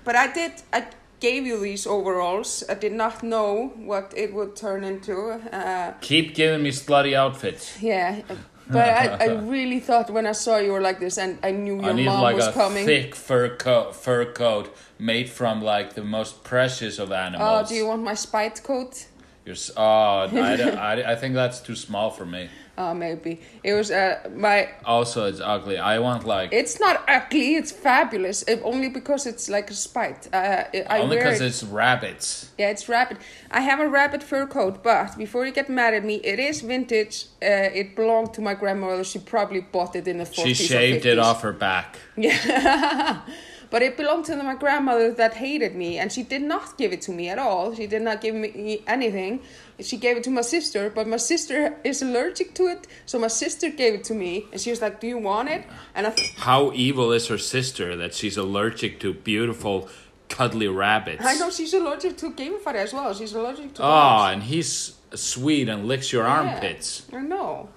but 0.04 0.16
I 0.16 0.32
did. 0.32 0.52
I 0.72 0.86
gave 1.20 1.46
you 1.48 1.60
these 1.60 1.88
overalls. 1.88 2.64
I 2.70 2.76
did 2.76 2.94
not 2.94 3.24
know 3.24 3.74
what 3.76 4.14
it 4.16 4.34
would 4.34 4.56
turn 4.56 4.84
into. 4.84 5.32
Uh, 5.52 5.94
Keep 6.02 6.36
giving 6.36 6.62
me 6.64 6.70
slutty 6.72 7.14
outfits. 7.16 7.82
yeah. 7.82 8.22
But 8.70 8.90
I, 8.90 9.26
I 9.26 9.26
really 9.56 9.80
thought 9.80 10.10
when 10.10 10.26
I 10.26 10.34
saw 10.34 10.58
you 10.58 10.72
were 10.72 10.82
like 10.82 11.00
this, 11.00 11.18
and 11.18 11.40
I 11.44 11.52
knew 11.52 11.76
your 11.76 11.86
I 11.86 11.94
need 11.94 12.06
mom 12.06 12.22
like 12.22 12.36
was 12.36 12.48
a 12.48 12.52
coming. 12.54 12.86
thick 12.86 13.16
fur 13.16 13.56
coat, 13.56 13.96
fur 13.96 14.26
coat 14.26 14.76
made 15.00 15.30
from 15.30 15.62
like 15.62 15.94
the 15.94 16.04
most 16.04 16.44
precious 16.44 17.00
of 17.00 17.12
oh, 17.12 17.16
animals. 17.16 17.66
Oh, 17.66 17.70
do 17.70 17.76
you 17.76 17.88
want 17.88 18.04
my 18.04 18.14
spite 18.14 18.62
coat? 18.64 19.08
You're 19.46 19.56
s- 19.56 19.72
oh, 19.78 19.82
I, 19.82 20.28
don't- 20.28 20.78
I, 20.90 21.14
I 21.14 21.16
think 21.16 21.36
that's 21.36 21.60
too 21.62 21.76
small 21.76 22.10
for 22.10 22.26
me. 22.26 22.50
Oh, 22.80 22.94
maybe 22.94 23.42
it 23.64 23.74
was 23.74 23.90
uh, 23.90 24.30
my. 24.36 24.70
Also, 24.86 25.26
it's 25.26 25.40
ugly. 25.40 25.80
I 25.80 25.98
want 25.98 26.26
like 26.26 26.54
It's 26.54 26.80
not 26.80 27.04
ugly. 27.08 27.56
It's 27.56 27.72
fabulous. 27.72 28.44
It, 28.44 28.62
only 28.64 28.90
because 28.90 29.26
it's 29.26 29.50
like 29.50 29.72
a 29.72 29.74
spite. 29.74 30.28
Uh, 30.32 30.64
I 30.88 31.00
only 31.00 31.18
because 31.18 31.42
it- 31.42 31.48
it's 31.48 31.64
rabbits. 31.64 32.52
Yeah, 32.58 32.70
it's 32.70 32.88
rabbit. 32.88 33.18
I 33.50 33.62
have 33.62 33.80
a 33.80 33.90
rabbit 33.90 34.22
fur 34.22 34.46
coat, 34.46 34.84
but 34.84 35.18
before 35.18 35.46
you 35.48 35.52
get 35.52 35.70
mad 35.70 35.96
at 35.96 36.06
me, 36.06 36.16
it 36.24 36.40
is 36.40 36.62
vintage. 36.62 37.26
Uh, 37.42 37.70
it 37.82 37.96
belonged 37.96 38.34
to 38.36 38.42
my 38.42 38.54
grandmother. 38.54 39.04
She 39.04 39.20
probably 39.20 39.62
bought 39.62 39.96
it 39.96 40.08
in 40.08 40.20
the 40.20 40.26
40s 40.26 40.46
She 40.46 40.54
shaved 40.54 41.06
it 41.08 41.18
off 41.18 41.42
her 41.42 41.54
back. 41.54 41.98
Yeah. 42.16 43.22
but 43.70 43.82
it 43.82 43.98
belonged 43.98 44.26
to 44.26 44.36
my 44.44 44.56
grandmother 44.56 45.12
that 45.14 45.34
hated 45.36 45.76
me, 45.76 45.98
and 45.98 46.12
she 46.12 46.24
did 46.24 46.42
not 46.42 46.78
give 46.78 46.94
it 46.94 47.02
to 47.02 47.12
me 47.12 47.30
at 47.30 47.40
all. 47.40 47.74
She 47.76 47.88
did 47.88 48.02
not 48.02 48.22
give 48.22 48.36
me 48.36 48.84
anything. 48.88 49.42
She 49.80 49.98
gave 49.98 50.18
it 50.18 50.24
to 50.24 50.32
my 50.32 50.42
sister, 50.42 50.90
but 50.90 51.08
my 51.08 51.18
sister 51.18 51.76
is 51.84 52.02
allergic 52.02 52.56
to 52.56 52.64
it, 52.68 52.88
so 53.06 53.20
my 53.20 53.28
sister 53.28 53.70
gave 53.70 53.94
it 53.94 54.04
to 54.06 54.16
me, 54.16 54.48
and 54.52 54.60
she 54.60 54.72
was 54.72 54.82
like, 54.82 55.00
"Do 55.00 55.06
you 55.08 55.20
want 55.20 55.50
it?" 55.50 55.64
And 55.94 56.08
I, 56.08 56.10
th- 56.12 56.34
How 56.38 56.72
evil 56.74 57.12
is 57.12 57.28
her 57.28 57.38
sister 57.38 57.96
that 57.96 58.16
she's 58.16 58.38
allergic 58.38 59.00
to 59.02 59.14
beautiful, 59.14 59.88
cuddly 60.30 60.68
rabbits? 60.68 61.24
I 61.24 61.36
know 61.36 61.52
she's 61.52 61.74
allergic 61.76 62.18
to 62.18 62.32
game 62.32 62.58
fire 62.60 62.78
as 62.78 62.92
well. 62.94 63.14
She's 63.14 63.34
allergic 63.34 63.76
to. 63.76 63.84
Oh, 63.84 63.86
dogs. 63.86 64.34
and 64.34 64.44
he's 64.44 64.96
sweet 65.14 65.70
and 65.70 65.88
licks 65.88 66.12
your 66.12 66.24
Yeah, 66.24 66.34
armpits. 66.38 67.06
I 67.14 67.22
know, 67.22 67.70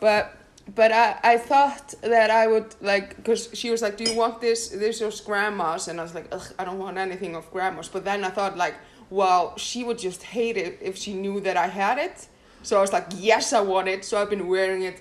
but 0.00 0.36
but 0.74 0.90
I 0.92 1.18
I 1.22 1.36
thought 1.36 1.94
that 2.00 2.30
I 2.30 2.46
would 2.46 2.74
like 2.80 3.16
because 3.16 3.50
she 3.52 3.70
was 3.70 3.82
like, 3.82 3.96
"Do 3.98 4.04
you 4.04 4.16
want 4.16 4.40
this? 4.40 4.68
This 4.68 5.02
is 5.02 5.20
grandma's," 5.20 5.86
and 5.88 6.00
I 6.00 6.02
was 6.02 6.14
like, 6.14 6.28
Ugh, 6.32 6.48
"I 6.58 6.64
don't 6.64 6.78
want 6.78 6.96
anything 6.96 7.36
of 7.36 7.50
grandma's." 7.50 7.88
But 7.88 8.04
then 8.04 8.24
I 8.24 8.30
thought 8.30 8.56
like, 8.56 8.76
well, 9.10 9.56
she 9.58 9.84
would 9.84 9.98
just 9.98 10.22
hate 10.22 10.56
it 10.56 10.78
if 10.80 10.96
she 10.96 11.12
knew 11.14 11.40
that 11.40 11.56
I 11.56 11.66
had 11.66 11.98
it. 11.98 12.28
So 12.62 12.78
I 12.78 12.80
was 12.80 12.92
like, 12.92 13.06
"Yes, 13.16 13.52
I 13.52 13.60
want 13.60 13.88
it." 13.88 14.04
So 14.04 14.20
I've 14.20 14.30
been 14.30 14.48
wearing 14.48 14.82
it. 14.82 15.00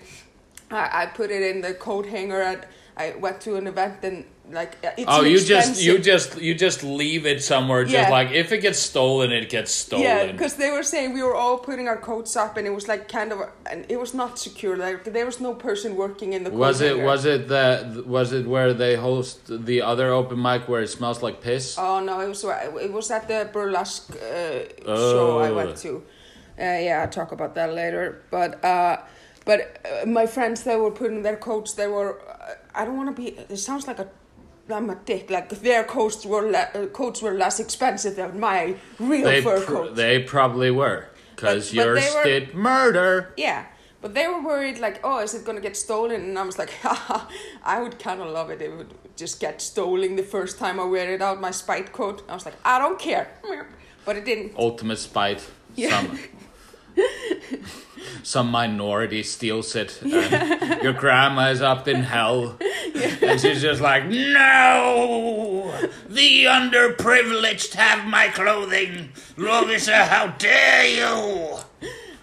I, 0.71 1.03
I 1.03 1.05
put 1.05 1.31
it 1.31 1.43
in 1.43 1.61
the 1.61 1.73
coat 1.73 2.05
hanger. 2.05 2.41
At, 2.41 2.69
I 2.97 3.11
went 3.11 3.39
to 3.41 3.55
an 3.55 3.67
event 3.67 4.03
and 4.03 4.25
like 4.51 4.77
it's 4.83 5.05
Oh, 5.07 5.21
you 5.23 5.39
just 5.39 5.81
you 5.81 5.99
just 5.99 6.41
you 6.41 6.53
just 6.55 6.83
leave 6.83 7.25
it 7.25 7.43
somewhere. 7.43 7.83
Just 7.83 7.93
Yeah. 7.93 8.09
like 8.09 8.31
if 8.31 8.51
it 8.51 8.59
gets 8.59 8.79
stolen, 8.79 9.31
it 9.31 9.49
gets 9.49 9.71
stolen. 9.71 10.03
Yeah, 10.05 10.31
because 10.31 10.55
they 10.55 10.71
were 10.71 10.83
saying 10.83 11.13
we 11.13 11.21
were 11.23 11.35
all 11.35 11.57
putting 11.57 11.87
our 11.87 11.97
coats 11.97 12.35
up, 12.35 12.57
and 12.57 12.65
it 12.67 12.73
was 12.73 12.87
like 12.87 13.07
kind 13.07 13.31
of, 13.31 13.39
and 13.71 13.85
it 13.89 13.99
was 13.99 14.13
not 14.13 14.39
secure. 14.39 14.75
Like 14.77 15.03
there 15.03 15.25
was 15.25 15.39
no 15.39 15.53
person 15.53 15.95
working 15.95 16.33
in 16.33 16.43
the. 16.43 16.49
was 16.51 16.81
it 16.81 16.97
was 16.99 17.25
it 17.25 17.47
the 17.47 18.03
was 18.07 18.31
it 18.33 18.47
where 18.47 18.73
they 18.73 18.95
host 18.95 19.39
the 19.65 19.81
other 19.81 20.11
open 20.11 20.41
mic 20.41 20.67
where 20.67 20.81
it 20.81 20.89
smells 20.89 21.21
like 21.21 21.41
piss? 21.41 21.77
Oh 21.77 21.99
no, 21.99 22.19
it 22.19 22.27
was 22.27 22.43
it 22.43 22.91
was 22.91 23.11
at 23.11 23.27
the 23.27 23.49
burlesque 23.53 24.11
uh, 24.15 24.85
show 24.85 25.39
I 25.39 25.49
Oh. 25.49 25.55
went 25.55 25.77
to. 25.77 26.03
Uh, 26.59 26.63
yeah, 26.87 27.01
I'll 27.01 27.09
talk 27.09 27.31
about 27.31 27.55
that 27.55 27.73
later. 27.73 28.21
But 28.31 28.63
uh, 28.65 28.97
but 29.45 29.59
uh, 29.85 30.05
my 30.05 30.25
friends 30.25 30.63
they 30.63 30.75
were 30.75 30.91
putting 30.91 31.21
their 31.23 31.37
coats. 31.37 31.73
They 31.73 31.87
were. 31.87 32.19
Uh, 32.21 32.55
I 32.75 32.85
don't 32.85 32.97
want 32.97 33.15
to 33.15 33.21
be. 33.21 33.29
It 33.49 33.57
sounds 33.57 33.87
like 33.87 33.99
a. 33.99 34.07
I'm 34.71 34.89
a 34.89 34.95
dick. 34.95 35.29
Like 35.29 35.49
their 35.49 35.83
coats 35.83 36.25
were 36.25 36.49
le- 36.51 36.69
uh, 36.73 36.85
coats 36.87 37.21
were 37.21 37.33
less 37.33 37.59
expensive 37.59 38.15
than 38.15 38.39
my 38.39 38.75
real 38.99 39.23
they 39.25 39.41
fur 39.41 39.59
pr- 39.61 39.73
coat. 39.73 39.95
they 39.95 40.19
probably 40.23 40.71
were 40.71 41.07
because 41.35 41.73
yours 41.73 42.03
were- 42.15 42.23
did 42.23 42.53
murder. 42.53 43.33
Yeah, 43.37 43.65
but 44.01 44.13
they 44.13 44.27
were 44.27 44.41
worried, 44.41 44.79
like, 44.79 44.99
oh, 45.03 45.19
is 45.19 45.33
it 45.33 45.45
gonna 45.45 45.61
get 45.61 45.75
stolen? 45.77 46.21
And 46.21 46.37
I 46.39 46.43
was 46.43 46.57
like, 46.57 46.71
haha, 46.81 47.27
I 47.63 47.81
would 47.81 47.99
kind 47.99 48.21
of 48.21 48.29
love 48.29 48.49
it 48.49 48.61
it 48.61 48.71
would 48.75 48.93
just 49.15 49.39
get 49.39 49.61
stolen 49.61 50.15
the 50.15 50.23
first 50.23 50.57
time 50.59 50.79
I 50.79 50.83
wear 50.85 51.13
it 51.13 51.21
out, 51.21 51.41
my 51.41 51.51
spite 51.51 51.91
coat. 51.91 52.23
I 52.29 52.33
was 52.33 52.45
like, 52.45 52.55
I 52.63 52.79
don't 52.79 52.99
care. 52.99 53.27
But 54.05 54.15
it 54.15 54.25
didn't. 54.25 54.53
Ultimate 54.57 54.97
spite. 54.97 55.43
Yeah. 55.75 56.03
Some 58.23 58.49
minority 58.51 59.23
steals 59.23 59.75
it. 59.75 59.99
Um, 60.03 60.13
and 60.13 60.81
your 60.83 60.93
grandma 60.93 61.49
is 61.49 61.61
up 61.61 61.87
in 61.87 62.03
hell. 62.03 62.57
And 63.21 63.39
she's 63.39 63.61
just 63.61 63.81
like, 63.81 64.05
No! 64.07 65.73
The 66.07 66.45
underprivileged 66.45 67.73
have 67.75 68.05
my 68.07 68.27
clothing. 68.29 69.09
Lovisa, 69.37 70.05
how 70.07 70.27
dare 70.37 70.85
you! 70.87 71.57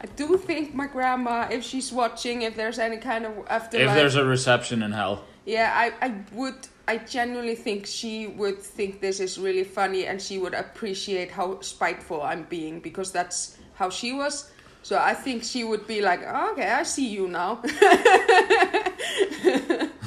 I 0.00 0.06
do 0.14 0.36
think 0.36 0.74
my 0.74 0.86
grandma, 0.86 1.48
if 1.50 1.64
she's 1.64 1.92
watching, 1.92 2.42
if 2.42 2.54
there's 2.56 2.78
any 2.78 2.98
kind 2.98 3.24
of 3.24 3.32
afterlife, 3.48 3.88
If 3.90 3.94
there's 3.94 4.14
a 4.16 4.24
reception 4.24 4.82
in 4.82 4.92
hell. 4.92 5.24
yeah, 5.46 5.72
I, 5.74 6.06
I 6.06 6.14
would, 6.32 6.54
I 6.86 6.98
genuinely 6.98 7.54
think 7.54 7.86
she 7.86 8.26
would 8.26 8.58
think 8.60 9.00
this 9.00 9.20
is 9.20 9.38
really 9.38 9.64
funny 9.64 10.06
and 10.06 10.20
she 10.20 10.38
would 10.38 10.54
appreciate 10.54 11.30
how 11.30 11.60
spiteful 11.60 12.22
I'm 12.22 12.44
being 12.44 12.80
because 12.80 13.10
that's 13.10 13.56
how 13.74 13.88
she 13.90 14.12
was. 14.12 14.50
So 14.86 14.96
I 14.96 15.14
think 15.14 15.42
she 15.42 15.64
would 15.64 15.88
be 15.88 16.00
like, 16.00 16.20
oh, 16.24 16.52
okay, 16.52 16.70
I 16.70 16.84
see 16.84 17.08
you 17.08 17.26
now. 17.26 17.60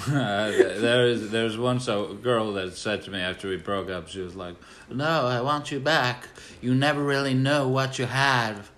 Uh, 0.09 0.49
there's 0.49 1.29
there's 1.29 1.55
one 1.55 1.79
so 1.79 2.15
girl 2.15 2.53
that 2.53 2.75
said 2.75 3.03
to 3.03 3.11
me 3.11 3.19
after 3.19 3.47
we 3.47 3.57
broke 3.57 3.89
up. 3.91 4.07
She 4.07 4.21
was 4.21 4.35
like, 4.35 4.55
"No, 4.89 5.27
I 5.27 5.41
want 5.41 5.71
you 5.71 5.79
back. 5.79 6.29
You 6.61 6.73
never 6.73 7.03
really 7.03 7.35
know 7.35 7.67
what 7.67 7.99
you 7.99 8.05
have 8.05 8.71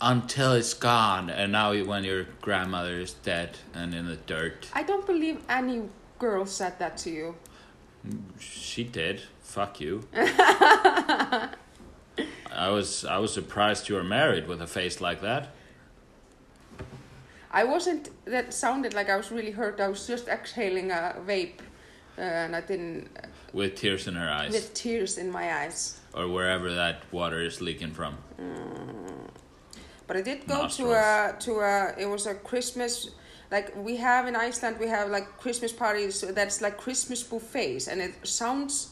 until 0.00 0.52
it's 0.52 0.74
gone. 0.74 1.30
And 1.30 1.52
now, 1.52 1.72
when 1.84 2.04
your 2.04 2.26
grandmother 2.42 3.00
is 3.00 3.14
dead 3.14 3.56
and 3.72 3.94
in 3.94 4.06
the 4.06 4.16
dirt, 4.16 4.68
I 4.74 4.82
don't 4.82 5.06
believe 5.06 5.38
any 5.48 5.88
girl 6.18 6.44
said 6.44 6.78
that 6.78 6.98
to 6.98 7.10
you. 7.10 7.36
she 8.38 8.84
did. 8.84 9.22
Fuck 9.40 9.80
you." 9.80 10.06
I 12.56 12.70
was 12.70 13.04
I 13.04 13.18
was 13.18 13.32
surprised 13.32 13.88
you 13.88 13.94
were 13.96 14.04
married 14.04 14.48
with 14.48 14.62
a 14.62 14.66
face 14.66 15.00
like 15.00 15.20
that. 15.20 15.48
I 17.50 17.64
wasn't. 17.64 18.10
That 18.24 18.52
sounded 18.54 18.94
like 18.94 19.08
I 19.10 19.16
was 19.16 19.30
really 19.30 19.52
hurt. 19.52 19.80
I 19.80 19.88
was 19.88 20.06
just 20.06 20.28
exhaling 20.28 20.90
a 20.90 21.14
vape, 21.26 21.60
uh, 22.18 22.22
and 22.22 22.56
I 22.56 22.60
didn't. 22.60 23.08
With 23.52 23.74
tears 23.76 24.06
in 24.08 24.14
her 24.14 24.28
eyes, 24.28 24.52
With 24.52 24.74
tears 24.74 25.16
in 25.18 25.30
my 25.30 25.54
eyes. 25.62 26.00
or 26.14 26.28
wherever 26.28 26.74
that 26.74 27.02
water 27.12 27.40
is 27.42 27.60
leaking 27.60 27.92
from. 27.92 28.16
But 30.06 30.16
I 30.16 30.22
did 30.22 30.46
go 30.46 30.62
Nostrils. 30.62 30.90
to 30.90 30.94
a 30.94 31.36
to 31.40 31.60
a. 31.60 31.94
It 31.98 32.06
was 32.06 32.26
a 32.26 32.34
Christmas. 32.34 33.10
Like 33.50 33.72
we 33.76 33.96
have 33.96 34.26
in 34.26 34.34
Iceland, 34.36 34.76
we 34.80 34.88
have 34.88 35.08
like 35.10 35.38
Christmas 35.38 35.72
parties 35.72 36.20
that's 36.20 36.60
like 36.60 36.76
Christmas 36.76 37.22
buffets, 37.22 37.86
and 37.88 38.00
it 38.00 38.14
sounds 38.26 38.90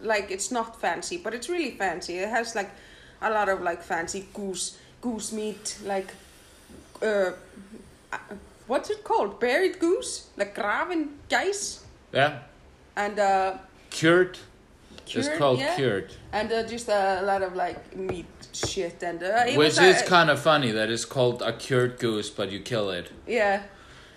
like 0.00 0.30
it's 0.30 0.50
not 0.50 0.80
fancy, 0.80 1.16
but 1.18 1.32
it's 1.34 1.48
really 1.48 1.70
fancy. 1.78 2.18
It 2.18 2.28
has 2.28 2.54
like 2.56 2.70
a 3.22 3.30
lot 3.30 3.48
of 3.48 3.62
like 3.62 3.82
fancy 3.82 4.26
goose 4.34 4.78
goose 5.00 5.32
meat, 5.32 5.78
like 5.84 6.12
uh, 7.02 7.32
uh, 8.12 8.18
what's 8.66 8.90
it 8.90 9.02
called? 9.04 9.40
Buried 9.40 9.78
goose, 9.78 10.28
like 10.36 10.54
graven 10.54 11.18
geis, 11.28 11.84
Yeah. 12.12 12.38
and 12.96 13.18
uh, 13.18 13.58
Cured. 13.90 14.38
It's 15.04 15.26
cured, 15.28 15.38
called 15.38 15.58
yeah. 15.58 15.74
cured. 15.76 16.12
and 16.32 16.50
uh, 16.52 16.62
just 16.66 16.88
a 16.88 17.20
lot 17.22 17.42
of 17.42 17.54
like 17.56 17.96
meat 17.96 18.26
shit, 18.52 19.02
and 19.02 19.22
uh, 19.22 19.44
Which 19.46 19.56
was, 19.56 19.78
is 19.78 20.02
uh, 20.02 20.06
kind 20.06 20.30
of 20.30 20.38
funny 20.40 20.70
that 20.72 20.88
it's 20.90 21.04
called 21.04 21.42
a 21.42 21.52
cured 21.52 21.98
goose, 21.98 22.30
but 22.30 22.50
you 22.50 22.60
kill 22.60 22.90
it. 22.90 23.10
yeah. 23.26 23.62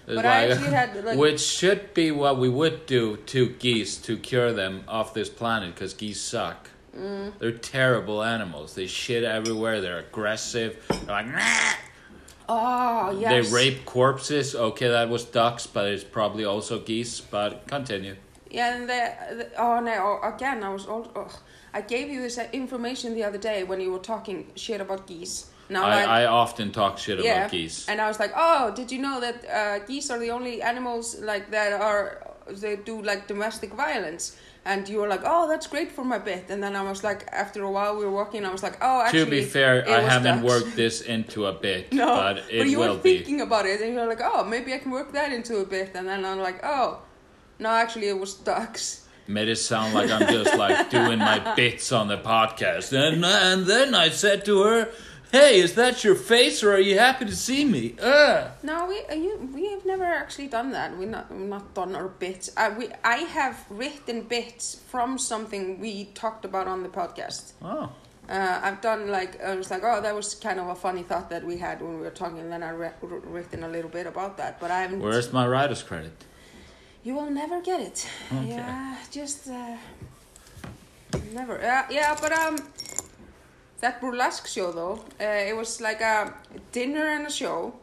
It's 0.07 0.15
But 0.15 0.25
I 0.27 0.49
actually 0.51 0.67
had, 0.67 1.03
like- 1.05 1.17
which 1.17 1.41
should 1.41 1.95
be 1.95 2.11
what 2.11 2.37
we 2.37 2.47
would 2.47 2.85
do 2.85 3.17
to 3.25 3.49
geese 3.57 3.97
to 4.03 4.17
cure 4.17 4.53
them 4.53 4.83
off 4.87 5.15
this 5.15 5.29
planet, 5.29 5.73
because 5.73 5.95
geese 5.95 6.21
suck. 6.21 6.69
Mm. 6.97 7.33
They're 7.39 7.51
terrible 7.51 8.23
animals. 8.23 8.73
They 8.75 8.87
shit 8.87 9.23
everywhere. 9.23 9.81
They're 9.81 9.99
aggressive. 9.99 10.83
They're 10.87 11.15
like, 11.15 11.27
"Nah." 11.27 11.73
Oh 12.47 13.17
yes. 13.19 13.49
they 13.49 13.55
rape 13.55 13.85
corpses. 13.85 14.55
Okay, 14.55 14.87
that 14.87 15.09
was 15.09 15.25
ducks, 15.25 15.67
but 15.67 15.87
it's 15.87 16.03
probably 16.03 16.45
also 16.45 16.79
geese. 16.79 17.19
But 17.19 17.67
continue. 17.67 18.15
Yeah, 18.49 18.75
and 18.75 18.89
the, 18.89 19.13
the 19.35 19.61
oh 19.61 19.79
no, 19.79 20.19
again 20.23 20.63
I 20.63 20.69
was 20.69 20.85
all. 20.85 21.11
Oh, 21.15 21.27
I 21.73 21.81
gave 21.81 22.09
you 22.09 22.21
this 22.21 22.37
information 22.53 23.13
the 23.15 23.23
other 23.23 23.37
day 23.37 23.63
when 23.63 23.81
you 23.81 23.91
were 23.91 23.99
talking 23.99 24.51
shit 24.55 24.79
about 24.79 25.07
geese. 25.07 25.47
Now 25.67 25.85
I, 25.85 25.95
like, 25.95 26.07
I 26.07 26.25
often 26.25 26.71
talk 26.71 26.97
shit 26.99 27.23
yeah, 27.23 27.39
about 27.39 27.51
geese. 27.51 27.89
and 27.89 27.99
I 27.99 28.07
was 28.07 28.19
like, 28.19 28.31
oh, 28.35 28.71
did 28.75 28.91
you 28.91 28.99
know 28.99 29.19
that 29.19 29.45
uh, 29.49 29.79
geese 29.85 30.11
are 30.11 30.19
the 30.19 30.29
only 30.29 30.61
animals 30.61 31.19
like 31.19 31.49
that 31.51 31.73
are 31.73 32.21
they 32.47 32.75
do 32.75 33.01
like 33.01 33.27
domestic 33.27 33.73
violence? 33.73 34.37
And 34.67 34.89
you 34.89 34.97
were 34.99 35.07
like, 35.07 35.21
oh, 35.23 35.47
that's 35.47 35.67
great 35.67 35.91
for 35.91 36.03
my 36.03 36.17
bit. 36.17 36.45
And 36.49 36.61
then 36.63 36.75
I 36.75 36.81
was 36.81 37.03
like, 37.03 37.27
after 37.31 37.61
a 37.63 37.69
while 37.69 37.95
we 37.97 38.03
were 38.03 38.11
walking, 38.11 38.43
I 38.45 38.51
was 38.51 38.63
like, 38.63 38.77
oh, 38.81 39.01
actually. 39.01 39.25
to 39.25 39.29
be 39.29 39.43
fair, 39.43 39.87
I 39.87 40.01
haven't 40.01 40.41
ducks. 40.41 40.53
worked 40.53 40.75
this 40.75 41.01
into 41.01 41.45
a 41.45 41.53
bit, 41.53 41.93
No, 42.01 42.07
but 42.07 42.43
it 42.49 42.65
you 42.67 42.79
will 42.79 42.95
were 42.95 43.01
be. 43.01 43.17
thinking 43.17 43.41
about 43.41 43.67
it, 43.67 43.79
and 43.81 43.93
you 43.93 43.99
were 43.99 44.07
like, 44.07 44.21
"Oh, 44.23 44.43
maybe 44.43 44.73
I 44.73 44.79
can 44.79 44.89
work 44.91 45.11
that 45.13 45.31
into 45.31 45.57
a 45.57 45.65
bit." 45.65 45.91
And 45.93 46.07
then 46.07 46.25
I'm 46.25 46.39
like, 46.39 46.61
"Oh, 46.63 46.99
no, 47.59 47.69
actually, 47.69 48.07
it 48.09 48.19
was 48.19 48.33
ducks." 48.33 49.05
Made 49.27 49.49
it 49.49 49.57
sound 49.57 49.93
like 49.93 50.09
I'm 50.09 50.27
just 50.33 50.55
like 50.57 50.89
doing 50.89 51.19
my 51.19 51.53
bits 51.55 51.91
on 51.91 52.07
the 52.07 52.17
podcast, 52.17 52.91
and 52.91 53.23
and 53.23 53.65
then 53.67 53.93
I 53.93 54.09
said 54.09 54.45
to 54.45 54.63
her, 54.63 54.89
"Hey, 55.39 55.53
is 55.65 55.73
that 55.81 55.95
your 56.05 56.15
face, 56.15 56.57
or 56.65 56.69
are 56.77 56.85
you 56.89 56.97
happy 57.07 57.25
to 57.25 57.35
see 57.47 57.63
me?" 57.75 57.83
Uh. 58.01 58.49
No, 58.63 58.75
we 58.91 58.97
uh, 59.11 59.13
you, 59.25 59.33
we 59.57 59.63
have 59.73 59.83
never 59.93 60.05
actually 60.21 60.49
done 60.57 60.69
that. 60.77 60.89
We 60.99 61.05
not 61.15 61.25
we've 61.31 61.49
not 61.55 61.65
done 61.79 61.91
our 61.99 62.09
bits. 62.23 62.45
Uh, 62.55 62.73
we 62.77 62.85
I 63.03 63.17
have 63.39 63.55
written 63.69 64.17
bits 64.35 64.65
from 64.91 65.09
something 65.17 65.63
we 65.85 65.93
talked 66.23 66.43
about 66.45 66.65
on 66.73 66.79
the 66.83 66.89
podcast. 67.01 67.43
Oh, 67.61 67.87
Uh, 68.37 68.59
I've 68.67 68.81
done 68.89 69.01
like 69.19 69.33
I 69.49 69.55
was 69.61 69.69
like, 69.73 69.83
oh, 69.89 69.99
that 70.05 70.15
was 70.21 70.27
kind 70.47 70.59
of 70.59 70.67
a 70.75 70.77
funny 70.85 71.03
thought 71.09 71.27
that 71.29 71.43
we 71.49 71.55
had 71.67 71.75
when 71.83 71.93
we 71.97 72.01
were 72.07 72.15
talking, 72.23 72.39
and 72.43 72.51
then 72.53 72.63
I 72.63 72.71
re- 72.83 72.97
wr- 73.09 73.27
written 73.37 73.63
a 73.63 73.67
little 73.75 73.91
bit 73.97 74.07
about 74.13 74.33
that. 74.41 74.53
But 74.61 74.69
I 74.71 74.79
haven't. 74.83 74.99
where's 75.07 75.29
my 75.39 75.45
writer's 75.53 75.83
credit? 75.89 76.17
You 77.07 77.13
will 77.17 77.29
never 77.43 77.57
get 77.61 77.79
it. 77.89 77.97
Okay. 78.33 78.49
Yeah, 78.55 78.95
just 79.11 79.39
uh, 79.47 79.77
never. 81.39 81.55
Uh, 81.61 81.83
yeah, 81.91 82.17
but 82.23 82.31
um, 82.31 82.55
that 83.81 84.01
burlesque 84.01 84.47
show 84.47 84.71
though, 84.71 84.99
uh, 85.19 85.49
it 85.49 85.55
was 85.55 85.81
like 85.81 86.01
a 86.01 86.33
dinner 86.71 87.07
and 87.07 87.27
a 87.27 87.31
show. 87.31 87.73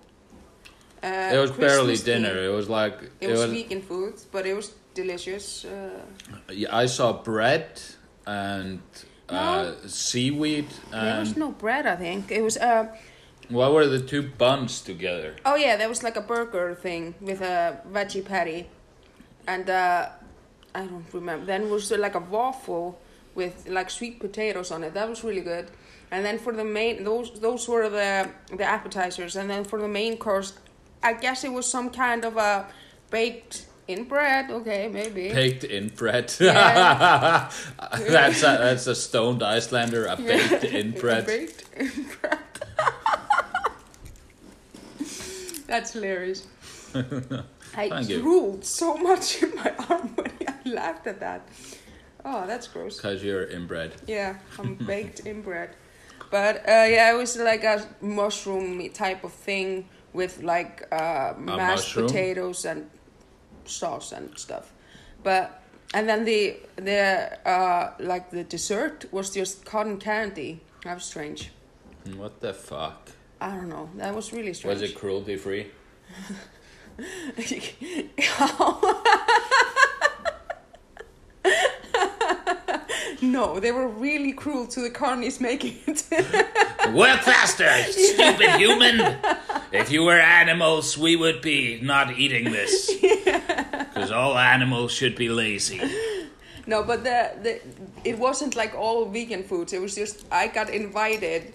Uh, 1.03 1.31
it 1.35 1.39
was 1.39 1.51
barely 1.51 1.97
dinner. 1.97 2.37
It 2.45 2.53
was 2.53 2.69
like 2.69 3.11
It 3.21 3.29
was 3.31 3.45
vegan 3.45 3.83
food, 3.83 4.15
but 4.31 4.47
it 4.47 4.55
was 4.55 4.73
delicious. 4.95 5.65
Uh, 5.65 6.01
Yeah, 6.51 6.77
I 6.77 6.87
saw 6.87 7.13
bread 7.13 7.81
and 8.27 8.81
uh, 9.29 9.73
seaweed 9.87 10.67
there 10.91 11.21
was 11.21 11.37
no 11.37 11.51
bread, 11.51 11.87
I 11.87 11.97
think. 11.97 12.31
It 12.31 12.43
was 12.43 12.57
uh 12.57 12.87
what 13.49 13.73
were 13.73 13.87
the 13.87 14.01
two 14.01 14.23
buns 14.23 14.81
together? 14.81 15.35
oh 15.45 15.57
yeah, 15.57 15.77
there 15.77 15.89
was 15.89 16.03
like 16.03 16.17
a 16.17 16.21
burger 16.21 16.75
thing 16.75 17.15
with 17.21 17.41
a 17.41 17.81
veggie 17.93 18.25
patty, 18.25 18.69
and 19.47 19.69
uh, 19.69 20.09
I 20.75 20.87
don't 20.87 21.05
remember. 21.13 21.45
Then 21.47 21.69
was 21.69 21.91
like 21.91 22.15
a 22.15 22.21
waffle 22.21 22.99
with 23.35 23.67
like 23.69 23.91
sweet 23.91 24.21
potatoes 24.21 24.71
on 24.71 24.85
it. 24.85 24.95
That 24.95 25.09
was 25.09 25.25
really 25.25 25.41
good. 25.43 25.71
And 26.13 26.25
then 26.27 26.39
for 26.39 26.53
the 26.53 26.63
main, 26.63 27.05
those 27.05 27.41
those 27.41 27.67
were 27.67 27.89
the 27.89 28.29
the 28.55 28.65
appetizers, 28.65 29.35
and 29.35 29.49
then 29.49 29.65
for 29.65 29.81
the 29.81 29.89
main 29.89 30.19
course, 30.19 30.53
I 31.03 31.15
guess 31.15 31.43
it 31.43 31.51
was 31.51 31.67
some 31.67 31.89
kind 31.89 32.27
of 32.27 32.37
a 32.37 32.67
baked 33.11 33.65
in 33.89 34.05
bread. 34.05 34.51
Okay, 34.51 34.89
maybe. 34.93 35.33
Baked 35.33 35.65
in 35.65 35.89
bread. 35.89 36.31
Yeah. 36.39 37.51
that's 37.99 38.43
a, 38.43 38.59
that's 38.61 38.87
a 38.87 38.95
stoned 38.95 39.43
Icelander. 39.43 40.05
A 40.05 40.17
baked 40.17 40.65
in 40.65 40.91
bread. 41.01 41.27
Baked 41.27 41.65
in 41.77 41.91
bread. 42.21 42.39
That's 45.67 45.95
hilarious. 45.95 46.47
I 47.75 48.05
drooled 48.05 48.67
so 48.67 48.95
much 48.99 49.43
in 49.43 49.55
my 49.55 49.73
arm 49.89 50.09
when 50.17 50.31
I 50.47 50.69
laughed 50.69 51.07
at 51.07 51.21
that. 51.21 51.49
Oh, 52.27 52.47
that's 52.47 52.69
gross. 52.69 53.01
Cause 53.01 53.25
you're 53.25 53.45
inbred. 53.45 53.95
Yeah, 54.07 54.37
I'm 54.59 54.75
baked 54.75 55.21
in 55.21 55.41
bread. 55.41 55.71
But 56.33 56.67
uh, 56.67 56.89
yeah, 56.89 57.13
it 57.13 57.17
was 57.19 57.37
like 57.37 57.63
a 57.63 57.87
mushroom 58.01 58.89
type 58.95 59.23
of 59.23 59.35
thing 59.35 59.87
with 60.15 60.43
like 60.43 60.89
uh, 60.91 61.35
mashed 61.37 61.95
potatoes 61.95 62.65
and 62.65 62.89
sauce 63.67 64.13
and 64.13 64.39
stuff. 64.39 64.73
But 65.23 65.63
and 65.93 66.09
then 66.09 66.25
the 66.25 66.57
the 66.77 67.39
uh, 67.47 67.93
like 67.99 68.31
the 68.31 68.45
dessert 68.45 69.05
was 69.13 69.35
just 69.35 69.67
cotton 69.67 69.99
candy. 69.99 70.63
That 70.85 70.95
was 70.95 71.05
strange. 71.05 71.51
What 72.17 72.41
the 72.41 72.55
fuck? 72.55 73.11
I 73.39 73.51
don't 73.51 73.69
know. 73.69 73.91
That 73.97 74.15
was 74.15 74.33
really 74.33 74.55
strange. 74.55 74.81
Was 74.81 74.91
it 74.91 74.95
cruelty 74.95 75.37
free? 75.37 75.67
no, 83.23 83.61
they 83.61 83.71
were 83.71 83.87
really 83.87 84.33
cruel 84.33 84.67
to 84.67 84.81
the 84.81 84.91
carnies 84.91 85.41
making 85.41 85.79
it. 85.87 86.05
Work 86.93 87.21
faster, 87.21 87.71
stupid 87.91 88.51
human! 88.57 89.17
If 89.73 89.91
you 89.91 90.03
were 90.03 90.19
animals, 90.19 90.99
we 90.99 91.15
would 91.17 91.41
be 91.41 91.81
not 91.81 92.19
eating 92.19 92.51
this. 92.53 92.91
Because 93.93 94.11
all 94.11 94.39
animals 94.39 94.91
should 94.91 95.17
be 95.17 95.29
lazy. 95.29 95.79
no, 96.67 96.83
but 96.83 97.05
the, 97.05 97.31
the 97.43 97.61
it 98.05 98.19
wasn't 98.19 98.57
like 98.57 98.75
all 98.75 99.05
vegan 99.05 99.45
foods. 99.45 99.75
It 99.75 99.83
was 99.83 99.95
just 99.95 100.25
I 100.33 100.49
got 100.49 100.71
invited 100.71 101.53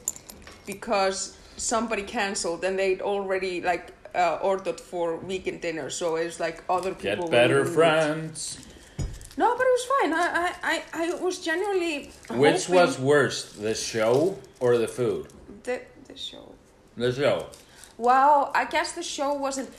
because 0.67 1.35
somebody 1.57 2.03
canceled 2.03 2.63
and 2.63 2.77
they'd 2.77 3.01
already 3.01 3.61
like 3.61 3.91
uh, 4.13 4.37
ordered 4.41 4.79
for 4.79 5.17
vegan 5.17 5.59
dinner. 5.59 5.89
So 5.89 6.15
it 6.15 6.25
was 6.25 6.39
like 6.39 6.63
other 6.69 6.93
people. 6.93 7.25
Get 7.25 7.31
better 7.31 7.65
friends. 7.65 8.59
No, 9.37 9.55
but 9.57 9.65
it 9.69 9.73
was 9.79 9.85
fine. 9.95 10.13
I 10.13 10.25
I 10.33 10.53
I, 10.63 10.83
I 11.11 11.13
was 11.23 11.39
genuinely. 11.39 12.11
Which 12.29 12.65
hoping 12.65 12.75
was 12.75 12.99
worse, 12.99 13.53
the 13.53 13.75
show 13.75 14.37
or 14.59 14.77
the 14.77 14.87
food? 14.87 15.27
the 15.63 15.81
the 16.07 16.17
show? 16.17 16.53
The 16.97 17.11
show. 17.13 17.45
Well, 17.97 18.51
I 18.53 18.65
guess 18.65 18.93
the 18.93 19.03
show 19.03 19.33
wasn't. 19.33 19.69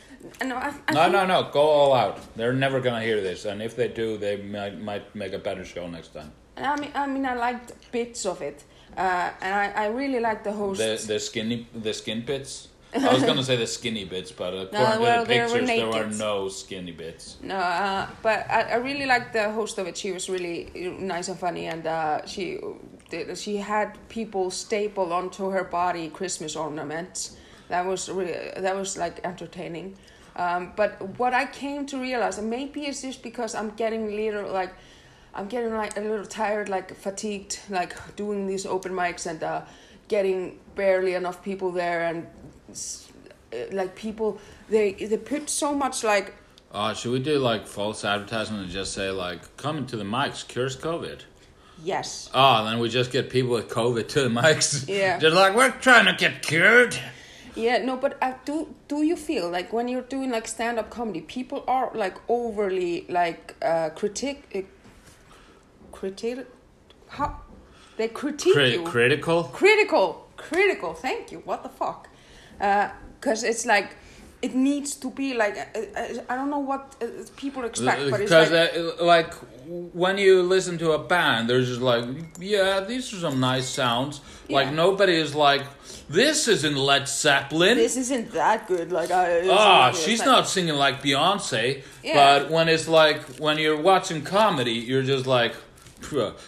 No, 0.44 0.56
I, 0.56 0.72
I 0.88 0.92
No, 0.92 1.02
think- 1.02 1.12
no, 1.12 1.26
no. 1.26 1.50
Go 1.52 1.60
all 1.62 1.92
out. 1.94 2.18
They're 2.36 2.52
never 2.66 2.80
gonna 2.80 3.02
hear 3.02 3.20
this, 3.20 3.44
and 3.44 3.62
if 3.62 3.74
they 3.76 3.88
do, 3.88 4.16
they 4.18 4.36
might 4.36 4.80
might 4.80 5.14
make 5.14 5.32
a 5.32 5.38
better 5.38 5.64
show 5.64 5.86
next 5.88 6.14
time. 6.14 6.30
I 6.56 6.74
mean, 6.80 6.90
I 6.94 7.06
mean, 7.06 7.24
I 7.26 7.34
liked 7.34 7.72
bits 7.92 8.26
of 8.26 8.42
it, 8.42 8.64
uh, 8.96 9.30
and 9.40 9.54
I, 9.54 9.84
I 9.84 9.86
really 10.00 10.18
liked 10.20 10.42
the 10.44 10.52
host. 10.52 10.78
The 10.80 11.12
the 11.14 11.18
skinny 11.20 11.66
the 11.82 11.92
skin 11.94 12.24
bits. 12.24 12.68
I 12.94 13.12
was 13.12 13.22
gonna 13.28 13.42
say 13.44 13.56
the 13.56 13.66
skinny 13.66 14.04
bits, 14.04 14.32
but 14.32 14.54
according 14.54 15.00
well, 15.00 15.24
to 15.24 15.28
the 15.28 15.38
were 15.40 15.48
pictures, 15.48 15.68
there 15.68 15.86
were 15.86 15.92
naked. 16.06 16.18
no 16.18 16.48
skinny 16.48 16.92
bits. 16.92 17.36
no, 17.42 17.56
uh, 17.56 18.06
but 18.22 18.50
I, 18.50 18.62
I 18.62 18.74
really 18.76 19.06
liked 19.06 19.32
the 19.32 19.50
host 19.50 19.78
of 19.78 19.86
it. 19.86 19.96
She 19.96 20.12
was 20.12 20.28
really 20.30 20.70
nice 20.98 21.28
and 21.28 21.38
funny, 21.38 21.66
and 21.66 21.86
uh, 21.86 22.24
she 22.26 22.58
did- 23.10 23.36
she 23.38 23.56
had 23.56 23.98
people 24.08 24.50
staple 24.50 25.12
onto 25.12 25.50
her 25.50 25.64
body 25.64 26.08
Christmas 26.08 26.56
ornaments. 26.56 27.36
That 27.68 27.84
was 27.84 28.08
really, 28.08 28.32
that 28.56 28.74
was 28.74 28.96
like 28.96 29.20
entertaining. 29.24 29.96
Um, 30.36 30.72
but 30.76 31.18
what 31.18 31.34
I 31.34 31.46
came 31.46 31.84
to 31.86 31.98
realize, 31.98 32.38
and 32.38 32.48
maybe 32.48 32.86
it's 32.86 33.02
just 33.02 33.22
because 33.22 33.54
I'm 33.54 33.70
getting 33.70 34.14
little 34.16 34.50
like. 34.50 34.72
I'm 35.34 35.46
getting 35.46 35.74
like 35.74 35.96
a 35.96 36.00
little 36.00 36.24
tired, 36.24 36.68
like 36.68 36.94
fatigued, 36.96 37.60
like 37.68 37.94
doing 38.16 38.46
these 38.46 38.66
open 38.66 38.92
mics 38.92 39.26
and 39.26 39.40
uh, 39.42 39.60
getting 40.08 40.58
barely 40.74 41.14
enough 41.14 41.44
people 41.44 41.70
there, 41.70 42.06
and 42.06 42.26
like 43.72 43.94
people 43.96 44.38
they 44.68 44.92
they 44.92 45.16
put 45.16 45.48
so 45.50 45.74
much 45.74 46.04
like 46.04 46.34
Uh, 46.72 46.92
should 46.94 47.12
we 47.12 47.18
do 47.18 47.38
like 47.38 47.66
false 47.66 48.04
advertisement 48.04 48.62
and 48.64 48.70
just 48.72 48.92
say 48.92 49.10
like, 49.10 49.40
coming 49.56 49.86
to 49.86 49.96
the 49.96 50.04
mics 50.04 50.46
cures 50.46 50.76
COVID? 50.76 51.20
yes, 51.82 52.28
Oh, 52.34 52.64
then 52.66 52.78
we 52.80 52.88
just 52.90 53.10
get 53.12 53.30
people 53.30 53.52
with 53.52 53.68
COVID 53.70 54.06
to 54.08 54.20
the 54.22 54.28
mics. 54.28 54.86
Yeah. 55.00 55.18
Just 55.18 55.34
like 55.36 55.54
we're 55.56 55.70
trying 55.80 56.06
to 56.06 56.12
get 56.24 56.42
cured. 56.42 56.94
yeah, 57.54 57.78
no, 57.78 57.96
but 57.96 58.18
uh, 58.20 58.34
do 58.44 58.74
do 58.88 59.02
you 59.02 59.16
feel 59.16 59.48
like 59.50 59.72
when 59.72 59.88
you're 59.88 60.08
doing 60.16 60.30
like 60.30 60.46
stand 60.48 60.78
up 60.78 60.90
comedy, 60.90 61.20
people 61.22 61.60
are 61.66 61.90
like 61.94 62.16
overly 62.28 63.06
like 63.08 63.54
uh, 63.62 63.88
critic, 64.00 64.36
uh, 64.54 64.60
critic, 65.92 66.46
how 67.08 67.40
they 67.96 68.08
critique 68.08 68.52
Cri- 68.54 68.72
you. 68.74 68.82
critical. 68.84 69.44
critical, 69.44 70.28
critical. 70.36 70.92
Thank 70.94 71.32
you. 71.32 71.38
What 71.44 71.62
the 71.62 71.68
fuck? 71.70 72.07
Because 72.58 73.44
it's 73.44 73.64
like 73.66 73.96
it 74.40 74.54
needs 74.54 74.94
to 74.94 75.10
be 75.10 75.34
like 75.34 75.56
uh, 75.56 75.78
uh, 75.78 76.22
I 76.28 76.36
don't 76.36 76.50
know 76.50 76.60
what 76.60 76.94
uh, 77.02 77.06
people 77.36 77.64
expect, 77.64 78.10
but 78.10 78.20
it's 78.20 78.30
Because 78.30 78.50
like 78.50 78.76
uh, 78.76 79.04
like 79.04 79.34
when 79.92 80.16
you 80.16 80.42
listen 80.42 80.78
to 80.78 80.92
a 80.92 80.98
band, 80.98 81.50
there's 81.50 81.68
just 81.68 81.80
like, 81.80 82.04
yeah, 82.38 82.80
these 82.80 83.12
are 83.12 83.18
some 83.18 83.40
nice 83.40 83.68
sounds. 83.68 84.20
Like 84.48 84.72
nobody 84.72 85.14
is 85.14 85.34
like, 85.34 85.62
this 86.08 86.48
isn't 86.48 86.76
Led 86.76 87.06
Zeppelin. 87.06 87.76
this 87.76 87.96
isn't 87.96 88.30
that 88.32 88.66
good. 88.66 88.92
Like 88.92 89.10
I. 89.10 89.46
Ah, 89.50 89.92
she's 89.92 90.24
not 90.24 90.48
singing 90.48 90.74
like 90.74 91.02
Beyonce. 91.02 91.82
Yeah. 92.02 92.14
But 92.14 92.50
when 92.50 92.68
it's 92.68 92.88
like 92.88 93.20
when 93.38 93.58
you're 93.58 93.80
watching 93.80 94.22
comedy, 94.22 94.72
you're 94.72 95.02
just 95.02 95.26
like, 95.26 95.52
"Phew, 95.54 95.67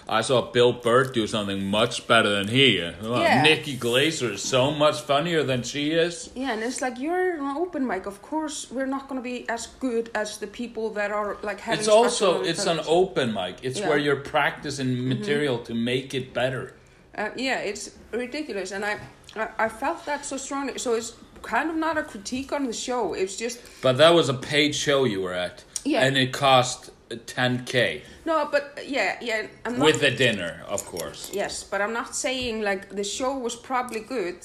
I 0.08 0.20
saw 0.22 0.50
Bill 0.52 0.72
Burr 0.72 1.04
do 1.04 1.26
something 1.26 1.64
much 1.66 2.06
better 2.06 2.30
than 2.30 2.48
he. 2.48 2.80
Well, 3.02 3.20
Yeah. 3.20 3.42
Nikki 3.42 3.76
Glazer 3.76 4.32
is 4.34 4.42
so 4.42 4.70
much 4.70 5.00
funnier 5.00 5.42
than 5.42 5.62
she 5.62 5.90
is. 5.90 6.30
Yeah, 6.34 6.52
and 6.52 6.62
it's 6.62 6.80
like 6.80 6.98
you're 6.98 7.34
an 7.36 7.56
open 7.56 7.86
mic. 7.86 8.06
Of 8.06 8.22
course, 8.22 8.70
we're 8.70 8.86
not 8.86 9.08
gonna 9.08 9.20
be 9.20 9.48
as 9.48 9.66
good 9.80 10.10
as 10.14 10.38
the 10.38 10.46
people 10.46 10.90
that 10.90 11.10
are 11.10 11.36
like 11.42 11.60
having. 11.60 11.80
It's 11.80 11.88
also 11.88 12.42
it's 12.42 12.66
an 12.66 12.80
open 12.86 13.34
mic. 13.34 13.56
It's 13.62 13.80
Yeah. 13.80 13.88
where 13.88 13.98
you're 13.98 14.22
practicing 14.36 15.08
material 15.08 15.58
to 15.64 15.74
make 15.74 16.14
it 16.14 16.32
better. 16.32 16.74
Uh, 17.18 17.30
yeah, 17.36 17.58
it's 17.58 17.90
ridiculous, 18.12 18.70
and 18.72 18.84
I, 18.84 18.98
I 19.36 19.48
I 19.66 19.68
felt 19.68 20.06
that 20.06 20.24
so 20.24 20.36
strongly. 20.36 20.78
So 20.78 20.94
it's 20.94 21.12
kind 21.42 21.68
of 21.70 21.76
not 21.76 21.98
a 21.98 22.02
critique 22.02 22.52
on 22.52 22.66
the 22.66 22.72
show. 22.72 23.14
It's 23.14 23.36
just 23.36 23.58
But 23.82 23.96
that 23.98 24.14
was 24.14 24.28
a 24.28 24.34
paid 24.34 24.74
show 24.74 25.04
you 25.04 25.20
were 25.22 25.34
at. 25.34 25.64
Yeah. 25.84 26.04
And 26.04 26.16
it 26.16 26.32
cost 26.32 26.90
10k 27.10 28.02
no, 28.24 28.48
but 28.52 28.78
yeah, 28.86 29.16
yeah. 29.20 29.46
I'm 29.64 29.78
not, 29.78 29.84
with 29.86 30.00
the 30.00 30.10
dinner, 30.10 30.62
of 30.68 30.84
course. 30.86 31.30
yes, 31.32 31.64
but 31.64 31.80
I'm 31.80 31.92
not 31.92 32.14
saying 32.14 32.62
like 32.62 32.88
the 32.90 33.02
show 33.04 33.36
was 33.36 33.56
probably 33.56 34.00
good. 34.00 34.36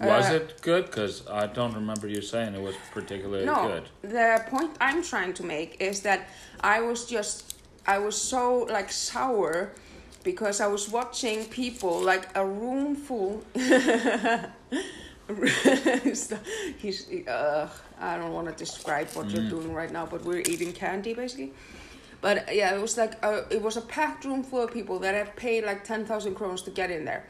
Was 0.00 0.30
Uh, 0.30 0.34
it 0.34 0.60
good? 0.62 0.86
Because 0.86 1.22
I 1.28 1.46
don't 1.46 1.74
remember 1.74 2.08
you 2.08 2.20
saying 2.22 2.54
it 2.54 2.60
was 2.60 2.74
particularly 2.92 3.44
No, 3.46 3.68
good. 3.68 3.88
the 4.10 4.44
point 4.48 4.72
I'm 4.80 5.02
trying 5.02 5.32
to 5.34 5.44
make 5.44 5.80
is 5.80 6.00
that 6.02 6.28
I 6.60 6.80
was 6.80 7.06
just 7.06 7.54
I 7.86 7.98
was 7.98 8.16
so 8.20 8.66
like 8.76 8.90
sour 8.90 9.70
because 10.24 10.60
I 10.60 10.66
was 10.66 10.88
watching 10.90 11.44
people 11.46 12.00
like 12.02 12.28
a 12.34 12.44
room 12.44 12.96
full. 12.96 13.42
He's 16.78 17.08
uh, 17.28 17.68
I 18.00 18.16
don't 18.18 18.32
want 18.32 18.48
to 18.48 18.54
describe 18.54 19.08
what 19.10 19.30
you're 19.30 19.48
doing 19.48 19.72
right 19.72 19.92
now, 19.92 20.06
but 20.06 20.24
we're 20.24 20.40
eating 20.40 20.72
candy 20.72 21.14
basically. 21.14 21.52
But 22.20 22.54
yeah, 22.54 22.74
it 22.74 22.80
was 22.80 22.96
like 22.96 23.22
a, 23.24 23.44
it 23.50 23.62
was 23.62 23.76
a 23.76 23.80
packed 23.80 24.24
room 24.24 24.42
full 24.42 24.62
of 24.62 24.72
people 24.72 24.98
that 25.00 25.14
had 25.14 25.36
paid 25.36 25.64
like 25.64 25.84
ten 25.84 26.04
thousand 26.04 26.34
crowns 26.34 26.62
to 26.62 26.70
get 26.70 26.90
in 26.90 27.04
there. 27.04 27.24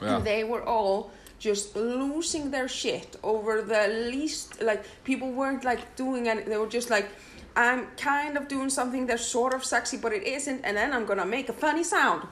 Yeah. 0.00 0.16
And 0.16 0.24
they 0.24 0.44
were 0.44 0.62
all 0.62 1.10
just 1.38 1.76
losing 1.76 2.50
their 2.50 2.68
shit 2.68 3.16
over 3.22 3.62
the 3.62 3.88
least 4.10 4.60
like 4.60 4.84
people 5.04 5.30
weren't 5.30 5.64
like 5.64 5.94
doing 5.96 6.28
any 6.28 6.42
they 6.42 6.56
were 6.56 6.66
just 6.66 6.90
like 6.90 7.08
I'm 7.54 7.86
kind 7.96 8.36
of 8.36 8.48
doing 8.48 8.70
something 8.70 9.06
that's 9.06 9.24
sort 9.24 9.54
of 9.54 9.64
sexy 9.64 9.96
but 9.96 10.12
it 10.12 10.24
isn't 10.24 10.64
and 10.64 10.76
then 10.76 10.92
I'm 10.92 11.06
gonna 11.06 11.26
make 11.26 11.48
a 11.48 11.52
funny 11.52 11.84
sound 11.84 12.26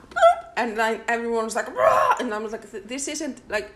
and 0.57 0.75
like 0.77 1.03
everyone 1.07 1.45
was 1.45 1.55
like 1.55 1.73
Rah! 1.73 2.17
and 2.19 2.33
I 2.33 2.37
was 2.37 2.51
like 2.51 2.69
this 2.71 3.07
isn't 3.07 3.49
like 3.49 3.71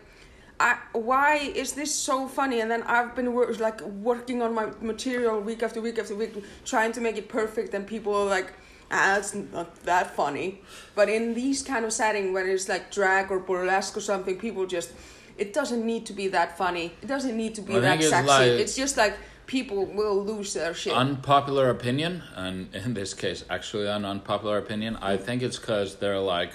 I, 0.61 0.77
why 0.93 1.37
is 1.37 1.73
this 1.73 1.93
so 1.93 2.27
funny? 2.27 2.61
And 2.61 2.69
then 2.69 2.83
I've 2.83 3.15
been 3.15 3.33
wor- 3.33 3.51
like 3.67 3.81
working 3.81 4.41
on 4.45 4.53
my 4.53 4.67
material 4.81 5.39
week 5.39 5.63
after 5.63 5.81
week 5.81 5.97
after 5.97 6.15
week, 6.15 6.33
trying 6.65 6.91
to 6.93 7.01
make 7.01 7.17
it 7.17 7.27
perfect, 7.27 7.73
and 7.73 7.87
people 7.95 8.13
are 8.15 8.25
like, 8.37 8.53
ah, 8.91 9.17
it's 9.17 9.33
not 9.33 9.75
that 9.91 10.15
funny. 10.15 10.61
But 10.93 11.09
in 11.09 11.33
these 11.33 11.63
kind 11.63 11.83
of 11.85 11.91
setting, 11.93 12.25
when 12.33 12.45
it's 12.47 12.69
like 12.69 12.91
drag 12.91 13.31
or 13.31 13.39
burlesque 13.39 13.97
or 13.97 14.01
something, 14.01 14.37
people 14.37 14.67
just, 14.67 14.89
it 15.37 15.51
doesn't 15.53 15.83
need 15.83 16.05
to 16.05 16.13
be 16.13 16.27
that 16.37 16.57
funny. 16.57 16.85
It 17.01 17.07
doesn't 17.07 17.35
need 17.35 17.55
to 17.55 17.61
be 17.61 17.75
I 17.77 17.79
that 17.79 17.99
it's 17.99 18.09
sexy. 18.09 18.27
like- 18.27 18.59
it's 18.63 18.75
just 18.75 18.97
like 18.97 19.15
people 19.47 19.85
will 19.85 20.23
lose 20.23 20.53
their 20.53 20.73
shit. 20.75 20.93
Unpopular 20.93 21.69
opinion, 21.71 22.21
and 22.35 22.73
in 22.85 22.93
this 22.93 23.13
case, 23.15 23.43
actually 23.49 23.87
an 23.87 24.05
unpopular 24.05 24.57
opinion. 24.59 24.95
I 25.01 25.17
think 25.17 25.41
it's 25.41 25.57
because 25.57 25.95
they're 25.95 26.19
like, 26.35 26.51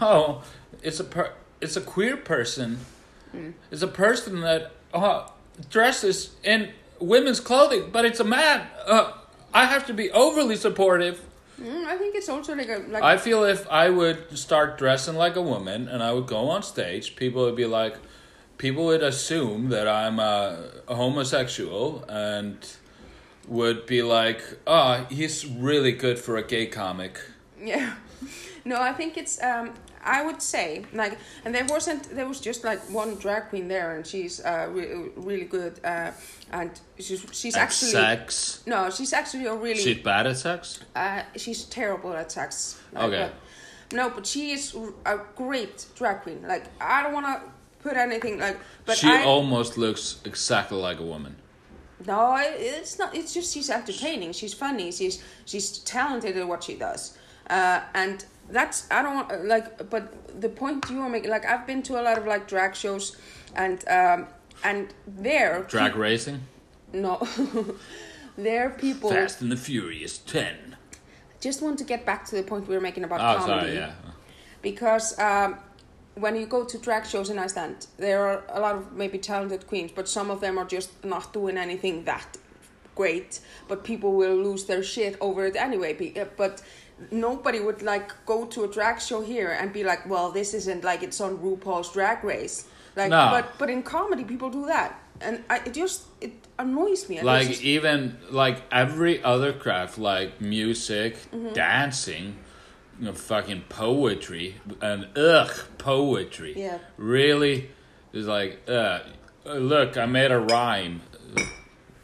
oh, 0.00 0.42
it's 0.82 0.98
a 1.00 1.04
per- 1.04 1.34
it's 1.60 1.76
a 1.76 1.82
queer 1.82 2.16
person. 2.16 2.78
It's 3.70 3.82
a 3.82 3.88
person 3.88 4.40
that 4.40 4.72
uh, 4.92 5.28
dresses 5.70 6.36
in 6.42 6.70
women's 7.00 7.40
clothing, 7.40 7.90
but 7.92 8.04
it's 8.04 8.20
a 8.20 8.24
man. 8.24 8.66
Uh, 8.86 9.12
I 9.52 9.66
have 9.66 9.86
to 9.86 9.94
be 9.94 10.10
overly 10.10 10.56
supportive. 10.56 11.24
Mm, 11.60 11.84
I 11.84 11.96
think 11.96 12.14
it's 12.14 12.28
also 12.28 12.54
like 12.54 12.68
a 12.68 12.84
like 12.88 13.02
I 13.02 13.16
feel 13.16 13.42
if 13.44 13.68
I 13.68 13.90
would 13.90 14.38
start 14.38 14.78
dressing 14.78 15.16
like 15.16 15.34
a 15.36 15.42
woman 15.42 15.88
and 15.88 16.02
I 16.02 16.12
would 16.12 16.26
go 16.26 16.48
on 16.50 16.62
stage, 16.62 17.16
people 17.16 17.44
would 17.44 17.56
be 17.56 17.66
like, 17.66 17.96
people 18.58 18.86
would 18.86 19.02
assume 19.02 19.68
that 19.70 19.88
I'm 19.88 20.20
a, 20.20 20.70
a 20.86 20.94
homosexual 20.94 22.04
and 22.08 22.56
would 23.48 23.86
be 23.86 24.02
like, 24.02 24.42
oh, 24.66 25.06
he's 25.10 25.46
really 25.46 25.92
good 25.92 26.18
for 26.18 26.36
a 26.36 26.42
gay 26.42 26.66
comic. 26.66 27.20
Yeah. 27.60 27.94
No, 28.64 28.76
I 28.76 28.92
think 28.92 29.16
it's 29.16 29.42
um 29.42 29.72
I 30.16 30.24
would 30.26 30.40
say 30.54 30.84
like 31.02 31.14
and 31.44 31.54
there 31.54 31.66
wasn't 31.74 32.02
there 32.16 32.26
was 32.32 32.40
just 32.40 32.60
like 32.70 32.80
one 33.00 33.10
drag 33.24 33.42
queen 33.50 33.66
there 33.68 33.88
and 33.96 34.06
she's 34.06 34.34
uh 34.44 34.66
re- 34.76 35.10
really 35.28 35.44
good 35.56 35.74
uh 35.84 36.10
and 36.58 36.70
she's 36.98 37.20
she's 37.40 37.54
And 37.54 37.62
actually 37.64 37.90
sex. 37.92 38.62
No, 38.66 38.90
she's 38.90 39.12
actually 39.12 39.46
a 39.46 39.54
really 39.54 39.82
She's 39.86 40.02
bad 40.12 40.26
at 40.26 40.36
sex? 40.36 40.80
uh 40.96 41.22
she's 41.42 41.60
terrible 41.78 42.12
at 42.22 42.32
sex. 42.32 42.80
Like, 42.92 43.04
Okay. 43.04 43.22
but- 43.24 43.96
no, 43.98 44.10
but 44.10 44.26
she 44.26 44.42
is 44.56 44.76
a 45.06 45.16
great 45.36 45.76
drag 45.98 46.16
queen. 46.24 46.40
Like 46.52 46.64
I 46.80 47.02
don't 47.02 47.14
want 47.18 47.26
to 47.26 47.36
put 47.84 47.96
anything 47.96 48.38
like 48.38 48.56
but 48.86 48.96
she 48.98 49.08
I 49.08 49.24
almost 49.24 49.78
looks 49.78 50.04
exactly 50.24 50.78
like 50.88 51.00
a 51.00 51.04
woman. 51.14 51.34
No, 52.06 52.36
it's 52.38 52.98
not. 53.00 53.10
It's 53.18 53.32
just 53.34 53.52
she's 53.54 53.70
entertaining. 53.70 54.32
She's 54.32 54.54
funny. 54.54 54.92
She's 54.92 55.16
she's 55.50 55.78
talented 55.78 56.36
at 56.36 56.46
what 56.46 56.62
she 56.64 56.74
does, 56.76 57.02
uh, 57.50 57.80
and 58.02 58.24
that's 58.50 58.86
I 58.90 59.02
don't 59.02 59.46
like. 59.46 59.90
But 59.90 60.40
the 60.40 60.48
point 60.48 60.88
you 60.90 61.00
are 61.00 61.08
making, 61.08 61.30
like 61.30 61.44
I've 61.46 61.66
been 61.66 61.82
to 61.84 62.00
a 62.00 62.02
lot 62.02 62.18
of 62.18 62.26
like 62.26 62.48
drag 62.48 62.74
shows, 62.74 63.16
and 63.54 63.82
um, 63.88 64.26
and 64.64 64.88
there 65.06 65.64
Drag 65.68 65.96
racing? 65.96 66.40
no, 66.92 67.20
there 68.36 68.70
people 68.70 69.10
Fast 69.10 69.40
and 69.42 69.50
the 69.52 69.56
Furious 69.56 70.18
10. 70.18 70.76
just 71.40 71.62
want 71.62 71.78
to 71.78 71.84
get 71.84 72.04
back 72.06 72.24
to 72.26 72.36
the 72.36 72.42
point 72.42 72.66
we 72.68 72.74
were 72.74 72.80
making 72.80 73.04
about 73.04 73.20
Oh, 73.20 73.38
comedy 73.46 73.66
sorry, 73.66 73.74
yeah. 73.76 73.92
because 74.62 75.18
um, 75.18 75.56
when 76.14 76.34
you 76.36 76.46
go 76.46 76.64
to 76.64 76.78
drag 76.78 77.06
shows 77.06 77.30
in 77.30 77.38
Iceland, 77.38 77.86
there 77.96 78.26
are 78.26 78.42
a 78.48 78.60
lot 78.60 78.74
of 78.76 78.92
maybe 78.92 79.18
talented 79.18 79.66
queens, 79.66 79.92
but 79.94 80.08
some 80.08 80.30
of 80.30 80.40
them 80.40 80.58
are 80.58 80.64
just 80.64 81.04
not 81.04 81.32
doing 81.32 81.56
anything 81.56 82.04
that 82.04 82.36
great. 82.94 83.38
But 83.68 83.84
people 83.84 84.12
will 84.14 84.34
lose 84.36 84.64
their 84.64 84.82
shit 84.82 85.16
over 85.20 85.46
it 85.46 85.54
anyway. 85.54 85.92
Uh, 86.20 86.24
But 86.36 86.62
nobody 87.10 87.60
would 87.60 87.82
like 87.82 88.12
go 88.26 88.44
to 88.46 88.64
a 88.64 88.68
drag 88.68 89.00
show 89.00 89.20
here 89.20 89.50
and 89.60 89.72
be 89.72 89.84
like, 89.84 90.08
"Well, 90.08 90.30
this 90.32 90.54
isn't 90.54 90.84
like 90.84 91.02
it's 91.02 91.20
on 91.20 91.38
RuPaul's 91.38 91.92
Drag 91.92 92.22
Race." 92.24 92.66
Like, 92.96 93.10
No. 93.10 93.28
but 93.30 93.58
but 93.58 93.70
in 93.70 93.82
comedy, 93.82 94.24
people 94.24 94.50
do 94.50 94.66
that, 94.66 95.00
and 95.20 95.42
I, 95.48 95.58
it 95.66 95.74
just 95.74 96.06
it 96.20 96.32
annoys 96.58 97.08
me. 97.08 97.20
Like 97.22 97.48
just- 97.48 97.62
even 97.62 98.16
like 98.30 98.62
every 98.72 99.22
other 99.22 99.52
craft 99.52 99.98
like 99.98 100.40
music 100.40 101.16
Mm-hmm. 101.32 101.52
dancing 101.52 102.36
you 102.98 103.04
know, 103.06 103.12
fucking 103.12 103.62
poetry 103.68 104.56
and 104.82 105.06
ugh 105.16 105.52
poetry 105.78 106.54
Yeah. 106.56 106.78
really 106.96 107.70
is 108.12 108.26
like 108.26 108.58
uh 108.68 108.98
look 109.44 109.96
i 109.96 110.04
made 110.06 110.32
a 110.32 110.38
rhyme 110.40 111.00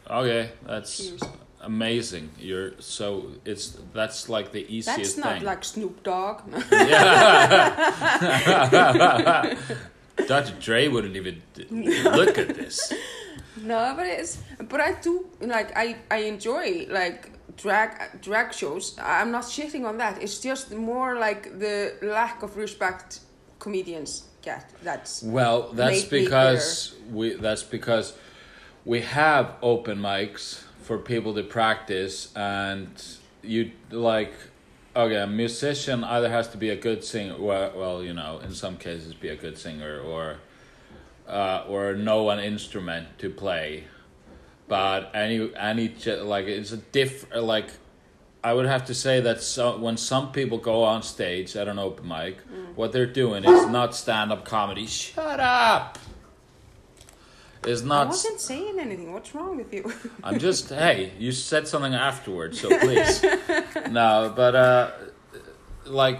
okay 0.09 0.51
that's 0.65 0.97
Cheers. 0.97 1.21
Amazing 1.65 2.29
you're 2.39 2.71
so 2.79 3.31
it's 3.43 3.77
that's 3.93 4.29
like 4.29 4.51
the 4.51 4.65
easiest 4.73 4.87
that's 4.87 5.17
not 5.17 5.33
thing 5.33 5.43
like 5.43 5.63
Snoop 5.63 6.03
Dogg. 6.03 6.41
dr 10.27 10.53
dre 10.61 10.87
wouldn't 10.87 11.15
even 11.15 11.41
look 11.71 12.37
at 12.37 12.55
this 12.55 12.93
No, 13.61 13.93
but 13.95 14.05
it's 14.05 14.37
but 14.69 14.81
I 14.81 14.93
do 14.93 15.25
like 15.39 15.75
I 15.75 15.95
I 16.11 16.17
enjoy 16.17 16.87
like 16.89 17.31
drag 17.57 18.21
drag 18.21 18.53
shows. 18.53 18.97
I'm 19.01 19.31
not 19.31 19.43
shitting 19.43 19.85
on 19.85 19.97
that. 19.97 20.21
It's 20.21 20.39
just 20.39 20.73
more 20.73 21.17
like 21.17 21.59
the 21.59 21.95
lack 22.01 22.43
of 22.43 22.57
respect 22.57 23.19
comedians 23.59 24.23
get. 24.41 24.69
That's 24.83 25.23
Well, 25.23 25.71
that's 25.71 26.03
because 26.03 26.95
we 27.11 27.35
that's 27.35 27.63
because 27.63 28.13
we 28.83 29.01
have 29.01 29.55
open 29.61 29.99
mics 29.99 30.63
for 30.85 30.99
people 30.99 31.33
to 31.33 31.41
practice 31.41 32.31
and 32.35 32.89
you 33.41 33.71
like 33.89 34.33
okay, 34.95 35.15
a 35.15 35.27
musician 35.27 36.03
either 36.03 36.29
has 36.29 36.47
to 36.47 36.57
be 36.57 36.69
a 36.69 36.75
good 36.75 37.03
singer 37.03 37.35
well, 37.39 37.71
well 37.75 38.03
you 38.03 38.13
know, 38.13 38.39
in 38.39 38.53
some 38.53 38.77
cases 38.77 39.13
be 39.15 39.29
a 39.29 39.35
good 39.35 39.57
singer 39.57 39.99
or 39.99 40.37
uh, 41.27 41.65
or 41.67 41.95
know 41.95 42.29
an 42.29 42.39
instrument 42.39 43.07
to 43.17 43.31
play. 43.31 43.85
But 44.67 45.09
any 45.15 45.51
any 45.55 45.93
like 46.21 46.45
it's 46.45 46.71
a 46.71 46.77
diff 46.77 47.25
like 47.35 47.69
I 48.43 48.53
would 48.53 48.67
have 48.67 48.85
to 48.85 48.93
say 48.93 49.21
that 49.21 49.41
so, 49.41 49.77
when 49.77 49.97
some 49.97 50.31
people 50.31 50.59
go 50.59 50.83
on 50.83 51.01
stage 51.01 51.55
at 51.55 51.67
an 51.67 51.79
open 51.79 52.07
mic, 52.07 52.37
what 52.75 52.91
they're 52.91 53.07
doing 53.07 53.43
is 53.43 53.65
not 53.65 53.95
stand 53.95 54.31
up 54.31 54.45
comedy. 54.45 54.85
Shut 54.85 55.39
up! 55.39 55.97
Is 57.65 57.83
not. 57.83 58.07
I 58.07 58.09
wasn't 58.09 58.39
saying 58.39 58.79
anything. 58.79 59.11
What's 59.11 59.33
wrong 59.33 59.57
with 59.57 59.73
you? 59.73 59.91
I'm 60.23 60.39
just 60.39 60.69
hey, 60.69 61.11
you 61.17 61.31
said 61.31 61.67
something 61.67 61.93
afterwards, 61.93 62.59
so 62.61 62.69
please. 62.79 63.23
no, 63.89 64.31
but 64.35 64.55
uh 64.55 64.91
like 65.85 66.19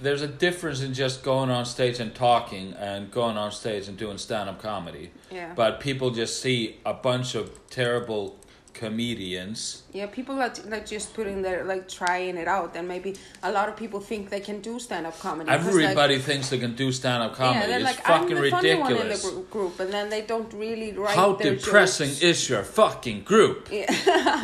there's 0.00 0.22
a 0.22 0.28
difference 0.28 0.80
in 0.80 0.94
just 0.94 1.22
going 1.22 1.50
on 1.50 1.66
stage 1.66 2.00
and 2.00 2.14
talking 2.14 2.72
and 2.74 3.10
going 3.10 3.36
on 3.36 3.52
stage 3.52 3.86
and 3.86 3.98
doing 3.98 4.16
stand 4.18 4.48
up 4.48 4.60
comedy. 4.62 5.10
Yeah. 5.30 5.52
But 5.54 5.80
people 5.80 6.10
just 6.10 6.40
see 6.40 6.78
a 6.86 6.94
bunch 6.94 7.34
of 7.34 7.58
terrible 7.68 8.38
comedians. 8.74 9.82
Yeah, 9.92 10.06
people 10.06 10.36
that 10.36 10.68
like 10.68 10.86
just 10.86 11.14
putting 11.14 11.42
their 11.42 11.64
like 11.64 11.88
trying 11.88 12.36
it 12.36 12.48
out, 12.48 12.76
and 12.76 12.86
maybe 12.88 13.16
a 13.42 13.50
lot 13.50 13.68
of 13.68 13.76
people 13.76 14.00
think 14.00 14.30
they 14.30 14.40
can 14.40 14.60
do 14.60 14.78
stand 14.78 15.06
up 15.06 15.18
comedy. 15.18 15.48
'cause, 15.50 15.64
like, 15.66 15.74
Everybody 15.74 16.18
thinks 16.18 16.48
they 16.50 16.58
can 16.58 16.74
do 16.74 16.92
stand 16.92 17.22
up 17.22 17.34
comedy. 17.34 17.60
Yeah, 17.60 17.66
they're 17.66 17.76
it's 17.80 17.84
like 17.98 18.08
I'm 18.10 18.22
fucking 18.22 18.40
the 18.42 18.50
funny 18.50 18.74
one 18.74 18.92
in 18.92 18.98
the 18.98 19.04
ridiculous. 19.04 19.22
gr- 19.34 19.40
group, 19.58 19.80
and 19.80 19.92
then 19.92 20.08
they 20.10 20.22
don't 20.22 20.52
really 20.54 20.92
write 20.92 21.16
How 21.16 21.32
depressing 21.34 22.08
jokes. 22.10 22.22
is 22.22 22.48
your 22.48 22.62
fucking 22.64 23.22
group? 23.24 23.68
Yeah. 23.70 23.86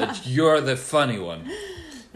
that 0.01 0.27
you're 0.27 0.61
the 0.61 0.77
funny 0.77 1.19
one. 1.19 1.51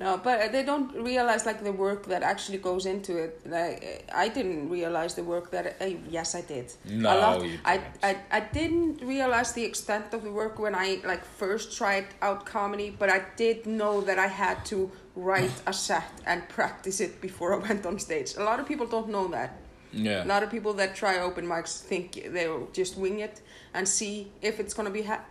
No, 0.00 0.16
but 0.16 0.50
they 0.50 0.62
don't 0.62 0.90
realize 0.94 1.44
like 1.44 1.62
the 1.62 1.72
work 1.72 2.06
that 2.06 2.22
actually 2.22 2.56
goes 2.56 2.86
into 2.86 3.18
it. 3.18 3.42
Like 3.44 4.10
I 4.14 4.28
didn't 4.28 4.70
realize 4.70 5.14
the 5.14 5.22
work 5.22 5.50
that. 5.50 5.76
Uh, 5.78 5.90
yes, 6.08 6.34
I 6.34 6.40
did. 6.40 6.72
No, 6.86 7.14
a 7.14 7.16
lot. 7.20 7.44
you 7.44 7.58
I, 7.66 7.76
didn't. 7.76 7.98
I 8.02 8.16
I 8.38 8.40
didn't 8.40 9.02
realize 9.02 9.52
the 9.52 9.62
extent 9.62 10.14
of 10.14 10.22
the 10.22 10.32
work 10.32 10.58
when 10.58 10.74
I 10.74 11.00
like 11.04 11.22
first 11.42 11.76
tried 11.76 12.06
out 12.22 12.46
comedy. 12.46 12.88
But 12.98 13.10
I 13.10 13.20
did 13.36 13.66
know 13.66 14.00
that 14.00 14.18
I 14.18 14.26
had 14.26 14.64
to 14.72 14.90
write 15.16 15.56
a 15.66 15.72
set 15.74 16.10
and 16.24 16.48
practice 16.48 17.00
it 17.00 17.20
before 17.20 17.52
I 17.54 17.58
went 17.68 17.84
on 17.84 17.98
stage. 17.98 18.36
A 18.38 18.42
lot 18.42 18.58
of 18.58 18.66
people 18.66 18.86
don't 18.86 19.10
know 19.10 19.28
that. 19.28 19.50
Yeah. 19.92 20.24
A 20.24 20.28
lot 20.34 20.42
of 20.42 20.50
people 20.50 20.72
that 20.74 20.94
try 20.94 21.18
open 21.18 21.44
mics 21.46 21.78
think 21.78 22.28
they'll 22.32 22.68
just 22.72 22.96
wing 22.96 23.20
it 23.20 23.42
and 23.74 23.86
see 23.86 24.32
if 24.40 24.60
it's 24.60 24.72
gonna 24.72 24.88
be 25.00 25.02
ha- 25.02 25.24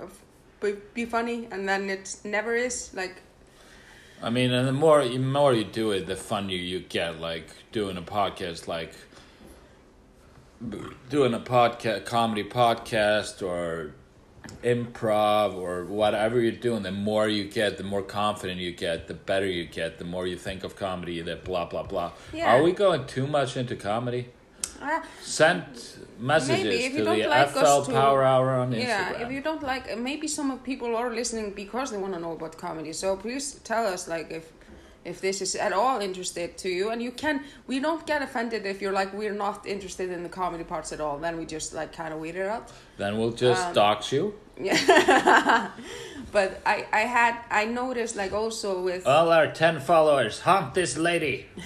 be, 0.62 0.76
be 0.94 1.06
funny, 1.06 1.48
and 1.50 1.68
then 1.68 1.90
it 1.90 2.18
never 2.24 2.54
is. 2.56 2.94
Like 2.94 3.24
I 4.22 4.30
mean, 4.30 4.52
and 4.52 4.68
the 4.68 4.74
more 4.74 5.08
the 5.08 5.18
more 5.18 5.54
you 5.54 5.64
do 5.64 5.92
it, 5.92 6.08
the 6.08 6.16
funnier 6.16 6.58
you 6.58 6.82
get. 6.82 7.20
Like 7.22 7.48
doing 7.72 7.98
a 7.98 8.02
podcast, 8.02 8.68
like 8.68 8.94
doing 11.10 11.34
a 11.34 11.40
podcast, 11.40 12.06
comedy 12.06 12.44
podcast, 12.44 13.42
or 13.42 13.94
improv, 14.64 15.56
or 15.56 15.86
whatever 15.86 16.42
you're 16.42 16.52
doing. 16.52 16.84
The 16.84 16.92
more 16.92 17.30
you 17.30 17.46
get, 17.46 17.78
the 17.78 17.84
more 17.84 18.02
confident 18.02 18.60
you 18.60 18.74
get, 18.74 19.08
the 19.08 19.14
better 19.14 19.46
you 19.46 19.66
get. 19.66 20.00
The 20.00 20.06
more 20.06 20.28
you 20.28 20.38
think 20.38 20.66
of 20.66 20.76
comedy, 20.76 21.22
that 21.22 21.46
blah 21.46 21.66
blah 21.66 21.84
blah. 21.84 22.12
Yeah. 22.34 22.56
Are 22.56 22.62
we 22.62 22.74
going 22.74 23.06
too 23.06 23.26
much 23.26 23.56
into 23.56 23.76
comedy? 23.78 24.30
Ah, 24.82 25.04
Send 25.22 25.64
messages 26.20 26.96
to 26.96 27.04
the 27.04 27.28
like 27.28 27.50
FL 27.50 27.82
to- 27.86 27.92
Power 27.92 28.24
Hour 28.24 28.50
on 28.62 28.72
Instagram. 28.74 28.84
Yeah, 28.88 29.24
if 29.24 29.32
you 29.32 29.42
don't 29.42 29.64
like, 29.64 29.98
maybe 29.98 30.28
some 30.28 30.52
of 30.52 30.64
people 30.64 30.96
are 30.96 31.14
listening 31.14 31.52
because 31.52 31.92
they 31.92 31.98
want 31.98 32.14
to 32.14 32.20
know 32.20 32.34
about 32.34 32.58
comedy. 32.58 32.94
So 32.94 33.16
please 33.16 33.54
tell 33.64 33.86
us, 33.86 34.08
like, 34.08 34.32
if 34.32 34.52
if 35.06 35.22
this 35.22 35.42
is 35.42 35.56
at 35.56 35.72
all 35.72 36.02
interested 36.02 36.58
to 36.58 36.68
you, 36.70 36.90
and 36.90 37.02
you 37.02 37.12
can. 37.12 37.44
We 37.68 37.80
don't 37.80 38.06
get 38.06 38.22
offended 38.22 38.66
if 38.66 38.82
you're 38.82 38.92
like 38.92 39.14
we're 39.14 39.34
not 39.34 39.66
interested 39.66 40.12
in 40.12 40.24
the 40.24 40.30
comedy 40.30 40.66
parts 40.66 40.92
at 40.92 41.00
all. 41.00 41.18
Then 41.20 41.38
we 41.38 41.46
just 41.46 41.74
like 41.74 41.94
kind 41.94 42.14
of 42.14 42.20
weed 42.20 42.36
it 42.36 42.48
out. 42.48 42.70
then 42.98 43.18
we'll 43.18 43.32
just 43.32 43.68
Um, 43.68 43.74
dox 43.74 44.12
you. 44.12 44.34
Yeah, 44.62 45.70
but 46.34 46.50
I 46.66 46.86
I 46.92 47.04
had 47.08 47.36
I 47.50 47.64
noticed 47.66 48.18
like 48.18 48.34
also 48.34 48.82
with 48.84 49.08
All 49.08 49.32
our 49.32 49.48
10 49.48 49.80
followers, 49.80 50.42
haunt 50.42 50.74
this 50.74 50.98
lady. 50.98 51.46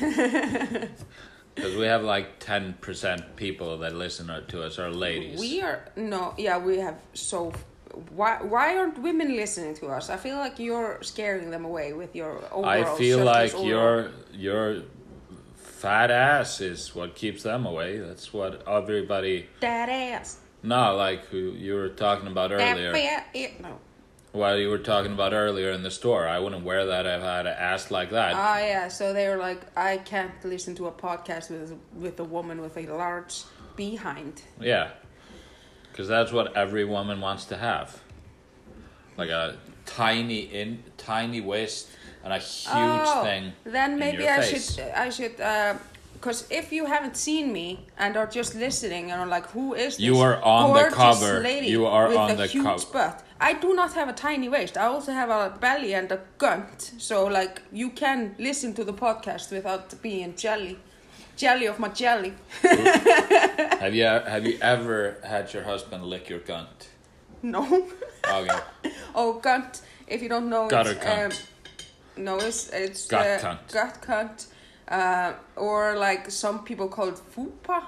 Because 1.55 1.75
we 1.75 1.85
have 1.85 2.03
like 2.03 2.39
10% 2.39 3.35
people 3.35 3.77
that 3.79 3.95
listen 3.95 4.27
to 4.47 4.63
us 4.63 4.79
are 4.79 4.89
ladies. 4.89 5.39
we 5.39 5.61
are 5.61 5.85
no 5.95 6.33
yeah 6.37 6.57
we 6.57 6.77
have 6.77 6.99
so. 7.13 7.53
Why 8.15 8.37
why 8.41 8.75
aren't 8.75 8.97
women 8.97 9.35
listening 9.35 9.75
to 9.75 9.87
us? 9.87 10.09
I 10.09 10.17
feel 10.17 10.37
like 10.37 10.57
you're 10.57 10.97
scaring 11.03 11.51
them 11.51 11.63
away 11.63 11.93
with 11.93 12.15
your 12.15 12.37
overall. 12.51 12.65
I 12.65 12.97
feel 12.97 13.23
like 13.23 13.53
your 13.53 14.09
your 14.33 14.81
fat 15.55 16.09
ass 16.09 16.59
is 16.59 16.95
what 16.95 17.13
keeps 17.13 17.43
them 17.43 17.65
away. 17.67 17.99
That's 17.99 18.33
what 18.33 18.67
everybody. 18.67 19.47
that 19.59 19.89
ass. 19.89 20.39
No, 20.63 20.95
like 20.95 21.31
you 21.31 21.75
were 21.75 21.89
talking 21.89 22.27
about 22.27 22.51
earlier. 22.51 22.93
That 22.93 22.95
fat 22.95 23.27
it 23.33 23.61
no. 23.61 23.77
What 24.34 24.55
you 24.55 24.67
were 24.69 24.79
talking 24.79 25.13
about 25.13 25.31
earlier 25.31 25.69
in 25.71 25.84
the 25.84 25.91
store. 25.91 26.27
I 26.27 26.39
wouldn't 26.39 26.63
wear 26.65 26.88
that 26.88 27.05
if 27.05 27.21
I 27.23 27.38
had 27.38 27.45
an 27.45 27.55
ass 27.55 27.91
like 27.91 28.09
that. 28.09 28.34
Ah, 28.36 28.57
yeah. 28.57 28.88
So 28.88 29.13
they 29.13 29.29
were 29.29 29.38
like, 29.38 29.61
I 29.77 29.97
can't 29.97 30.31
listen 30.43 30.73
to 30.75 30.88
a 30.88 30.91
podcast 30.91 31.51
with 31.51 31.77
with 31.95 32.19
a 32.19 32.23
woman 32.23 32.59
with 32.59 32.75
a 32.77 32.88
large 32.88 33.43
behind. 33.75 34.41
Yeah. 34.59 34.89
Because 35.91 36.07
that's 36.07 36.31
what 36.31 36.57
every 36.57 36.84
woman 36.84 37.21
wants 37.21 37.45
to 37.45 37.57
have. 37.57 38.01
Like 39.17 39.29
a 39.29 39.55
tiny 39.86 40.39
in 40.39 40.81
tiny 40.97 41.39
waist 41.39 41.89
and 42.23 42.34
a 42.34 42.39
huge 42.39 42.73
Oh, 43.13 43.23
thing. 43.23 43.53
Then 43.65 43.99
maybe 43.99 44.27
I 44.27 44.41
face. 44.41 44.73
should 44.75 44.84
I 44.95 45.09
should 45.11 45.38
because 46.15 46.47
if 46.49 46.71
you 46.71 46.86
haven't 46.86 47.17
seen 47.17 47.51
me 47.53 47.86
and 47.99 48.15
are 48.17 48.25
just 48.25 48.55
listening 48.55 49.11
and 49.11 49.19
are 49.21 49.27
like, 49.27 49.45
who 49.51 49.73
is 49.75 49.97
this 49.97 49.99
You 49.99 50.17
are 50.21 50.41
on 50.41 50.73
the 50.73 50.89
cover. 50.89 51.41
Lady 51.41 51.67
You 51.67 51.86
are 51.86 52.07
with 52.07 52.17
on 52.17 52.31
a 52.31 52.36
the 52.36 52.47
huge 52.47 52.63
cover. 52.63 52.86
butt. 52.93 53.23
I 53.43 53.51
do 53.51 53.73
not 53.73 53.93
have 53.95 54.07
a 54.07 54.13
tiny 54.13 54.47
waist. 54.47 54.77
I 54.77 54.85
also 54.85 55.11
have 55.11 55.29
a 55.29 55.57
belly 55.59 55.93
and 55.93 56.09
a 56.13 56.21
gunt. 56.37 56.93
So 56.97 57.25
like 57.25 57.61
you 57.73 57.89
can 57.89 58.35
listen 58.39 58.73
to 58.75 58.85
the 58.85 58.93
podcast 58.93 59.51
without 59.51 60.01
being 60.01 60.33
jelly, 60.37 60.79
jelly 61.35 61.65
of 61.65 61.77
my 61.77 61.89
jelly. 61.89 62.33
Have 63.83 63.93
you 63.93 64.05
have 64.05 64.45
you 64.45 64.57
ever 64.61 65.17
had 65.23 65.53
your 65.53 65.63
husband 65.63 66.05
lick 66.05 66.29
your 66.29 66.39
gunt? 66.39 66.89
no. 67.41 67.63
Okay. 68.25 68.59
Oh, 69.15 69.33
gunt. 69.33 69.81
If 70.07 70.21
you 70.21 70.29
don't 70.29 70.49
know, 70.49 70.69
Gutter 70.69 70.91
it's, 70.91 71.05
cunt. 71.05 71.25
Um, 71.25 72.23
no, 72.23 72.37
it's 72.37 72.69
it's 72.69 73.07
Gut 73.07 73.27
uh, 73.27 73.39
cunt. 73.45 73.71
Gut 73.73 74.01
cunt. 74.01 74.47
Uh, 74.87 75.33
or 75.57 75.97
like 75.97 76.31
some 76.31 76.63
people 76.63 76.87
call 76.87 77.09
it 77.09 77.19
fupa. 77.35 77.83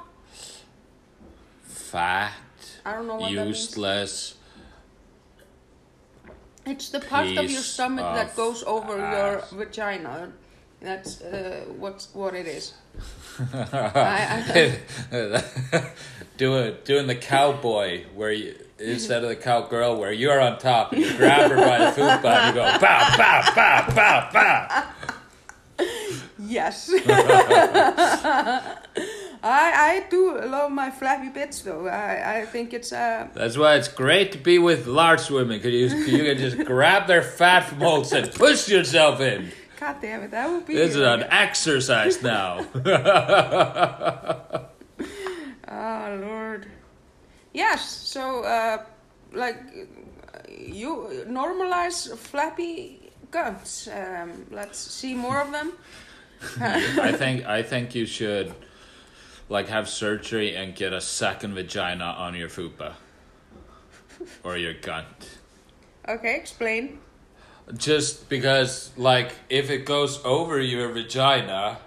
Fat, 1.63 2.33
I 2.85 2.93
don't 2.93 3.07
know 3.07 3.15
what 3.15 3.33
that 3.33 3.45
means. 3.45 4.35
It's 6.65 6.89
the 6.89 6.99
part 6.99 7.27
of 7.27 7.49
your 7.49 7.61
stomach 7.61 8.05
that 8.15 8.35
goes 8.35 8.63
over 8.63 8.99
ass. 8.99 9.51
your 9.51 9.65
vagina. 9.65 10.31
That's 10.81 11.21
uh, 11.21 11.65
what's 11.77 12.13
what 12.13 12.35
it 12.35 12.47
is. 12.47 12.73
I, 13.53 14.79
Do 16.37 16.57
it, 16.59 16.85
doing 16.85 17.07
the 17.07 17.15
cowboy 17.15 18.05
where 18.13 18.31
you 18.31 18.55
instead 18.77 19.23
of 19.23 19.29
the 19.29 19.35
cowgirl 19.35 19.97
where 19.97 20.11
you're 20.11 20.39
on 20.39 20.59
top 20.59 20.91
and 20.91 21.01
you 21.01 21.15
grab 21.15 21.49
her 21.49 21.55
by 21.55 21.77
the 21.77 21.85
fupa 22.01 22.25
and 22.25 22.55
you 22.55 22.61
go 22.61 22.69
pow 22.77 23.15
pow 23.15 23.41
pow 23.53 23.81
pow 23.89 24.29
pow. 24.31 24.93
Yes. 26.39 26.89
I 29.43 29.43
I 29.43 30.05
do 30.09 30.39
love 30.41 30.71
my 30.71 30.89
flappy 30.89 31.29
bits 31.29 31.61
though. 31.61 31.87
I 31.87 32.39
I 32.41 32.45
think 32.45 32.73
it's 32.73 32.91
uh 32.91 33.27
That's 33.33 33.57
why 33.57 33.75
it's 33.75 33.87
great 33.87 34.31
to 34.31 34.37
be 34.37 34.57
with 34.59 34.87
large 34.87 35.29
women 35.29 35.59
because 35.59 35.73
you, 35.73 36.17
you 36.17 36.23
can 36.23 36.37
just 36.37 36.57
grab 36.65 37.07
their 37.07 37.21
fat 37.21 37.61
from 37.61 37.79
holes 37.81 38.11
and 38.13 38.31
push 38.33 38.67
yourself 38.69 39.19
in. 39.21 39.51
god 39.79 39.97
damn 40.01 40.23
it 40.23 40.31
that 40.31 40.49
would 40.49 40.65
be 40.65 40.73
This 40.75 40.95
is 40.95 41.01
an 41.01 41.23
exercise 41.29 42.21
now. 42.23 42.65
Oh 45.67 46.17
Lord. 46.21 46.67
Yes. 47.53 47.85
So, 47.85 48.43
uh, 48.43 48.83
like, 49.33 49.57
you 50.49 51.23
normalize 51.27 52.15
flappy 52.17 53.04
guns. 53.35 53.89
Um, 53.91 54.45
let's 54.49 54.79
see 54.79 55.13
more 55.13 55.41
of 55.41 55.51
them. 55.51 55.73
I 56.61 57.11
think 57.11 57.45
I 57.45 57.63
think 57.63 57.93
you 57.93 58.05
should 58.05 58.53
like 59.49 59.67
have 59.67 59.89
surgery 59.89 60.55
and 60.55 60.73
get 60.73 60.93
a 60.93 61.01
second 61.01 61.53
vagina 61.53 62.05
on 62.05 62.33
your 62.35 62.47
fupa 62.47 62.93
or 64.43 64.57
your 64.57 64.73
gunt. 64.73 65.19
Okay, 66.07 66.35
explain. 66.35 66.99
Just 67.75 68.29
because 68.29 68.91
like 68.95 69.31
if 69.49 69.69
it 69.69 69.85
goes 69.85 70.23
over 70.23 70.61
your 70.61 70.89
vagina, 70.93 71.79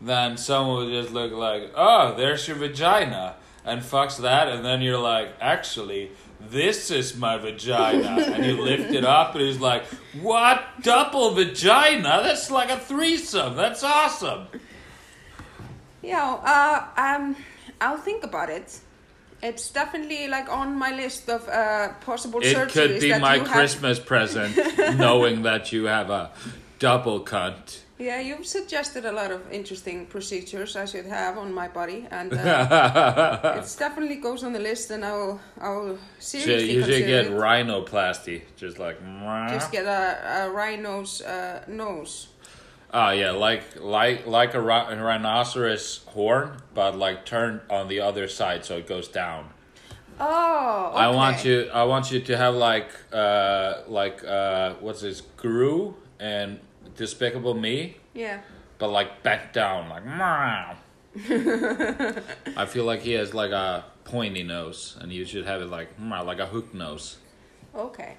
then 0.00 0.36
someone 0.36 0.76
will 0.76 1.02
just 1.02 1.12
look 1.12 1.32
like, 1.32 1.72
"Oh, 1.74 2.14
there's 2.16 2.46
your 2.46 2.56
vagina." 2.56 3.34
And 3.66 3.80
fucks 3.80 4.18
that 4.20 4.46
and 4.48 4.64
then 4.64 4.82
you're 4.82 5.04
like, 5.14 5.28
"Actually, 5.40 6.12
this 6.50 6.90
is 6.90 7.16
my 7.16 7.36
vagina." 7.38 8.08
and 8.32 8.44
he 8.44 8.52
lift 8.52 8.92
it 8.92 9.04
up 9.04 9.34
and 9.34 9.42
he's 9.44 9.60
like, 9.60 9.84
"What? 10.20 10.62
Double 10.82 11.30
vagina? 11.34 12.20
That's 12.22 12.50
like 12.50 12.70
a 12.70 12.78
threesome. 12.78 13.56
That's 13.56 13.82
awesome." 13.82 14.46
Yeah. 16.02 16.34
Uh, 16.34 17.00
um, 17.00 17.36
I'll 17.80 17.98
think 17.98 18.24
about 18.24 18.50
it. 18.50 18.78
It's 19.42 19.68
definitely 19.70 20.28
like 20.28 20.48
on 20.48 20.76
my 20.76 20.90
list 20.94 21.28
of 21.28 21.46
uh, 21.48 21.92
possible 22.00 22.40
It 22.40 22.56
surgeries 22.56 22.72
could 22.72 23.00
be 23.00 23.10
that 23.10 23.20
my 23.20 23.34
you 23.36 23.40
have- 23.44 23.50
Christmas 23.52 23.98
present, 23.98 24.56
knowing 24.96 25.42
that 25.42 25.72
you 25.72 25.84
have 25.84 26.08
a 26.10 26.30
double 26.78 27.20
cunt. 27.24 27.80
Yeah, 27.96 28.20
you've 28.20 28.46
suggested 28.46 29.04
a 29.04 29.12
lot 29.12 29.30
of 29.30 29.40
interesting 29.52 30.06
procedures 30.06 30.74
I 30.74 30.84
should 30.84 31.06
have 31.06 31.38
on 31.38 31.54
my 31.54 31.68
body, 31.68 32.08
and 32.10 32.32
uh, 32.32 33.54
it 33.62 33.76
definitely 33.78 34.16
goes 34.16 34.42
on 34.42 34.52
the 34.52 34.58
list. 34.58 34.90
And 34.90 35.04
I 35.04 35.12
will, 35.12 35.40
I 35.60 35.68
will 35.70 35.98
Shit, 36.18 36.42
seriously 36.42 36.72
you 36.72 36.82
should 36.82 37.06
get 37.06 37.26
it. 37.26 37.32
rhinoplasty, 37.32 38.42
just 38.56 38.80
like. 38.80 38.98
Just 39.48 39.70
get 39.70 39.84
a, 39.84 40.46
a 40.46 40.50
rhino's 40.50 41.22
uh, 41.22 41.62
nose. 41.68 42.28
Oh 42.92 43.10
yeah, 43.10 43.30
like 43.30 43.80
like 43.80 44.26
like 44.26 44.54
a, 44.54 44.60
rhinoceros 44.60 46.04
horn, 46.06 46.58
but 46.74 46.96
like 46.96 47.26
turned 47.26 47.60
on 47.68 47.88
the 47.88 48.00
other 48.00 48.28
side 48.28 48.64
so 48.64 48.76
it 48.78 48.86
goes 48.86 49.08
down. 49.08 49.50
Oh, 50.20 50.92
I 50.94 51.10
want 51.10 51.44
you. 51.44 51.68
I 51.72 51.84
want 51.84 52.12
you 52.12 52.20
to 52.20 52.36
have 52.36 52.54
like 52.54 52.88
uh 53.12 53.82
like 53.88 54.24
uh 54.24 54.74
what's 54.74 55.00
this 55.00 55.22
Gru 55.36 55.96
and 56.20 56.60
Despicable 56.96 57.54
Me, 57.54 57.96
Yeah. 58.14 58.40
but 58.78 58.88
like 58.90 59.22
bent 59.22 59.52
down, 59.52 59.88
like. 59.88 60.04
meow. 60.04 60.76
I 62.56 62.66
feel 62.66 62.84
like 62.84 63.00
he 63.02 63.12
has 63.12 63.34
like 63.34 63.50
a 63.52 63.84
pointy 64.04 64.42
nose, 64.42 64.96
and 65.00 65.12
you 65.12 65.24
should 65.24 65.46
have 65.46 65.60
it 65.62 65.70
like 65.70 65.98
meow, 65.98 66.24
like 66.24 66.38
a 66.40 66.46
hook 66.46 66.74
nose. 66.74 67.18
Okay. 67.74 68.16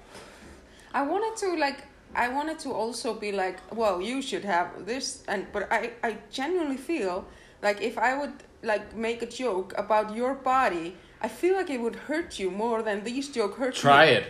I 0.94 1.02
wanted 1.02 1.36
to 1.42 1.56
like 1.56 1.84
I 2.14 2.28
wanted 2.28 2.58
to 2.60 2.70
also 2.72 3.14
be 3.14 3.32
like, 3.32 3.58
well, 3.74 4.00
you 4.00 4.22
should 4.22 4.44
have 4.44 4.86
this 4.86 5.22
and 5.28 5.46
but 5.52 5.70
I 5.72 5.90
I 6.02 6.18
genuinely 6.30 6.76
feel 6.78 7.24
like 7.62 7.80
if 7.82 7.98
I 7.98 8.16
would 8.18 8.32
like 8.62 8.94
make 8.96 9.22
a 9.22 9.26
joke 9.26 9.74
about 9.76 10.14
your 10.16 10.34
body, 10.34 10.96
I 11.20 11.28
feel 11.28 11.54
like 11.54 11.70
it 11.70 11.80
would 11.80 11.96
hurt 11.96 12.38
you 12.38 12.50
more 12.50 12.82
than 12.82 13.04
these 13.04 13.28
joke 13.28 13.56
hurt 13.56 13.74
you. 13.76 13.80
Try 13.82 14.06
me. 14.06 14.12
it, 14.12 14.24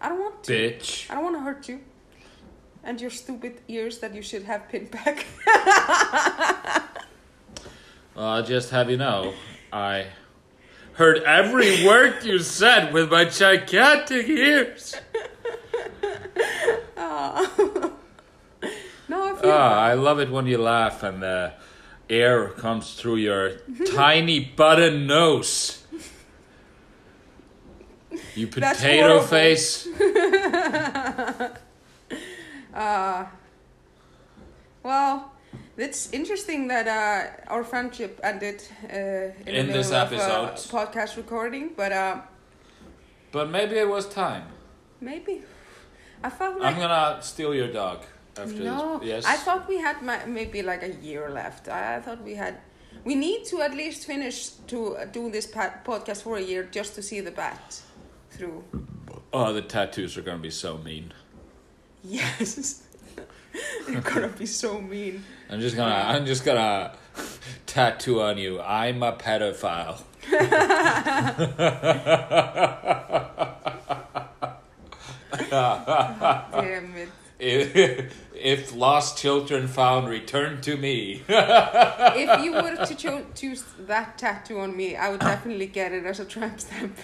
I 0.00 0.08
don't 0.08 0.20
want 0.20 0.42
to. 0.44 0.52
bitch. 0.52 1.10
I 1.10 1.14
don't 1.14 1.24
want 1.24 1.36
to 1.36 1.40
hurt 1.42 1.68
you. 1.68 1.80
And 2.84 3.00
your 3.00 3.10
stupid 3.10 3.60
ears 3.66 3.98
that 4.00 4.14
you 4.14 4.20
should 4.22 4.42
have 4.42 4.68
pinned 4.68 4.90
back. 4.90 5.24
Well, 8.14 8.26
I'll 8.34 8.42
just 8.42 8.70
have 8.70 8.90
you 8.90 8.98
know, 8.98 9.32
I 9.72 10.06
heard 10.92 11.22
every 11.22 11.84
word 11.86 12.22
you 12.24 12.38
said 12.38 12.92
with 12.92 13.10
my 13.10 13.24
gigantic 13.24 14.28
ears. 14.28 14.94
no, 19.08 19.24
I 19.24 19.34
feel 19.40 19.50
Ah, 19.50 19.80
I 19.80 19.94
love 19.94 20.20
it 20.20 20.30
when 20.30 20.46
you 20.46 20.58
laugh 20.58 21.02
and 21.02 21.22
the 21.22 21.54
air 22.08 22.48
comes 22.50 22.94
through 22.94 23.16
your 23.16 23.56
tiny 23.94 24.40
button 24.40 25.06
nose. 25.06 25.82
You 28.34 28.46
potato 28.46 29.20
face. 29.22 29.88
Uh, 32.74 33.26
well, 34.82 35.32
it's 35.76 36.12
interesting 36.12 36.68
that 36.68 36.86
uh, 36.88 37.52
our 37.52 37.64
friendship 37.64 38.20
ended 38.22 38.62
uh, 38.84 38.96
in, 38.96 39.32
the 39.46 39.58
In 39.60 39.66
this 39.68 39.88
of, 39.90 40.12
uh, 40.12 40.16
episode. 40.16 40.56
podcast 40.70 41.16
recording, 41.16 41.70
but 41.76 41.92
uh, 41.92 42.20
But 43.32 43.50
maybe 43.50 43.76
it 43.76 43.88
was 43.88 44.06
time. 44.08 44.44
maybe 45.00 45.42
I 46.22 46.30
felt 46.30 46.58
like 46.58 46.74
I'm 46.74 46.80
gonna 46.80 47.18
steal 47.22 47.54
your 47.54 47.68
dog 47.68 47.98
after 48.36 48.62
no. 48.64 48.98
this. 48.98 49.08
Yes. 49.08 49.24
I 49.26 49.36
thought 49.36 49.68
we 49.68 49.78
had 49.78 50.00
ma- 50.02 50.26
maybe 50.26 50.62
like 50.62 50.82
a 50.82 50.92
year 51.02 51.28
left. 51.30 51.68
I, 51.68 51.96
I 51.96 52.00
thought 52.00 52.22
we 52.22 52.34
had. 52.34 52.54
We 53.04 53.14
need 53.14 53.44
to 53.46 53.60
at 53.60 53.74
least 53.74 54.06
finish 54.06 54.48
to 54.68 54.96
uh, 54.96 55.04
do 55.04 55.30
this 55.30 55.46
podcast 55.46 56.22
for 56.22 56.36
a 56.38 56.40
year 56.40 56.62
just 56.70 56.94
to 56.94 57.02
see 57.02 57.20
the 57.20 57.30
bat 57.32 57.82
through. 58.30 58.64
Oh, 59.32 59.52
the 59.52 59.62
tattoos 59.62 60.16
are 60.16 60.22
gonna 60.22 60.38
be 60.38 60.50
so 60.50 60.78
mean. 60.78 61.12
Yes. 62.04 62.82
They're 63.88 64.00
gonna 64.00 64.28
be 64.28 64.46
so 64.46 64.80
mean. 64.80 65.24
I'm 65.48 65.60
just 65.60 65.76
gonna 65.76 65.94
I'm 65.94 66.26
just 66.26 66.44
gonna 66.44 66.92
tattoo 67.66 68.20
on 68.20 68.38
you. 68.38 68.60
I'm 68.60 69.02
a 69.02 69.12
pedophile. 69.12 70.02
Damn 75.50 76.96
it. 76.96 77.08
If, 77.38 78.14
if 78.34 78.74
lost 78.74 79.18
children 79.18 79.68
found, 79.68 80.08
return 80.08 80.60
to 80.62 80.76
me. 80.76 81.22
if 81.28 82.44
you 82.44 82.52
were 82.52 82.76
to 82.76 82.94
cho- 82.94 83.26
choose 83.34 83.64
that 83.80 84.16
tattoo 84.18 84.60
on 84.60 84.76
me, 84.76 84.96
I 84.96 85.10
would 85.10 85.20
definitely 85.20 85.66
get 85.66 85.92
it 85.92 86.04
as 86.04 86.20
a 86.20 86.24
tramp 86.24 86.60
stamp. 86.60 86.96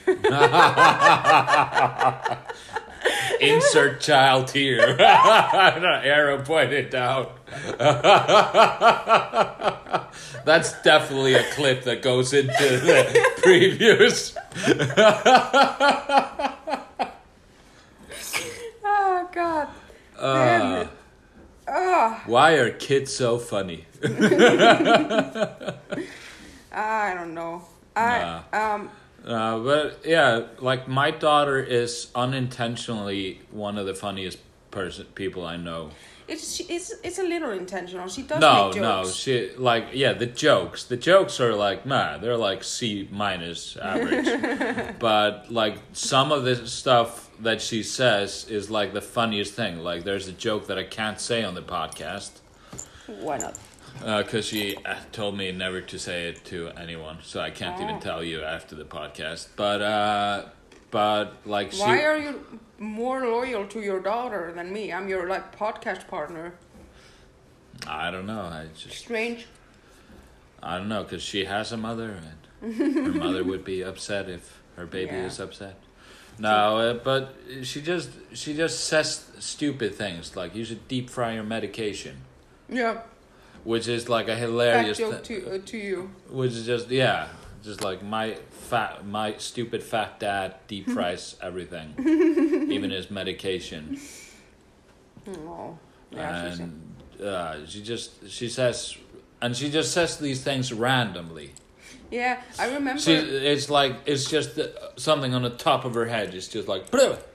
Insert 3.41 4.01
child 4.01 4.51
here. 4.51 4.81
Arrow 5.01 6.43
pointed 6.43 6.91
down. 6.91 7.29
That's 10.45 10.81
definitely 10.83 11.35
a 11.35 11.45
clip 11.53 11.85
that 11.85 12.03
goes 12.03 12.33
into 12.33 12.51
the 12.51 13.31
previews. 13.39 14.37
oh 18.85 19.29
God! 19.33 19.69
Uh! 20.19 20.87
Oh, 21.69 22.23
why 22.27 22.55
are 22.55 22.71
kids 22.71 23.13
so 23.13 23.39
funny? 23.39 23.87
I 26.73 27.15
don't 27.15 27.35
know. 27.35 27.63
I 27.97 28.43
um 28.53 28.91
Uh, 29.25 29.59
but 29.59 30.01
yeah, 30.05 30.47
like 30.61 30.89
my 30.89 31.11
daughter 31.11 31.59
is 31.59 32.09
unintentionally 32.15 33.41
one 33.51 33.77
of 33.79 33.87
the 33.87 33.95
funniest 33.95 34.39
person 34.71 35.05
people 35.15 35.45
I 35.45 35.57
know. 35.57 35.91
it's 36.29 36.61
it's 36.61 36.95
it's 37.03 37.19
a 37.19 37.25
little 37.25 37.51
intentional. 37.51 38.09
She 38.09 38.23
does 38.23 38.41
no, 38.41 38.69
make 38.69 38.81
no, 38.81 39.03
jokes. 39.03 39.15
she 39.17 39.51
like 39.57 39.89
yeah, 39.93 40.13
the 40.13 40.27
jokes. 40.27 40.85
The 40.85 40.97
jokes 40.97 41.41
are 41.41 41.55
like 41.55 41.85
nah, 41.85 42.19
they're 42.19 42.37
like 42.37 42.65
C 42.65 43.09
minus 43.11 43.77
average. 43.77 44.99
but 44.99 45.51
like 45.51 45.79
some 45.93 46.33
of 46.33 46.45
the 46.45 46.67
stuff 46.67 47.31
that 47.41 47.61
she 47.61 47.83
says 47.83 48.47
is 48.49 48.71
like 48.71 48.93
the 48.93 49.01
funniest 49.03 49.55
thing. 49.55 49.81
Like 49.81 50.05
there's 50.05 50.29
a 50.29 50.33
joke 50.33 50.69
that 50.69 50.79
I 50.79 50.85
can't 50.85 51.21
say 51.21 51.43
on 51.45 51.55
the 51.55 51.63
podcast 51.63 52.31
Why 53.07 53.39
not? 53.39 53.59
Because 54.01 54.47
she 54.47 54.77
uh, 54.85 54.97
told 55.13 55.37
me 55.37 55.53
never 55.53 55.81
to 55.81 55.99
say 55.99 56.29
it 56.29 56.45
to 56.47 56.69
anyone, 56.77 57.19
so 57.23 57.41
I 57.41 57.51
can't 57.51 57.81
even 57.81 57.97
Oh. 57.97 58.01
tell 58.01 58.25
you 58.25 58.43
after 58.43 58.75
the 58.75 58.85
podcast. 58.85 59.49
But 59.57 59.83
uh, 59.83 60.47
but 60.91 61.35
like 61.47 61.73
she. 61.73 61.81
Why 61.81 62.03
are 62.05 62.17
you 62.19 62.45
more 62.79 63.27
loyal 63.27 63.67
to 63.69 63.81
your 63.81 64.01
daughter 64.01 64.53
than 64.55 64.73
me? 64.73 64.93
I'm 64.93 65.09
your 65.09 65.29
like 65.29 65.57
podcast 65.57 66.09
partner. 66.09 66.55
I 67.87 68.11
don't 68.11 68.27
know. 68.27 68.41
I 68.43 68.67
just 68.77 68.97
Strange. 68.99 69.47
I 70.63 70.77
don't 70.79 70.89
know 70.89 71.03
because 71.03 71.23
she 71.23 71.45
has 71.47 71.73
a 71.73 71.77
mother, 71.77 72.21
and 72.63 72.77
her 72.95 73.13
mother 73.13 73.45
would 73.45 73.65
be 73.65 73.83
upset 73.83 74.29
if 74.29 74.61
her 74.77 74.87
baby 74.87 75.13
Yeah. 75.13 75.27
is 75.27 75.41
upset. 75.41 75.77
No, 76.39 76.79
uh, 76.79 76.95
but 76.95 77.35
she 77.63 77.83
just 77.83 78.11
she 78.33 78.55
just 78.55 78.85
says 78.85 79.27
stupid 79.39 79.95
things 79.95 80.37
like 80.37 80.55
you 80.55 80.65
should 80.65 80.89
deep 80.89 81.11
fry 81.11 81.35
your 81.35 81.43
medication, 81.45 82.17
Yeah. 82.69 83.03
Which 83.65 83.89
is 83.89 84.09
like 84.09 84.27
a 84.29 84.33
Fat 84.33 84.39
hilarious. 84.39 84.99
joke 84.99 85.25
thi- 85.25 85.41
to 85.41 85.55
uh, 85.55 85.59
to 85.67 85.77
you. 85.77 86.11
which 86.31 86.53
is 86.53 86.67
just 86.67 86.89
yeah, 86.91 87.29
just 87.63 87.83
like 87.83 88.03
my 88.03 88.35
fat 88.51 89.07
my 89.07 89.35
stupid 89.39 89.83
fat 89.83 90.19
dad 90.21 90.55
deep 90.69 90.89
fries 90.91 91.37
everything, 91.43 91.95
even 92.71 92.91
his 92.91 93.11
medication. 93.11 93.99
Oh. 95.29 95.79
Yeah, 96.11 96.47
and 96.47 96.97
uh, 97.23 97.67
she 97.67 97.83
just 97.83 98.29
she 98.29 98.49
says 98.49 98.97
and 99.41 99.57
she 99.57 99.71
just 99.71 99.93
says 99.93 100.17
these 100.19 100.43
things 100.43 100.73
randomly 100.73 101.53
yeah, 102.11 102.43
I 102.59 102.75
remember. 102.75 103.01
she 103.01 103.13
it's 103.15 103.71
like 103.71 103.95
it's 104.07 104.29
just 104.29 104.59
something 104.97 105.33
on 105.35 105.43
the 105.43 105.51
top 105.51 105.85
of 105.85 105.95
her 105.95 106.07
head 106.07 106.35
it's 106.35 106.49
just 106.49 106.67
like 106.67 106.91
"Bleh." 106.91 107.19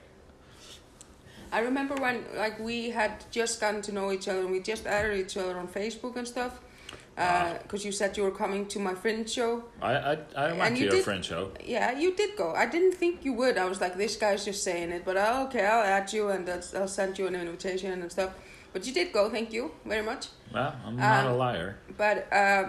I 1.56 1.60
remember 1.70 1.96
when 1.96 2.18
like 2.44 2.58
we 2.60 2.78
had 3.00 3.14
just 3.32 3.62
gotten 3.62 3.82
to 3.88 3.92
know 3.98 4.12
each 4.16 4.28
other 4.28 4.42
and 4.46 4.52
we 4.52 4.60
just 4.74 4.86
added 4.86 5.14
each 5.24 5.36
other 5.42 5.56
on 5.58 5.68
Facebook 5.80 6.14
and 6.20 6.28
stuff. 6.36 6.54
Because 7.64 7.86
you 7.88 7.94
said 8.00 8.18
you 8.18 8.24
were 8.28 8.38
coming 8.44 8.66
to 8.74 8.78
my 8.88 8.94
friend 9.04 9.22
show. 9.38 9.52
I 9.82 9.94
I, 10.12 10.14
I 10.46 10.48
went 10.52 10.62
And 10.66 10.76
to 10.76 10.80
you 10.82 10.86
your 10.88 10.96
did- 10.98 11.06
friend 11.10 11.24
show 11.32 11.42
Yeah, 11.76 11.88
you 12.04 12.10
did 12.22 12.32
go. 12.44 12.48
I 12.64 12.66
didn't 12.76 12.96
think 13.02 13.14
you 13.28 13.34
would. 13.42 13.56
I 13.58 13.66
was 13.72 13.80
like, 13.86 13.96
this 14.06 14.16
guy's 14.24 14.44
just 14.50 14.62
saying 14.70 14.90
it, 14.98 15.02
but 15.10 15.16
uh, 15.26 15.46
okay, 15.48 15.66
I'll 15.74 15.88
add 15.98 16.08
you 16.16 16.24
and 16.34 16.42
that's, 16.50 16.68
I'll 16.76 16.94
send 17.00 17.12
you 17.20 17.26
an 17.32 17.36
invitation 17.36 17.90
and 18.04 18.12
stuff. 18.18 18.32
But 18.74 18.86
you 18.86 18.94
did 19.00 19.14
go. 19.18 19.30
Thank 19.38 19.50
you 19.58 19.64
very 19.94 20.06
much. 20.12 20.24
well 20.54 20.72
I'm 20.86 20.96
not 20.98 21.26
a 21.26 21.30
Um, 21.32 21.38
liar 21.46 21.70
But 22.04 22.18
uh, 22.44 22.64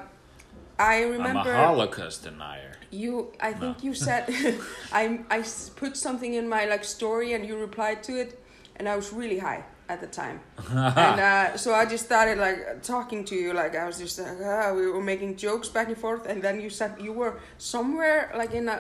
I 0.79 0.97
remember 1.17 1.51
I'm 1.53 1.63
a 1.65 1.67
Holocaust 1.71 2.19
denier 2.27 2.75
you. 3.03 3.15
I 3.49 3.53
think 3.63 3.75
you 3.87 3.93
said 4.09 4.25
I 5.01 5.03
I 5.37 5.39
s- 5.53 5.71
put 5.83 5.93
something 6.07 6.33
in 6.41 6.47
my 6.57 6.63
like 6.73 6.85
story 6.99 7.29
and 7.35 7.43
you 7.49 7.55
replied 7.69 8.01
to 8.09 8.13
it, 8.23 8.31
and 8.77 8.89
I 8.89 8.97
was 8.97 9.13
really 9.13 9.39
high 9.39 9.65
at 9.89 10.01
the 10.01 10.07
time. 10.09 10.41
and 10.71 11.21
uh, 11.21 11.57
so 11.57 11.73
I 11.73 11.85
just 11.87 12.05
started 12.07 12.39
like 12.39 12.83
talking 12.83 13.25
to 13.27 13.35
you, 13.37 13.53
like 13.53 13.77
I 13.77 13.87
was 13.87 13.99
just 13.99 14.19
like 14.19 14.39
ah, 14.43 14.73
we 14.73 14.87
were 14.89 15.01
making 15.03 15.37
jokes 15.37 15.69
back 15.69 15.89
and 15.89 15.97
forth, 15.99 16.27
and 16.27 16.43
then 16.43 16.61
you 16.61 16.71
said 16.71 16.95
you 17.01 17.13
were 17.13 17.39
somewhere 17.59 18.33
like 18.37 18.53
in 18.53 18.69
a 18.69 18.79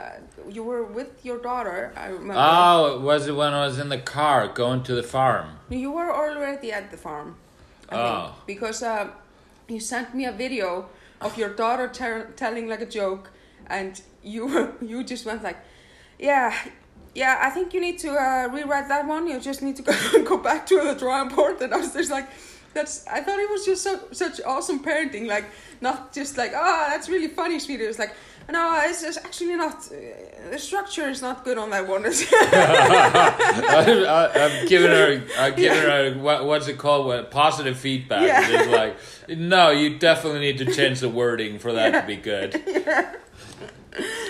you 0.48 0.62
were 0.64 0.84
with 0.84 1.24
your 1.24 1.38
daughter. 1.38 1.92
I 1.96 2.06
remember. 2.08 2.34
oh 2.36 3.00
was 3.00 3.26
it 3.26 3.36
when 3.36 3.52
I 3.52 3.66
was 3.66 3.78
in 3.78 3.88
the 3.88 3.98
car 3.98 4.48
going 4.48 4.82
to 4.84 4.94
the 4.94 5.02
farm 5.02 5.46
you 5.70 5.90
were 5.92 6.12
already 6.14 6.70
at 6.72 6.90
the 6.90 6.96
farm. 6.96 7.36
I 7.88 7.94
Oh. 7.96 8.24
think, 8.24 8.46
because 8.46 8.82
uh, 8.82 9.08
you 9.68 9.80
sent 9.80 10.14
me 10.14 10.24
a 10.26 10.32
video 10.32 10.88
of 11.20 11.36
your 11.38 11.50
daughter 11.62 11.88
ter- 11.88 12.30
telling 12.36 12.68
like 12.68 12.80
a 12.80 12.86
joke, 13.00 13.30
and 13.68 14.00
you 14.22 14.74
you 14.90 15.04
just 15.04 15.24
went 15.26 15.42
like, 15.44 15.58
yeah. 16.18 16.52
Yeah, 17.16 17.38
I 17.40 17.48
think 17.48 17.72
you 17.72 17.80
need 17.80 17.98
to 18.00 18.10
uh, 18.10 18.48
rewrite 18.52 18.88
that 18.88 19.06
one. 19.06 19.26
You 19.26 19.40
just 19.40 19.62
need 19.62 19.76
to 19.76 19.82
go, 19.82 19.92
go 20.24 20.36
back 20.36 20.66
to 20.66 20.82
the 20.84 20.94
drawing 20.94 21.30
board. 21.30 21.62
And 21.62 21.72
I 21.72 21.78
was 21.78 21.94
just 21.94 22.10
like, 22.10 22.28
that's. 22.74 23.06
I 23.06 23.22
thought 23.22 23.38
it 23.38 23.48
was 23.48 23.64
just 23.64 23.82
so, 23.82 23.98
such 24.12 24.38
awesome 24.44 24.84
parenting. 24.84 25.26
Like, 25.26 25.46
not 25.80 26.12
just 26.12 26.36
like, 26.36 26.52
oh, 26.54 26.86
that's 26.90 27.08
really 27.08 27.28
funny, 27.28 27.58
sweetie. 27.58 27.84
It 27.84 27.88
was 27.88 27.98
like, 27.98 28.14
no, 28.50 28.78
it's 28.84 29.00
just 29.00 29.16
actually 29.24 29.56
not. 29.56 29.76
Uh, 29.86 30.50
the 30.50 30.58
structure 30.58 31.08
is 31.08 31.22
not 31.22 31.42
good 31.42 31.56
on 31.56 31.70
that 31.70 31.88
one. 31.88 32.04
I, 32.06 32.10
I'm 34.34 34.66
giving 34.68 34.90
her, 34.90 35.22
I'm 35.38 35.56
giving 35.56 35.78
her 35.78 36.12
what, 36.18 36.44
what's 36.44 36.68
it 36.68 36.76
called? 36.76 37.06
What 37.06 37.30
positive 37.30 37.78
feedback? 37.78 38.26
Yeah. 38.26 38.46
It's 38.46 38.68
like, 38.68 39.38
no, 39.38 39.70
you 39.70 39.98
definitely 39.98 40.40
need 40.40 40.58
to 40.58 40.66
change 40.66 41.00
the 41.00 41.08
wording 41.08 41.58
for 41.58 41.72
that 41.72 42.02
to 42.02 42.06
be 42.06 42.16
good. 42.16 42.62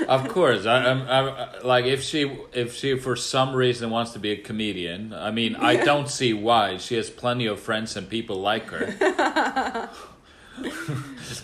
Of 0.09 0.29
course, 0.29 0.67
I, 0.67 0.85
I'm, 0.85 1.09
I'm 1.09 1.64
like 1.64 1.85
if 1.87 2.03
she 2.03 2.31
if 2.53 2.75
she 2.75 2.97
for 2.97 3.17
some 3.17 3.55
reason 3.55 3.91
wants 3.91 4.12
to 4.12 4.19
be 4.19 4.31
a 4.31 4.37
comedian. 4.37 5.12
I 5.12 5.31
mean, 5.33 5.57
I 5.57 5.77
don't 5.77 6.09
see 6.09 6.33
why. 6.33 6.77
She 6.77 6.95
has 6.95 7.11
plenty 7.11 7.47
of 7.47 7.59
friends 7.59 7.97
and 7.97 8.09
people 8.09 8.41
like 8.41 8.67
her. 8.71 9.91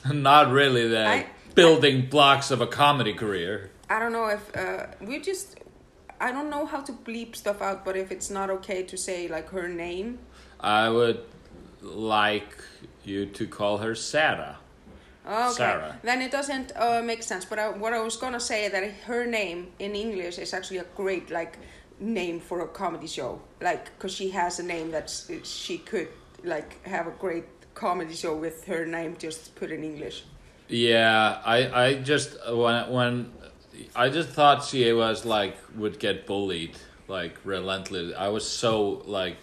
Not 0.13 0.51
really 0.53 0.89
the 0.89 1.07
I- 1.07 1.27
building 1.55 2.07
blocks 2.07 2.51
of 2.51 2.61
a 2.61 2.67
comedy 2.67 3.15
career. 3.15 3.71
I 3.91 3.99
don't 3.99 4.13
know 4.13 4.29
if 4.29 4.57
uh, 4.57 4.87
we 5.01 5.21
just. 5.21 5.59
I 6.21 6.31
don't 6.31 6.49
know 6.49 6.67
how 6.67 6.81
to 6.83 6.93
bleep 6.93 7.35
stuff 7.35 7.61
out, 7.61 7.85
but 7.85 7.97
if 7.97 8.13
it's 8.13 8.31
not 8.31 8.49
okay 8.49 8.85
to 8.85 8.97
say 8.97 9.27
like 9.27 9.51
her 9.51 9.69
name, 9.69 10.21
I 10.61 10.89
would 10.89 11.25
like 11.81 12.57
you 13.05 13.27
to 13.27 13.47
call 13.47 13.79
her 13.79 13.97
Sarah. 13.97 14.59
Okay, 15.27 15.53
Sarah. 15.53 15.99
then 16.03 16.23
it 16.23 16.31
doesn't 16.31 16.73
uh, 16.77 17.03
make 17.03 17.23
sense. 17.23 17.45
But 17.45 17.59
I, 17.59 17.69
what 17.71 17.93
I 17.93 18.01
was 18.01 18.17
gonna 18.17 18.41
say 18.41 18.69
that 18.69 18.91
her 19.07 19.27
name 19.27 19.73
in 19.79 19.95
English 19.95 20.39
is 20.39 20.53
actually 20.53 20.79
a 20.79 20.87
great 20.97 21.31
like 21.31 21.59
name 22.01 22.41
for 22.41 22.61
a 22.61 22.69
comedy 22.69 23.07
show, 23.07 23.41
like 23.61 23.85
because 23.97 24.13
she 24.13 24.31
has 24.31 24.59
a 24.59 24.63
name 24.63 24.91
that 24.91 25.11
she 25.45 25.79
could 25.79 26.09
like 26.45 26.85
have 26.87 27.07
a 27.07 27.13
great 27.13 27.45
comedy 27.75 28.15
show 28.15 28.37
with 28.37 28.65
her 28.65 28.85
name 28.85 29.17
just 29.19 29.55
put 29.55 29.71
in 29.71 29.85
English. 29.85 30.25
Yeah, 30.69 31.41
I 31.45 31.85
I 31.85 31.95
just 31.95 32.37
when 32.51 32.91
when 32.91 33.33
I 33.95 34.09
just 34.09 34.31
thought 34.31 34.65
she 34.65 34.93
was 34.93 35.25
like 35.25 35.57
would 35.77 35.99
get 35.99 36.27
bullied 36.27 36.77
like 37.09 37.37
relentless. 37.45 38.15
I 38.17 38.29
was 38.29 38.49
so 38.49 39.03
like 39.07 39.37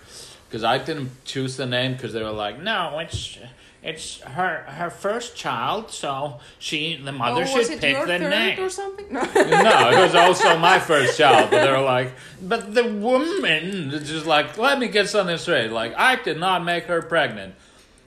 because 0.48 0.64
I 0.64 0.78
didn't 0.78 1.12
choose 1.26 1.56
the 1.58 1.66
name 1.66 1.94
because 1.94 2.14
they 2.14 2.24
were 2.24 2.32
like 2.32 2.62
no 2.62 2.98
it's. 3.00 3.38
It's 3.82 4.20
her 4.22 4.64
her 4.64 4.90
first 4.90 5.38
child, 5.38 5.90
so 5.92 6.40
she 6.60 6.98
the 6.98 7.14
mother 7.14 7.44
oh, 7.44 7.46
should 7.46 7.80
pick 7.80 8.06
the 8.06 8.20
name. 8.20 8.60
or 8.60 8.70
something? 8.70 9.06
No. 9.10 9.22
no, 9.36 9.90
it 9.92 10.02
was 10.02 10.16
also 10.16 10.58
my 10.58 10.80
first 10.80 11.18
child, 11.18 11.50
but 11.50 11.64
they 11.64 11.72
were 11.72 11.80
like, 11.80 12.12
but 12.42 12.74
the 12.76 12.84
woman, 12.84 13.92
just 13.92 14.26
like, 14.26 14.58
let 14.58 14.80
me 14.80 14.90
get 14.90 15.08
something 15.08 15.38
straight. 15.38 15.72
Like, 15.72 15.94
I 15.96 16.18
did 16.18 16.38
not 16.38 16.66
make 16.66 16.86
her 16.86 17.02
pregnant. 17.02 17.56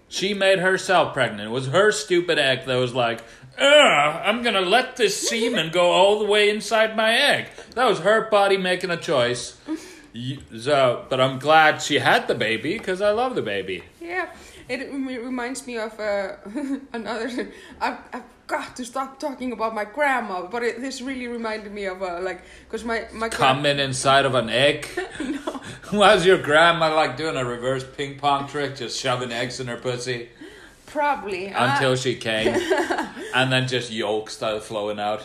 She 0.09 0.35
made 0.35 0.59
herself 0.59 1.15
pregnant. 1.15 1.49
It 1.49 1.53
was 1.53 1.69
her 1.69 1.91
stupid 1.91 2.39
egg 2.39 2.67
that 2.67 2.77
was 2.77 2.95
like, 2.95 3.23
Ugh, 3.59 4.23
I'm 4.25 4.43
gonna 4.43 4.61
let 4.61 4.97
this 4.97 5.29
semen 5.29 5.71
go 5.71 5.91
all 5.91 6.19
the 6.19 6.27
way 6.27 6.51
inside 6.51 6.97
my 6.97 7.15
egg. 7.15 7.49
That 7.75 7.89
was 7.89 8.01
her 8.01 8.29
body 8.31 8.57
making 8.57 8.91
a 8.91 8.97
choice. 8.97 9.59
So, 10.59 11.07
but 11.09 11.21
I'm 11.21 11.39
glad 11.39 11.81
she 11.81 11.99
had 11.99 12.29
the 12.29 12.35
baby 12.35 12.77
because 12.77 13.01
I 13.01 13.11
love 13.13 13.35
the 13.35 13.43
baby. 13.43 13.85
Yeah, 14.01 14.29
it 14.69 14.93
reminds 14.93 15.67
me 15.67 15.79
of 15.79 15.99
uh, 15.99 16.37
another. 16.93 17.49
I've, 17.81 17.99
I've 18.13 18.23
got 18.47 18.77
to 18.77 18.85
stop 18.85 19.19
talking 19.19 19.53
about 19.53 19.75
my 19.75 19.85
grandma, 19.85 20.47
but 20.47 20.63
it, 20.63 20.81
this 20.81 21.01
really 21.01 21.27
reminded 21.29 21.73
me 21.73 21.85
of 21.87 22.03
uh, 22.03 22.21
like 22.21 22.43
because 22.65 22.85
my 22.85 23.07
my 23.13 23.29
Coming 23.29 23.79
inside 23.79 24.25
of 24.27 24.35
an 24.35 24.49
egg. 24.51 24.87
no, 25.21 25.61
Was 25.93 26.25
your 26.27 26.39
grandma 26.39 26.95
like 26.95 27.17
doing 27.17 27.37
a 27.37 27.45
reverse 27.45 27.85
ping 27.85 28.19
pong 28.19 28.49
trick, 28.49 28.77
just 28.77 28.99
shoving 29.01 29.33
eggs 29.33 29.61
in 29.61 29.67
her 29.69 29.77
pussy? 29.77 30.29
probably 30.87 31.51
uh, 31.51 31.73
until 31.73 31.97
she 31.97 32.15
came, 32.15 32.49
and 33.35 33.51
then 33.51 33.67
just 33.67 33.91
yolk 33.91 34.29
started 34.29 34.61
flowing 34.63 35.01
out. 35.01 35.23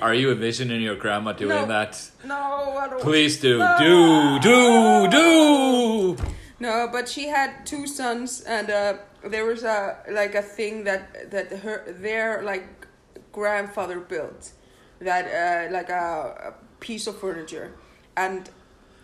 Are 0.00 0.12
you 0.12 0.32
envisioning 0.32 0.82
your 0.82 0.96
grandma 0.96 1.32
doing 1.32 1.48
No. 1.62 1.66
that? 1.66 2.10
no, 2.24 2.34
I 2.76 2.88
don't. 2.88 3.00
Please 3.00 3.40
do, 3.40 3.58
No. 3.58 4.38
do, 4.42 5.08
do, 5.08 6.16
do. 6.16 6.35
No, 6.58 6.88
but 6.90 7.08
she 7.08 7.28
had 7.28 7.66
two 7.66 7.86
sons, 7.86 8.40
and 8.40 8.70
uh, 8.70 8.94
there 9.24 9.44
was 9.44 9.62
a 9.62 9.98
like 10.10 10.34
a 10.34 10.42
thing 10.42 10.84
that 10.84 11.30
that 11.30 11.50
her 11.58 11.84
their 11.92 12.42
like 12.42 12.86
grandfather 13.32 14.00
built, 14.00 14.52
that 15.00 15.24
uh, 15.26 15.72
like 15.72 15.90
a, 15.90 16.54
a 16.54 16.80
piece 16.80 17.06
of 17.06 17.18
furniture, 17.18 17.72
and 18.16 18.48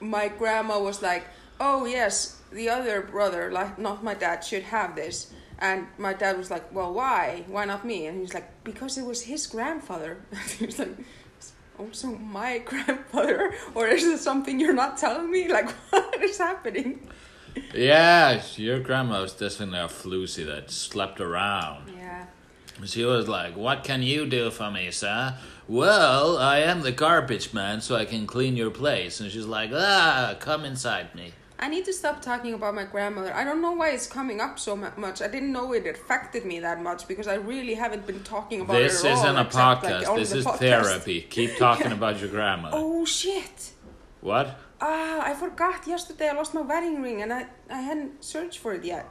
my 0.00 0.28
grandma 0.28 0.80
was 0.80 1.02
like, 1.02 1.24
"Oh 1.60 1.84
yes, 1.84 2.40
the 2.50 2.70
other 2.70 3.02
brother, 3.02 3.52
like 3.52 3.78
not 3.78 4.02
my 4.02 4.14
dad, 4.14 4.42
should 4.44 4.62
have 4.64 4.96
this." 4.96 5.32
And 5.58 5.86
my 5.98 6.14
dad 6.14 6.38
was 6.38 6.50
like, 6.50 6.72
"Well, 6.74 6.92
why? 6.94 7.44
Why 7.48 7.66
not 7.66 7.84
me?" 7.84 8.06
And 8.06 8.16
he 8.16 8.22
was 8.22 8.34
like, 8.34 8.64
"Because 8.64 8.96
it 8.96 9.04
was 9.04 9.22
his 9.22 9.46
grandfather." 9.46 10.18
And 10.32 10.50
he 10.58 10.66
was 10.66 10.78
like. 10.78 10.96
Also, 11.78 12.08
my 12.08 12.58
grandfather, 12.70 13.54
or 13.74 13.88
is 13.88 14.04
this 14.04 14.20
something 14.20 14.60
you're 14.60 14.74
not 14.74 14.98
telling 14.98 15.30
me? 15.30 15.48
Like, 15.48 15.70
what 15.90 16.22
is 16.22 16.36
happening? 16.36 17.00
Yeah, 17.74 18.42
your 18.56 18.80
grandma 18.80 19.22
was 19.22 19.32
definitely 19.32 19.78
a 19.78 19.88
floozy 19.88 20.44
that 20.46 20.70
slept 20.70 21.20
around. 21.20 21.90
Yeah. 21.96 22.26
She 22.84 23.04
was 23.04 23.28
like, 23.28 23.56
"What 23.56 23.84
can 23.84 24.02
you 24.02 24.26
do 24.26 24.50
for 24.50 24.70
me, 24.70 24.90
sir?" 24.90 25.34
Well, 25.68 26.38
I 26.38 26.58
am 26.58 26.82
the 26.82 26.92
garbage 26.92 27.52
man, 27.54 27.80
so 27.80 27.94
I 27.96 28.04
can 28.04 28.26
clean 28.26 28.56
your 28.56 28.70
place. 28.70 29.20
And 29.20 29.30
she's 29.30 29.46
like, 29.46 29.70
"Ah, 29.72 30.34
come 30.40 30.64
inside 30.64 31.14
me." 31.14 31.32
I 31.58 31.68
need 31.68 31.84
to 31.84 31.92
stop 31.92 32.20
talking 32.20 32.54
about 32.54 32.74
my 32.74 32.82
grandmother. 32.84 33.32
I 33.32 33.44
don't 33.44 33.62
know 33.62 33.70
why 33.70 33.90
it's 33.90 34.08
coming 34.08 34.40
up 34.40 34.58
so 34.58 34.74
much. 34.74 35.22
I 35.22 35.28
didn't 35.28 35.52
know 35.52 35.72
it 35.72 35.86
affected 35.86 36.44
me 36.44 36.58
that 36.58 36.82
much 36.82 37.06
because 37.06 37.28
I 37.28 37.34
really 37.36 37.74
haven't 37.74 38.04
been 38.04 38.24
talking 38.24 38.62
about 38.62 38.72
This 38.78 39.04
it 39.04 39.12
all. 39.12 39.18
isn't 39.18 39.36
a 39.36 39.42
except, 39.42 39.54
like, 39.84 39.92
podcast. 40.06 40.16
this 40.16 40.32
is 40.32 40.44
podcast. 40.44 40.58
therapy. 40.58 41.20
Keep 41.20 41.58
talking 41.58 41.86
Yeah. 41.90 41.94
about 41.98 42.18
your 42.20 42.30
grandma. 42.30 42.70
Oh 42.72 43.04
shit! 43.04 43.70
What? 44.20 44.58
Ah, 44.84 45.20
I 45.30 45.34
forgot 45.34 45.86
yesterday. 45.86 46.28
I 46.28 46.32
lost 46.34 46.54
my 46.54 46.62
wedding 46.62 47.00
ring 47.02 47.22
and 47.22 47.32
I 47.32 47.46
I 47.70 47.80
hadn't 47.88 48.24
searched 48.24 48.58
for 48.58 48.72
it 48.74 48.84
yet. 48.84 49.06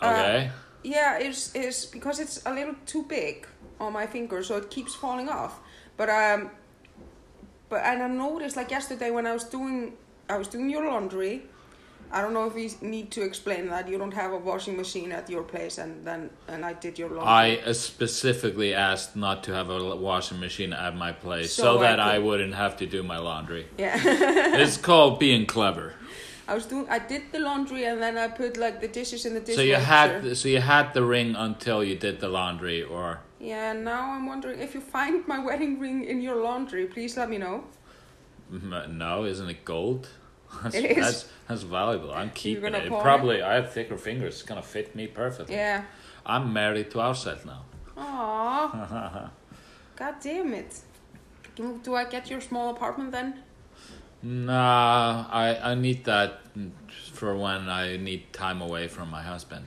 Uh, 0.00 0.06
Okay. 0.10 0.50
Yeah, 0.84 1.18
it's 1.18 1.54
it's 1.54 1.86
because 1.86 2.20
it's 2.20 2.42
a 2.46 2.52
little 2.52 2.74
too 2.86 3.02
big 3.04 3.46
on 3.80 3.92
my 3.92 4.06
finger, 4.06 4.42
so 4.42 4.56
it 4.58 4.70
keeps 4.70 4.94
falling 4.94 5.28
off. 5.28 5.54
But 5.96 6.08
um, 6.10 6.50
but 7.70 7.80
and 7.84 8.02
I 8.02 8.08
noticed 8.08 8.56
like 8.56 8.70
yesterday 8.70 9.10
when 9.10 9.26
I 9.26 9.32
was 9.32 9.44
doing 9.44 9.94
I 10.28 10.36
was 10.38 10.48
doing 10.48 10.70
your 10.70 10.84
laundry. 10.90 11.42
I 12.16 12.22
don't 12.22 12.32
know 12.32 12.46
if 12.46 12.54
we 12.54 12.70
need 12.80 13.10
to 13.16 13.22
explain 13.22 13.66
that 13.70 13.88
you 13.88 13.98
don't 13.98 14.14
have 14.14 14.32
a 14.32 14.38
washing 14.50 14.76
machine 14.76 15.10
at 15.10 15.28
your 15.28 15.42
place, 15.42 15.78
and 15.78 15.92
then 16.08 16.30
and 16.46 16.64
I 16.64 16.72
did 16.84 16.94
your 17.00 17.08
laundry. 17.10 17.60
I 17.66 17.72
specifically 17.72 18.72
asked 18.72 19.16
not 19.16 19.42
to 19.46 19.50
have 19.52 19.68
a 19.68 19.96
washing 19.96 20.38
machine 20.38 20.72
at 20.72 20.94
my 21.04 21.10
place 21.10 21.52
so, 21.52 21.62
So 21.64 21.78
I 21.78 21.82
that 21.86 21.98
I 22.00 22.14
could- 22.14 22.24
wouldn't 22.26 22.54
have 22.54 22.76
to 22.82 22.86
do 22.86 23.02
my 23.02 23.18
laundry. 23.18 23.66
yeah. 23.78 23.98
it's 24.62 24.76
called 24.76 25.18
being 25.18 25.44
clever. 25.46 25.86
I 26.46 26.54
was 26.54 26.66
doing. 26.66 26.86
I 26.88 27.00
did 27.12 27.22
the 27.32 27.40
laundry, 27.40 27.82
and 27.90 28.00
then 28.00 28.16
I 28.16 28.28
put 28.28 28.56
like 28.64 28.76
the 28.80 28.88
dishes 29.00 29.26
in 29.26 29.32
the 29.34 29.40
dishwasher. 29.40 29.56
So 29.56 29.72
you 29.74 29.80
had 29.94 30.36
so 30.36 30.46
you 30.56 30.60
had 30.60 30.86
the 30.94 31.02
ring 31.16 31.34
until 31.34 31.82
you 31.82 31.96
did 32.06 32.20
the 32.20 32.28
laundry, 32.28 32.80
or 32.96 33.06
Yeah. 33.40 33.72
Now 33.72 34.02
I'm 34.14 34.26
wondering 34.32 34.60
if 34.60 34.70
you 34.74 34.82
find 34.98 35.26
my 35.26 35.38
wedding 35.48 35.80
ring 35.80 36.04
in 36.04 36.20
your 36.20 36.36
laundry, 36.48 36.84
please 36.86 37.16
let 37.20 37.28
me 37.28 37.38
know. 37.38 37.64
No, 39.04 39.24
isn't 39.24 39.48
it 39.50 39.64
gold? 39.64 40.08
That's, 40.62 40.74
It 40.74 40.84
is. 40.84 40.96
That's, 40.96 41.26
that's 41.48 41.62
valuable. 41.62 42.12
I'm 42.12 42.30
keeping 42.30 42.74
it. 42.74 42.88
Probably 42.88 43.42
I 43.42 43.54
have 43.54 43.72
thicker 43.72 43.96
fingers. 43.96 44.34
It's 44.34 44.42
gonna 44.42 44.62
fit 44.62 44.94
me 44.94 45.06
perfectly. 45.06 45.54
Yeah. 45.56 45.84
I'm 46.26 46.52
married 46.52 46.90
to 46.92 47.00
Outset 47.00 47.44
now. 47.44 47.62
Aww. 47.96 49.30
God 49.96 50.14
damn 50.22 50.54
it. 50.54 50.80
Do, 51.56 51.78
do 51.82 51.94
I 51.94 52.04
get 52.04 52.30
your 52.30 52.40
small 52.40 52.70
apartment 52.70 53.12
then? 53.12 53.42
Nah, 54.22 55.26
I 55.30 55.72
I 55.72 55.74
need 55.74 56.04
that 56.04 56.40
for 57.12 57.36
when 57.36 57.68
I 57.68 57.96
need 57.98 58.32
time 58.32 58.62
away 58.62 58.88
from 58.88 59.10
my 59.10 59.22
husband. 59.22 59.66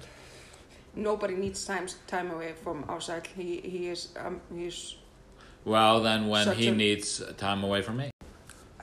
Nobody 0.96 1.36
needs 1.36 1.64
time 1.66 1.88
time 2.08 2.32
away 2.32 2.54
from 2.64 2.84
outside. 2.90 3.28
He 3.36 3.62
he 3.62 3.88
is 3.90 4.10
um 4.20 4.42
he's 4.54 4.96
Well, 5.64 6.02
then 6.02 6.28
when 6.28 6.52
he 6.56 6.70
a- 6.70 6.74
needs 6.76 7.22
time 7.38 7.64
away 7.64 7.82
from 7.84 7.98
me. 7.98 8.10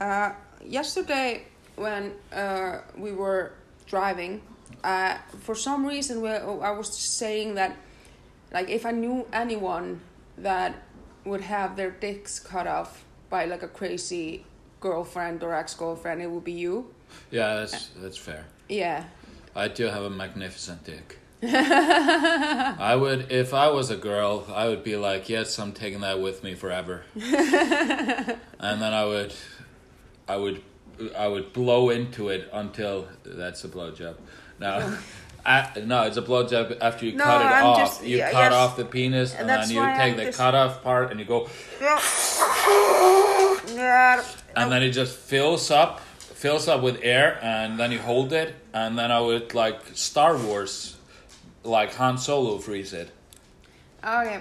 uh 0.01 0.33
yesterday 0.65 1.43
when 1.77 2.13
uh 2.33 2.79
we 2.97 3.13
were 3.13 3.53
driving 3.87 4.41
uh 4.83 5.17
for 5.41 5.55
some 5.55 5.87
reason 5.87 6.21
we, 6.21 6.31
I 6.31 6.71
was 6.71 6.97
saying 6.97 7.55
that 7.55 7.77
like 8.53 8.71
if 8.71 8.87
I 8.87 8.93
knew 8.93 9.27
anyone 9.33 10.01
that 10.39 10.75
would 11.25 11.41
have 11.41 11.77
their 11.77 11.91
dicks 11.91 12.39
cut 12.39 12.67
off 12.67 13.05
by 13.31 13.45
like 13.47 13.63
a 13.63 13.69
crazy 13.69 14.45
girlfriend 14.81 15.43
or 15.43 15.55
ex-girlfriend 15.55 16.23
it 16.23 16.31
would 16.31 16.45
be 16.45 16.53
you 16.53 16.93
Yeah, 17.31 17.55
that's 17.57 17.89
that's 18.01 18.17
fair. 18.17 18.47
Yeah, 18.69 19.05
I 19.55 19.69
do 19.69 19.85
have 19.85 20.03
a 20.03 20.11
magnificent 20.11 20.85
dick. 20.85 21.19
I 21.47 22.97
would, 22.99 23.31
if 23.31 23.53
I 23.53 23.69
was 23.69 23.91
a 23.91 23.97
girl, 23.97 24.47
I 24.53 24.69
would 24.69 24.83
be 24.83 24.97
like, 24.97 25.29
yes, 25.29 25.59
I'm 25.59 25.73
taking 25.73 26.01
that 26.01 26.21
with 26.21 26.43
me 26.43 26.55
forever. 26.55 27.03
and 27.15 28.41
then 28.59 28.93
I 28.95 29.05
would, 29.05 29.35
I 30.27 30.37
would, 30.37 30.63
I 31.17 31.29
would 31.29 31.53
blow 31.53 31.91
into 31.91 32.29
it 32.29 32.49
until 32.53 33.09
that's 33.25 33.65
a 33.65 33.69
blowjob. 33.69 34.17
No, 34.61 34.97
I, 35.47 35.69
no, 35.85 36.03
it's 36.05 36.17
a 36.17 36.23
blowjob 36.23 36.79
after 36.81 37.05
you 37.07 37.13
No, 37.17 37.25
cut 37.25 37.41
it 37.43 37.45
I'm 37.47 37.67
off. 37.67 37.79
just- 37.79 38.05
you 38.05 38.17
yeah, 38.19 38.31
cut 38.31 38.51
yes. 38.51 38.53
off 38.55 38.77
the 38.77 38.85
penis, 38.85 39.35
and 39.35 39.49
That's 39.49 39.69
then 39.69 39.77
you 39.77 39.83
take 39.83 40.13
I'm 40.13 40.17
the 40.17 40.25
just- 40.27 40.39
cut 40.39 40.55
off 40.55 40.83
part, 40.83 41.11
and 41.11 41.21
you 41.21 41.27
go, 41.27 41.49
Yeah. 43.75 44.23
and 44.57 44.71
then 44.73 44.83
it 44.83 44.91
just 44.91 45.17
fills 45.17 45.71
up, 45.71 46.01
fills 46.19 46.69
up 46.69 46.83
with 46.83 47.01
air, 47.03 47.39
and 47.43 47.79
then 47.79 47.93
you 47.93 47.99
hold 47.99 48.33
it, 48.33 48.55
and 48.73 48.99
then 48.99 49.11
I 49.11 49.21
would 49.21 49.55
like 49.55 49.81
Star 49.95 50.37
Wars, 50.37 50.97
like 51.63 51.95
Han 51.95 52.19
Solo 52.19 52.59
freeze 52.59 52.93
it, 52.93 53.11
Okay. 54.05 54.41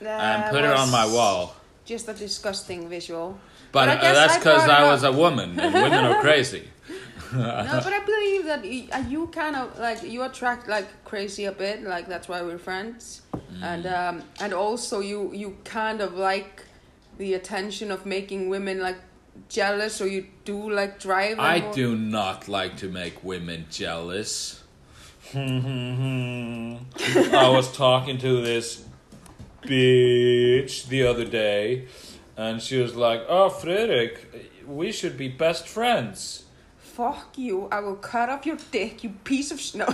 and 0.00 0.50
put 0.50 0.64
it 0.64 0.70
on 0.72 0.90
my 0.90 1.06
wall. 1.06 1.54
Just 1.84 2.08
a 2.08 2.14
disgusting 2.14 2.88
visual. 2.88 3.38
But, 3.72 3.88
I 3.88 3.94
uh, 3.94 4.14
that's 4.14 4.36
because 4.38 4.64
it 4.64 4.70
I 4.70 4.90
was 4.90 5.04
a 5.04 5.12
woman, 5.12 5.58
and 5.60 5.72
women 5.74 6.04
are 6.04 6.20
crazy. 6.20 6.64
no, 7.32 7.80
but 7.84 7.92
I 7.92 8.00
believe 8.04 8.44
that 8.46 8.64
uh, 8.92 9.08
you 9.08 9.28
kind 9.28 9.54
of 9.54 9.78
like 9.78 10.02
you 10.02 10.22
attract 10.24 10.66
like 10.68 10.88
crazy 11.04 11.44
a 11.44 11.52
bit. 11.52 11.84
Like 11.84 12.08
that's 12.08 12.28
why 12.28 12.42
we're 12.42 12.58
friends, 12.58 13.22
Mm. 13.32 13.62
and 13.62 13.86
um, 13.86 14.22
and 14.40 14.52
also 14.52 14.98
you 15.00 15.32
you 15.32 15.56
kind 15.64 16.00
of 16.00 16.14
like 16.14 16.64
the 17.18 17.34
attention 17.34 17.90
of 17.92 18.04
making 18.04 18.48
women 18.48 18.80
like 18.80 18.98
jealous, 19.48 20.00
or 20.00 20.08
you 20.08 20.26
do 20.44 20.70
like 20.70 20.98
drive. 20.98 21.38
I 21.38 21.60
more- 21.60 21.72
do 21.74 21.94
not 21.96 22.48
like 22.48 22.76
to 22.78 22.88
make 22.88 23.22
women 23.22 23.66
jealous. 23.70 24.56
I 25.34 26.78
was 27.48 27.70
talking 27.76 28.18
to 28.18 28.42
this 28.42 28.84
bitch 29.62 30.86
the 30.88 31.06
other 31.06 31.24
day, 31.24 31.86
and 32.40 32.62
she 32.62 32.78
was 32.78 32.96
like, 32.96 33.22
"Oh, 33.28 33.50
Friðrik, 33.50 34.16
we 34.66 34.92
should 34.92 35.18
be 35.18 35.28
best 35.28 35.68
friends." 35.68 36.44
Fuck 36.78 37.36
you! 37.36 37.68
I 37.70 37.80
will 37.80 37.96
cut 37.96 38.30
off 38.30 38.46
your 38.46 38.56
dick, 38.70 39.04
you 39.04 39.10
piece 39.24 39.50
of 39.50 39.60
snow. 39.60 39.86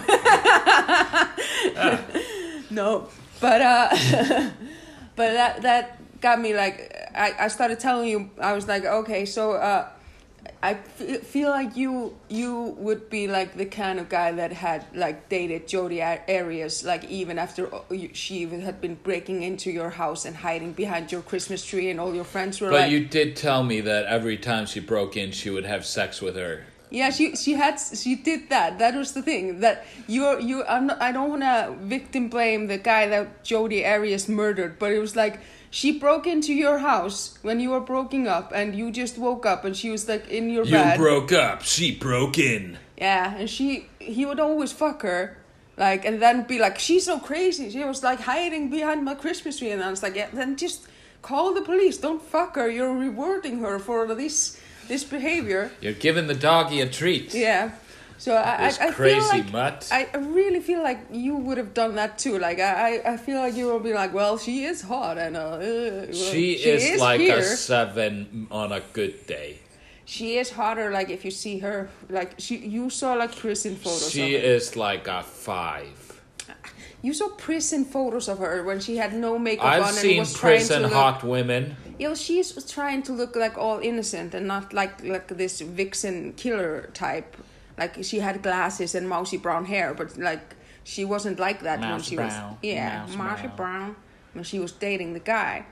no. 1.75 1.99
no, 2.71 3.09
but 3.41 3.61
uh, 3.61 3.89
but 5.17 5.33
that 5.35 5.63
that 5.63 6.21
got 6.21 6.41
me 6.41 6.55
like 6.55 6.95
I 7.15 7.33
I 7.41 7.49
started 7.49 7.81
telling 7.81 8.09
you 8.09 8.31
I 8.41 8.53
was 8.53 8.69
like 8.69 8.85
okay 8.85 9.25
so 9.25 9.53
uh. 9.53 9.91
I 10.67 10.75
feel 10.75 11.51
like 11.51 11.77
you 11.77 12.17
you 12.29 12.75
would 12.79 13.09
be 13.09 13.29
like 13.29 13.57
the 13.57 13.67
kind 13.67 14.01
of 14.01 14.09
guy 14.09 14.33
that 14.33 14.53
had 14.53 14.85
like 14.95 15.29
dated 15.29 15.69
Jodi 15.69 16.03
Arias 16.03 16.85
like 16.85 17.05
even 17.05 17.39
after 17.39 17.73
uh, 17.73 17.83
she 18.13 18.43
had 18.47 18.81
been 18.81 18.97
breaking 18.97 19.45
into 19.45 19.71
your 19.71 19.91
house 19.91 20.25
and 20.25 20.35
hiding 20.35 20.73
behind 20.73 21.13
your 21.13 21.23
Christmas 21.23 21.65
tree 21.65 21.89
and 21.91 22.01
all 22.01 22.13
your 22.13 22.25
friends 22.25 22.61
were 22.61 22.71
But 22.71 22.81
like 22.81 22.91
you 22.91 23.07
did 23.07 23.37
tell 23.37 23.63
me 23.63 23.81
that 23.83 24.07
every 24.07 24.37
time 24.37 24.67
she 24.67 24.81
broke 24.81 25.17
in, 25.17 25.31
she 25.31 25.51
would 25.51 25.67
have 25.67 25.87
sex 25.87 26.21
with 26.21 26.35
her. 26.35 26.65
Yeah, 26.91 27.11
she 27.11 27.37
she 27.37 27.53
had 27.53 27.77
she 27.77 28.17
did 28.17 28.49
that. 28.51 28.81
That 28.81 28.97
was 28.97 29.13
the 29.13 29.23
thing 29.23 29.61
that 29.61 29.87
you're 30.09 30.41
you. 30.41 30.65
I'm 30.65 30.89
not, 30.89 31.01
I 31.01 31.13
don't 31.13 31.31
want 31.31 31.43
to 31.43 31.77
victim 31.83 32.29
blame 32.29 32.67
the 32.67 32.79
guy 32.79 33.07
that 33.07 33.45
Jodi 33.45 33.87
Arias 33.87 34.29
murdered, 34.29 34.81
but 34.81 34.91
it 34.91 34.99
was 34.99 35.15
like 35.15 35.39
she 35.71 35.99
broke 35.99 36.27
into 36.27 36.53
your 36.55 36.79
house 36.79 37.39
when 37.43 37.61
you 37.61 37.71
were 37.71 37.81
broken 37.81 38.27
up, 38.27 38.53
and 38.55 38.75
you 38.75 38.91
just 38.91 39.19
woke 39.19 39.45
up, 39.47 39.65
and 39.65 39.77
she 39.77 39.91
was 39.91 40.09
like 40.09 40.29
in 40.29 40.51
your 40.51 40.65
You 40.65 40.73
bed. 40.73 40.99
You 40.99 41.05
broke 41.05 41.33
up. 41.33 41.63
She 41.63 41.95
broke 41.95 42.39
in. 42.39 42.79
yeah, 42.97 43.37
and 43.37 43.49
she 43.51 43.89
he 43.99 44.25
would 44.25 44.41
always 44.41 44.73
fuck 44.73 45.03
her, 45.03 45.37
like, 45.77 46.05
and 46.05 46.21
then 46.23 46.45
be 46.45 46.59
like, 46.59 46.79
she's 46.79 47.05
so 47.05 47.19
crazy. 47.19 47.71
She 47.71 47.85
was 47.85 48.03
like 48.03 48.21
hiding 48.21 48.71
behind 48.71 49.05
my 49.05 49.15
Christmas 49.15 49.59
tree, 49.59 49.71
and 49.71 49.83
I 49.83 49.91
was 49.91 50.03
like, 50.03 50.15
yeah, 50.17 50.29
then 50.33 50.57
just 50.57 50.87
call 51.23 51.53
the 51.55 51.63
police. 51.63 51.99
Don't 51.99 52.23
fuck 52.23 52.55
her. 52.57 52.69
You're 52.71 52.97
rewarding 52.97 53.59
her 53.61 53.79
for 53.79 54.07
this 54.15 54.59
this 54.89 55.03
behavior. 55.05 55.71
You're 55.81 55.93
giving 55.95 56.27
the 56.29 56.35
doggy 56.35 56.81
a 56.81 56.89
treat. 56.89 57.35
Yeah. 57.35 57.73
So 58.19 58.35
I, 58.35 58.69
I, 58.69 58.89
I 58.89 58.91
crazy 58.93 59.21
feel 59.21 59.29
like 59.29 59.53
mutt. 59.53 59.89
I 59.93 60.09
really 60.17 60.61
feel 60.61 60.83
like 60.83 61.01
you 61.13 61.37
would 61.37 61.59
have 61.59 61.75
done 61.75 61.95
that 61.97 62.19
too. 62.19 62.39
Like 62.39 62.59
I, 62.59 62.97
I, 62.99 63.13
I 63.13 63.17
feel 63.17 63.39
like 63.39 63.55
you 63.55 63.67
will 63.67 63.81
be 63.81 63.93
like, 63.93 64.15
well, 64.15 64.39
she 64.39 64.65
is 64.65 64.81
hot 64.83 65.19
and 65.19 65.37
uh, 65.37 65.41
uh, 65.41 65.59
well, 65.61 66.13
She, 66.13 66.53
is, 66.55 67.01
like 67.01 67.21
here. 67.21 67.39
a 67.39 67.43
seven 67.43 68.47
on 68.51 68.73
a 68.73 68.81
good 68.93 69.27
day. 69.27 69.59
She 70.07 70.39
is 70.39 70.51
hotter. 70.51 70.91
Like 70.91 71.11
if 71.11 71.25
you 71.25 71.31
see 71.31 71.59
her, 71.59 71.91
like 72.09 72.35
she, 72.39 72.57
you 72.57 72.91
saw 72.91 73.15
like 73.15 73.37
prison 73.37 73.77
photos. 73.77 74.11
She 74.11 74.37
of 74.37 74.43
her. 74.43 74.49
is 74.49 74.77
like 74.77 75.09
a 75.09 75.23
five. 75.23 76.07
You 77.03 77.13
saw 77.13 77.29
prison 77.29 77.85
photos 77.85 78.29
of 78.29 78.39
her 78.39 78.65
when 78.65 78.81
she 78.81 78.97
had 78.97 79.13
no 79.15 79.39
makeup 79.39 79.65
on 79.67 79.73
I've 79.73 80.05
and 80.05 80.19
was 80.19 80.33
trying 80.33 80.57
prison 80.57 80.83
to 80.83 80.89
look. 80.89 80.97
hot 80.97 81.23
women. 81.25 81.77
Yeah, 81.99 82.09
well, 82.09 82.17
she's 82.17 82.65
trying 82.71 83.03
to 83.05 83.13
look 83.13 83.37
like 83.37 83.57
all 83.59 83.79
innocent 83.79 84.35
and 84.35 84.47
not 84.47 84.73
like 84.73 85.05
like 85.05 85.29
this 85.29 85.61
vixen 85.61 86.33
killer 86.33 86.91
type. 86.95 87.37
Like 87.79 88.03
she 88.05 88.21
had 88.21 88.43
glasses 88.43 88.95
and 88.95 89.09
mousy 89.09 89.37
brown 89.37 89.65
hair, 89.67 89.95
but 89.95 90.17
like 90.17 90.55
she 90.85 91.05
wasn't 91.05 91.39
like 91.39 91.61
that 91.63 91.81
when 91.81 92.01
she 92.03 92.17
brown, 92.17 92.29
was 92.53 92.59
yeah 92.63 93.07
mousy 93.17 93.43
brown. 93.49 93.57
brown 93.57 93.97
when 94.33 94.45
she 94.45 94.59
was 94.59 94.73
dating 94.73 95.13
the 95.15 95.21
guy. 95.21 95.67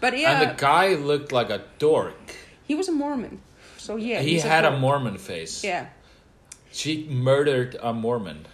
But 0.00 0.16
yeah, 0.18 0.40
And 0.40 0.50
the 0.50 0.54
guy 0.60 0.94
looked 0.94 1.32
like 1.32 1.50
a 1.50 1.62
dork. 1.78 2.16
he 2.64 2.74
was 2.74 2.88
a 2.88 2.92
Mormon, 2.92 3.40
so 3.76 3.96
yeah, 3.96 4.20
He 4.20 4.38
had 4.38 4.64
a 4.64 4.70
dork. 4.70 4.80
Mormon 4.80 5.18
face. 5.18 5.62
Yeah, 5.64 5.86
She 6.72 7.06
murdered 7.10 7.76
a 7.82 7.92
Mormon. 7.92 8.46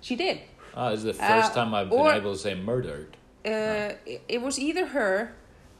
she 0.00 0.14
did. 0.16 0.40
Oh, 0.76 0.90
this 0.90 1.00
is 1.00 1.04
the 1.04 1.12
first 1.14 1.52
Uh, 1.52 1.54
time 1.54 1.74
I've 1.74 1.90
been 1.90 1.98
or- 1.98 2.12
able 2.14 2.32
to 2.32 2.38
say 2.38 2.54
murdered. 2.54 3.16
uh, 3.44 3.98
it- 4.06 4.22
it 4.28 4.40
was 4.42 4.58
either 4.58 4.86
her, 4.86 5.34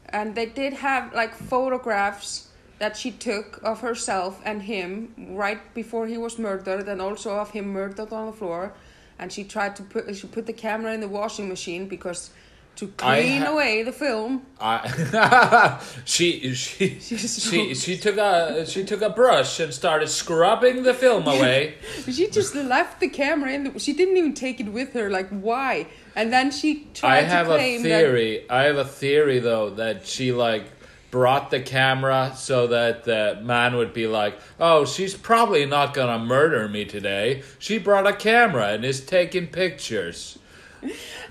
and 0.09 0.35
they 0.35 0.45
did 0.47 0.73
have 0.73 1.13
like 1.13 1.33
photographs 1.33 2.49
that 2.79 2.97
she 2.97 3.11
took 3.11 3.59
of 3.63 3.81
herself 3.81 4.41
and 4.43 4.63
him 4.63 5.13
right 5.29 5.73
before 5.73 6.07
he 6.07 6.17
was 6.17 6.37
murdered, 6.37 6.87
and 6.87 7.01
also 7.01 7.35
of 7.37 7.51
him 7.51 7.67
murdered 7.67 8.11
on 8.11 8.27
the 8.27 8.33
floor. 8.33 8.73
And 9.19 9.31
she 9.31 9.43
tried 9.43 9.75
to 9.77 9.83
put 9.83 10.15
she 10.15 10.27
put 10.27 10.45
the 10.45 10.53
camera 10.53 10.93
in 10.93 10.99
the 10.99 11.07
washing 11.07 11.47
machine 11.47 11.87
because 11.87 12.31
to 12.75 12.87
clean 12.87 13.43
ha- 13.43 13.51
away 13.51 13.83
the 13.83 13.91
film. 13.91 14.45
I 14.59 15.79
she 16.05 16.53
she 16.55 16.99
She's 16.99 17.19
she 17.49 17.73
so- 17.73 17.73
she 17.85 17.97
took 17.97 18.17
a 18.17 18.65
she 18.65 18.83
took 18.83 19.01
a 19.01 19.09
brush 19.09 19.59
and 19.59 19.73
started 19.73 20.09
scrubbing 20.09 20.83
the 20.83 20.93
film 20.93 21.27
away. 21.27 21.75
She 22.11 22.27
just 22.29 22.55
left 22.55 22.99
the 22.99 23.09
camera 23.09 23.51
in. 23.51 23.65
The, 23.65 23.79
she 23.79 23.93
didn't 23.93 24.17
even 24.17 24.33
take 24.33 24.59
it 24.59 24.69
with 24.69 24.93
her. 24.93 25.09
Like 25.09 25.29
why? 25.29 25.87
And 26.15 26.33
then 26.33 26.51
she 26.51 26.87
tried 26.93 27.19
I 27.19 27.21
have 27.21 27.47
to 27.47 27.53
a 27.53 27.57
claim 27.57 27.83
that 27.83 27.89
theory. 27.89 28.49
I 28.49 28.63
have 28.63 28.77
a 28.77 28.85
theory 28.85 29.39
though 29.39 29.69
that 29.71 30.07
she 30.07 30.31
like 30.31 30.72
brought 31.13 31.51
the 31.51 31.59
camera 31.59 32.33
so 32.35 32.65
that 32.65 33.03
the 33.03 33.39
man 33.43 33.75
would 33.75 33.93
be 33.93 34.07
like, 34.07 34.35
"Oh, 34.59 34.83
she's 34.83 35.13
probably 35.13 35.63
not 35.63 35.93
gonna 35.93 36.17
murder 36.17 36.67
me 36.67 36.85
today. 36.85 37.43
She 37.59 37.77
brought 37.77 38.07
a 38.07 38.13
camera 38.13 38.69
and 38.69 38.83
is 38.83 38.99
taking 38.99 39.45
pictures." 39.45 40.39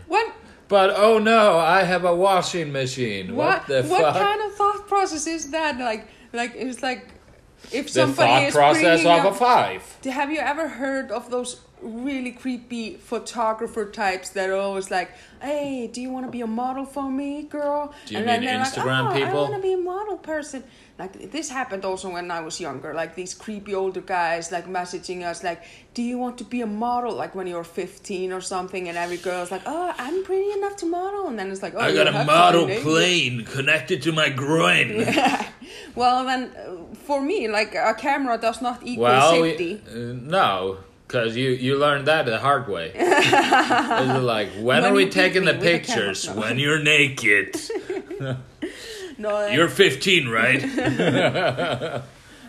what 0.07 0.33
But 0.69 0.95
oh 0.97 1.19
no, 1.19 1.59
I 1.59 1.83
have 1.83 2.05
a 2.05 2.15
washing 2.15 2.71
machine. 2.71 3.35
What, 3.35 3.45
what 3.45 3.67
the 3.67 3.83
what 3.83 4.03
fuck? 4.03 4.15
What 4.15 4.23
kind 4.23 4.41
of 4.43 4.55
thought 4.55 4.87
process 4.87 5.27
is 5.27 5.51
that? 5.51 5.77
Like 5.79 6.07
like 6.33 6.53
it's 6.55 6.81
like 6.81 7.09
if 7.73 7.87
the 7.87 8.07
somebody 8.07 8.15
thought 8.15 8.43
is 8.45 8.55
process 8.55 9.01
of 9.01 9.27
up- 9.27 9.33
a 9.33 9.35
five. 9.35 9.83
Have 10.05 10.31
you 10.31 10.39
ever 10.39 10.69
heard 10.69 11.11
of 11.11 11.29
those 11.29 11.61
really 11.83 12.33
creepy 12.33 12.95
photographer 12.97 13.85
types 13.91 14.31
that 14.31 14.49
are 14.51 14.57
always 14.57 14.91
like, 14.91 15.11
"Hey, 15.41 15.89
do 15.93 16.01
you 16.01 16.11
want 16.11 16.27
to 16.27 16.33
be 16.33 16.41
a 16.41 16.47
model 16.47 16.85
for 16.85 17.11
me, 17.11 17.43
girl?" 17.43 17.93
Do 18.07 18.15
you 18.15 18.19
and 18.21 18.29
then 18.29 18.41
mean 18.41 18.49
they're 18.51 18.61
Instagram 18.65 19.05
like, 19.05 19.17
oh, 19.23 19.25
people? 19.25 19.39
I 19.39 19.51
want 19.51 19.55
to 19.55 19.61
be 19.63 19.73
a 19.75 19.77
model 19.77 20.17
person. 20.17 20.65
Like 20.99 21.33
this 21.33 21.49
happened 21.51 21.85
also 21.85 22.11
when 22.13 22.31
I 22.31 22.41
was 22.41 22.61
younger. 22.61 22.95
Like 22.95 23.15
these 23.15 23.35
creepy 23.35 23.75
older 23.75 24.01
guys 24.03 24.53
like 24.53 24.67
messaging 24.69 25.25
us 25.25 25.43
like, 25.43 25.63
"Do 25.95 26.03
you 26.03 26.19
want 26.19 26.39
to 26.39 26.45
be 26.45 26.61
a 26.61 26.67
model?" 26.67 27.15
Like 27.15 27.35
when 27.35 27.47
you're 27.47 27.65
15 27.65 28.33
or 28.33 28.41
something, 28.41 28.89
and 28.89 28.97
every 28.97 29.17
girl's 29.17 29.51
like, 29.51 29.63
"Oh, 29.67 29.93
I'm 29.99 30.23
pretty 30.25 30.51
enough 30.53 30.77
to 30.77 30.87
model," 30.87 31.27
and 31.29 31.39
then 31.39 31.51
it's 31.51 31.63
like, 31.63 31.75
"Oh, 31.75 31.81
I 31.81 31.93
got 31.95 32.07
a 32.09 32.25
model 32.25 32.67
plane 32.83 33.45
connected 33.45 34.03
to 34.03 34.13
my 34.13 34.29
groin. 34.29 35.07
Well, 35.95 36.25
then, 36.25 36.51
uh, 36.57 36.95
for 37.07 37.21
me, 37.21 37.49
like 37.49 37.75
a 37.75 37.95
camera 37.95 38.39
does 38.39 38.63
not 38.63 38.81
equal 38.85 39.05
Well, 39.05 39.43
we- 39.43 39.51
safety. 39.51 39.83
uh, 39.91 40.15
no, 40.39 40.79
because 41.13 41.37
you 41.37 41.51
you 41.51 41.77
learned 41.77 42.07
that 42.07 42.25
the 42.25 42.39
hard 42.39 42.69
way. 42.69 42.91
it's 42.95 44.23
like 44.23 44.49
when, 44.55 44.65
When 44.65 44.85
are 44.85 44.95
we 44.95 45.09
taking 45.11 45.45
the 45.45 45.53
with 45.53 45.63
a 45.63 45.79
camera, 45.79 45.79
pictures? 45.79 46.27
no. 46.29 46.35
When 46.41 46.59
you're 46.59 46.83
naked. 46.83 47.57
No, 49.19 49.47
You're 49.47 49.69
15, 49.69 50.29
right? 50.31 50.63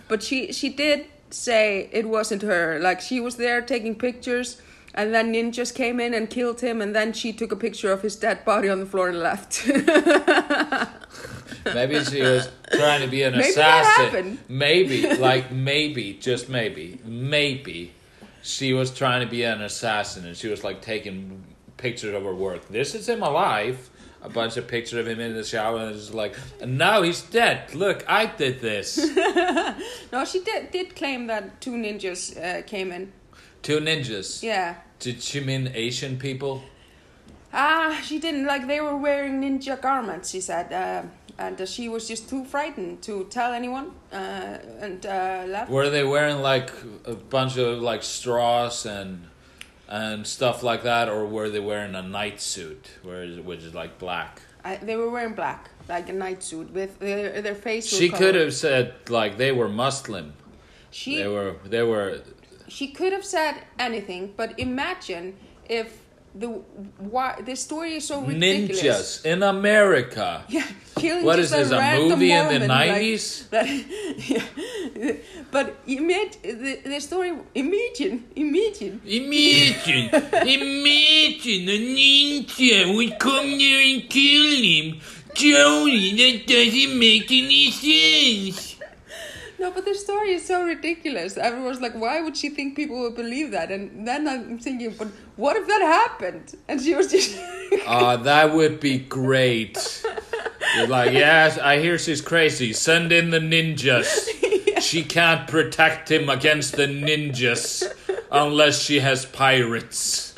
but 0.08 0.24
she 0.24 0.52
she 0.54 0.70
did 0.70 1.06
say 1.30 1.90
it 1.92 2.08
wasn't 2.08 2.42
her. 2.42 2.80
Like 2.80 3.00
she 3.02 3.20
was 3.20 3.36
there 3.36 3.62
taking 3.62 3.96
pictures, 3.96 4.62
and 4.96 5.14
then 5.14 5.34
ninjas 5.34 5.72
came 5.76 6.00
in 6.00 6.14
and 6.16 6.30
killed 6.30 6.62
him, 6.62 6.82
and 6.82 6.96
then 6.96 7.14
she 7.14 7.34
took 7.34 7.52
a 7.52 7.56
picture 7.58 7.92
of 7.92 8.02
his 8.02 8.16
dead 8.16 8.44
body 8.46 8.70
on 8.70 8.80
the 8.80 8.86
floor 8.88 9.10
and 9.10 9.20
left. 9.20 9.68
maybe 11.66 12.04
she 12.06 12.22
was 12.22 12.50
trying 12.72 13.02
to 13.02 13.08
be 13.08 13.22
an 13.24 13.34
Maybe 13.34 13.50
assassin. 13.50 14.40
Maybe, 14.48 14.98
like 15.18 15.52
maybe, 15.52 16.14
just 16.14 16.50
maybe, 16.50 17.00
maybe. 17.06 17.92
She 18.44 18.74
was 18.74 18.92
trying 18.92 19.22
to 19.22 19.28
be 19.28 19.44
an 19.44 19.62
assassin 19.62 20.26
and 20.26 20.36
she 20.36 20.50
was 20.50 20.64
like 20.64 20.82
taking 20.82 21.44
pictures 21.78 22.14
of 22.14 22.24
her 22.24 22.36
work. 22.36 22.68
This 22.68 22.94
is 22.94 23.10
him 23.10 23.24
alive. 23.24 23.90
A 24.22 24.30
bunch 24.30 24.56
of 24.56 24.68
pictures 24.68 25.00
of 25.00 25.08
him 25.08 25.20
in 25.20 25.34
the 25.34 25.44
shower 25.44 25.80
and 25.80 25.96
it's 25.96 26.14
like, 26.14 26.36
and 26.62 26.78
now 26.78 27.02
he's 27.02 27.22
dead. 27.22 27.74
Look, 27.74 28.06
I 28.08 28.26
did 28.28 28.60
this. 28.62 29.00
No, 30.12 30.26
she 30.26 30.42
did 30.42 30.70
did 30.70 30.96
claim 30.96 31.26
that 31.28 31.60
two 31.60 31.72
ninjas 31.72 32.38
uh, 32.38 32.62
came 32.62 32.92
in. 32.92 33.12
Two 33.64 33.80
ninjas. 33.80 34.44
Yeah. 34.44 34.76
Did 35.00 35.24
she 35.24 35.40
mean 35.40 35.72
Asian 35.74 36.20
people? 36.20 36.64
Ah, 37.52 38.00
she 38.04 38.20
didn't 38.20 38.46
like 38.46 38.68
they 38.68 38.80
were 38.80 38.96
wearing 38.96 39.42
ninja 39.42 39.82
garments. 39.82 40.30
She 40.30 40.40
said, 40.40 40.72
uh, 40.72 41.04
and 41.38 41.60
uh, 41.60 41.66
she 41.66 41.90
was 41.90 42.08
just 42.08 42.30
too 42.30 42.46
frightened 42.46 43.02
to 43.04 43.26
tell 43.26 43.54
anyone 43.54 43.92
uh, 44.12 44.58
and 44.80 45.06
uh, 45.06 45.44
left. 45.48 45.70
Were 45.72 45.90
they 45.90 46.04
wearing 46.04 46.42
like 46.42 46.72
a 47.06 47.16
bunch 47.16 47.58
of 47.58 47.82
like 47.82 48.04
straws 48.04 48.86
and 48.86 49.28
and 49.88 50.26
stuff 50.26 50.64
like 50.64 50.84
that, 50.84 51.10
or 51.10 51.26
were 51.26 51.50
they 51.50 51.60
wearing 51.60 51.94
a 51.96 52.02
night 52.02 52.42
suit, 52.42 52.90
where 53.04 53.24
is, 53.24 53.40
which 53.40 53.60
is 53.60 53.74
like 53.74 54.00
black? 54.00 54.42
I, 54.64 54.78
they 54.78 54.96
were 54.96 55.10
wearing 55.10 55.36
black, 55.36 55.70
like 55.90 56.10
a 56.10 56.14
night 56.14 56.42
suit 56.42 56.72
with 56.72 57.00
their 57.00 57.42
their 57.42 57.56
face. 57.56 57.88
She 57.88 58.10
covered. 58.10 58.26
could 58.26 58.36
have 58.36 58.54
said 58.54 58.94
like 59.10 59.38
they 59.38 59.52
were 59.52 59.70
Muslim. 59.70 60.34
She 60.92 61.18
They 61.18 61.28
were 61.28 61.56
they 61.66 61.84
were 61.84 62.22
she 62.68 62.88
could 62.88 63.12
have 63.12 63.26
said 63.26 63.56
anything, 63.78 64.34
but 64.38 64.58
imagine 64.60 65.36
if 65.68 66.03
the 66.36 66.48
why 66.98 67.42
the 67.46 67.56
story 67.56 67.96
is 67.96 68.08
so 68.08 68.22
ridiculous. 68.22 69.22
ninjas 69.22 69.26
in 69.26 69.44
America. 69.44 70.44
Yeah, 70.50 70.66
killing 70.96 71.26
What 71.26 71.40
is 71.40 71.50
this, 71.52 71.72
a 71.72 71.80
movie 71.98 72.32
in 72.32 72.48
the 72.48 72.60
Mormon, 72.60 72.68
like, 72.68 72.92
90s? 72.92 73.50
yeah. 74.96 75.14
But 75.52 75.76
imagine 75.88 76.42
the, 76.44 76.80
the 76.86 77.00
story. 77.00 77.34
Imagine, 77.56 78.26
imagine. 78.36 79.02
Imagine, 79.06 80.10
imagine 80.14 81.70
a 81.70 81.78
ninja 81.98 82.96
would 82.96 83.20
come 83.20 83.58
there 83.58 83.82
and 83.82 84.10
kill 84.10 84.62
him. 84.62 85.00
Jodi, 85.34 86.14
that 86.18 86.46
doesn't 86.46 87.00
make 87.00 87.32
any 87.32 87.72
sense. 87.72 88.73
No, 89.64 89.72
but 89.72 89.86
the 89.86 89.96
story 89.96 90.34
is 90.34 90.46
so 90.46 90.66
ridiculous. 90.66 91.38
Everyone's 91.38 91.80
like, 91.80 91.94
why 91.96 92.20
would 92.20 92.36
she 92.36 92.50
think 92.50 92.76
people 92.76 93.00
would 93.00 93.16
believe 93.16 93.52
that? 93.52 93.72
And 93.72 94.06
then 94.06 94.28
I'm 94.28 94.60
thinking, 94.60 94.94
but 95.00 95.08
what 95.38 95.56
if 95.56 95.66
that 95.68 95.82
happened? 95.82 96.54
And 96.68 96.82
she 96.82 96.94
was 96.94 97.10
just. 97.10 97.40
Uh, 97.88 98.18
that 98.28 98.54
would 98.54 98.82
be 98.82 98.98
great. 98.98 100.06
You're 100.76 100.88
like, 100.88 101.14
yes, 101.14 101.58
I 101.58 101.80
hear 101.80 101.98
she's 101.98 102.20
crazy. 102.20 102.74
Send 102.74 103.14
in 103.14 103.30
the 103.30 103.40
ninjas. 103.40 104.28
She 104.82 105.02
can't 105.02 105.48
protect 105.48 106.12
him 106.12 106.28
against 106.28 106.76
the 106.76 106.88
ninjas 106.88 107.90
unless 108.30 108.82
she 108.82 109.00
has 109.00 109.24
pirates. 109.24 110.33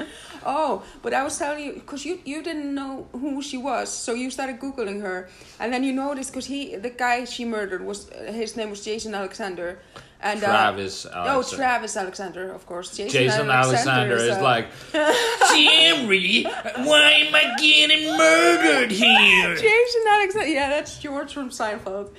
Oh, 0.46 0.84
but 1.02 1.14
I 1.14 1.24
was 1.24 1.38
telling 1.38 1.66
you 1.66 1.74
because 1.74 2.06
you 2.06 2.20
you 2.24 2.44
didn't 2.44 2.74
know 2.74 3.08
who 3.12 3.42
she 3.42 3.58
was, 3.58 3.90
so 3.90 4.14
you 4.14 4.30
started 4.30 4.60
googling 4.60 5.02
her, 5.02 5.30
and 5.60 5.74
then 5.74 5.84
you 5.84 5.92
noticed 5.92 6.32
because 6.32 6.46
he 6.46 6.76
the 6.76 6.92
guy 6.92 7.26
she 7.26 7.46
murdered 7.46 7.84
was 7.84 8.10
his 8.28 8.56
name 8.56 8.70
was 8.70 8.86
Jason 8.86 9.16
Alexander, 9.16 9.80
and 10.22 10.44
uh, 10.44 10.48
Travis 10.48 11.06
oh 11.14 11.44
Travis 11.44 11.98
Alexander, 11.98 12.52
of 12.52 12.66
course. 12.66 12.96
Jason, 12.96 13.10
Jason 13.10 13.50
Alexander 13.50 14.16
is 14.16 14.38
uh, 14.38 14.42
like, 14.42 14.68
Jerry, 14.94 16.44
why 16.44 17.12
am 17.12 17.36
I 17.36 17.56
getting 17.60 18.18
murdered 18.18 18.92
here? 18.92 19.56
Jason 19.56 20.04
Alexander. 20.10 20.48
Yeah, 20.48 20.70
that's 20.70 21.00
George 21.00 21.34
from 21.34 21.50
Seinfeld. 21.50 22.12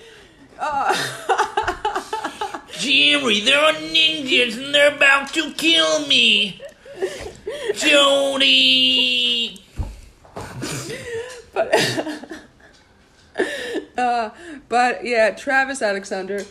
Uh, 0.59 0.95
Jerry, 2.79 3.41
there 3.41 3.61
are 3.61 3.73
ninjas 3.73 4.57
and 4.57 4.75
they're 4.75 4.95
about 4.95 5.33
to 5.35 5.53
kill 5.53 6.07
me. 6.07 6.61
Jodi. 7.77 9.61
but 11.53 11.75
uh, 13.99 14.31
but 14.69 15.05
yeah, 15.05 15.31
Travis 15.31 15.83
Alexander. 15.83 16.45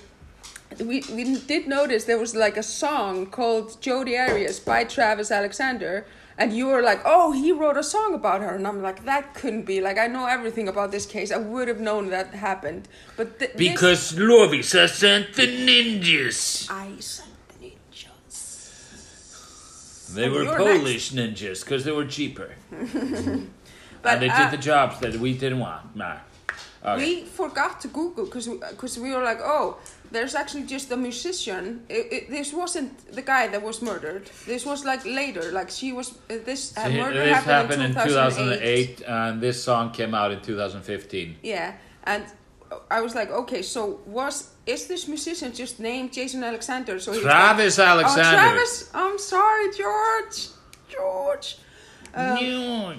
We 0.79 1.03
we 1.13 1.37
did 1.39 1.67
notice 1.67 2.03
there 2.03 2.17
was 2.19 2.35
like 2.35 2.57
a 2.57 2.63
song 2.63 3.27
called 3.27 3.79
Jodi 3.81 4.17
Arias 4.17 4.59
by 4.59 4.83
Travis 4.83 5.31
Alexander, 5.31 6.05
and 6.37 6.51
you 6.51 6.65
were 6.67 6.81
like, 6.81 7.01
"Oh, 7.05 7.31
he 7.31 7.53
wrote 7.53 7.77
a 7.77 7.83
song 7.83 8.13
about 8.13 8.41
her," 8.41 8.55
and 8.55 8.67
I'm 8.67 8.81
like, 8.81 9.05
"That 9.05 9.33
couldn't 9.33 9.65
be." 9.65 9.79
Like, 9.79 9.97
I 9.97 10.07
know 10.07 10.25
everything 10.27 10.67
about 10.67 10.91
this 10.91 11.05
case. 11.05 11.31
I 11.31 11.37
would 11.37 11.69
have 11.69 11.79
known 11.79 12.09
that 12.09 12.33
happened, 12.33 12.89
but 13.15 13.39
th- 13.39 13.51
this- 13.53 13.71
Because 13.71 14.11
Lovísa 14.13 14.89
sent 14.89 15.33
the 15.35 15.47
ninjas. 15.47 16.69
I 16.69 16.99
sent 16.99 17.29
the 17.29 17.34
ninjas. 17.34 17.34
They 20.15 20.29
were 20.29 20.43
you're 20.43 20.57
Polish 20.57 21.11
ninjas 21.11 21.63
because 21.63 21.83
they 21.83 21.91
were 21.91 22.05
cheaper. 22.05 22.49
But 24.05 24.13
and 24.13 24.21
they 24.21 24.29
uh, 24.29 24.37
did 24.37 24.59
the 24.59 24.63
jobs 24.63 24.99
that 24.99 25.15
we 25.15 25.33
didn't 25.33 25.59
want. 25.59 25.95
Nah. 25.95 26.17
Okay. 26.85 26.97
We 27.03 27.23
forgot 27.23 27.81
to 27.81 27.87
Google 27.87 28.25
because 28.25 28.47
because 28.47 28.99
we 28.99 29.11
were 29.11 29.23
like, 29.23 29.39
oh, 29.43 29.77
there's 30.11 30.35
actually 30.35 30.65
just 30.75 30.91
a 30.91 30.97
musician. 30.97 31.83
It, 31.89 32.13
it, 32.15 32.29
this 32.29 32.53
wasn't 32.53 32.91
the 33.11 33.23
guy 33.23 33.47
that 33.47 33.63
was 33.63 33.81
murdered. 33.81 34.29
This 34.45 34.63
was 34.63 34.85
like 34.85 35.03
later. 35.05 35.51
Like 35.51 35.71
she 35.71 35.91
was. 35.91 36.11
Uh, 36.29 36.37
this 36.45 36.77
uh, 36.77 36.87
murder 36.89 37.25
this 37.25 37.43
happened, 37.43 37.81
happened 37.81 37.97
in 37.97 38.07
2008, 38.07 39.01
and 39.07 39.41
this 39.41 39.63
song 39.63 39.91
came 39.91 40.13
out 40.13 40.31
in 40.31 40.39
2015. 40.41 41.37
Yeah, 41.41 41.73
and 42.03 42.23
I 42.89 43.01
was 43.01 43.15
like, 43.15 43.29
okay, 43.31 43.61
so 43.61 43.99
was 44.05 44.49
is 44.65 44.87
this 44.87 45.07
musician 45.07 45.53
just 45.53 45.79
named 45.79 46.13
Jason 46.13 46.43
Alexander? 46.43 46.99
So 46.99 47.11
was 47.11 47.21
like- 47.21 47.31
Travis 47.31 47.79
Alexander. 47.79 48.29
Oh, 48.29 48.33
Travis. 48.33 48.89
I'm 48.93 49.17
sorry, 49.19 49.71
George. 49.77 50.47
George. 50.89 51.57
Um, 52.13 52.35
No. 52.35 52.95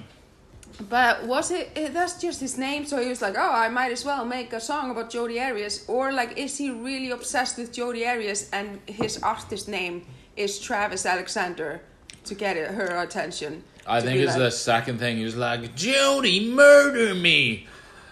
But 0.89 1.25
was 1.25 1.49
it, 1.49 1.71
it? 1.75 1.93
That's 1.93 2.21
just 2.21 2.39
his 2.39 2.55
name. 2.57 2.85
So 2.85 3.01
he 3.01 3.09
was 3.09 3.19
like, 3.21 3.35
"Oh, 3.35 3.51
I 3.51 3.67
might 3.67 3.91
as 3.91 4.05
well 4.05 4.23
make 4.25 4.53
a 4.53 4.59
song 4.59 4.91
about 4.91 5.09
Jodi 5.09 5.39
Arias." 5.39 5.85
Or 5.87 6.11
like, 6.13 6.37
is 6.37 6.55
he 6.57 6.69
really 6.69 7.09
obsessed 7.09 7.57
with 7.57 7.73
Jodi 7.73 8.05
Arias 8.05 8.49
and 8.53 8.79
his 8.85 9.17
artist 9.23 9.67
name 9.67 10.05
is 10.35 10.59
Travis 10.59 11.05
Alexander 11.05 11.81
to 12.25 12.35
get 12.35 12.57
her 12.57 13.01
attention? 13.01 13.63
I 13.87 14.01
think 14.01 14.19
it's 14.19 14.33
like, 14.33 14.39
the 14.39 14.51
second 14.51 14.99
thing. 14.99 15.17
He 15.17 15.23
was 15.23 15.35
like, 15.35 15.73
Jodi, 15.75 16.51
murder 16.51 17.15
me. 17.15 17.65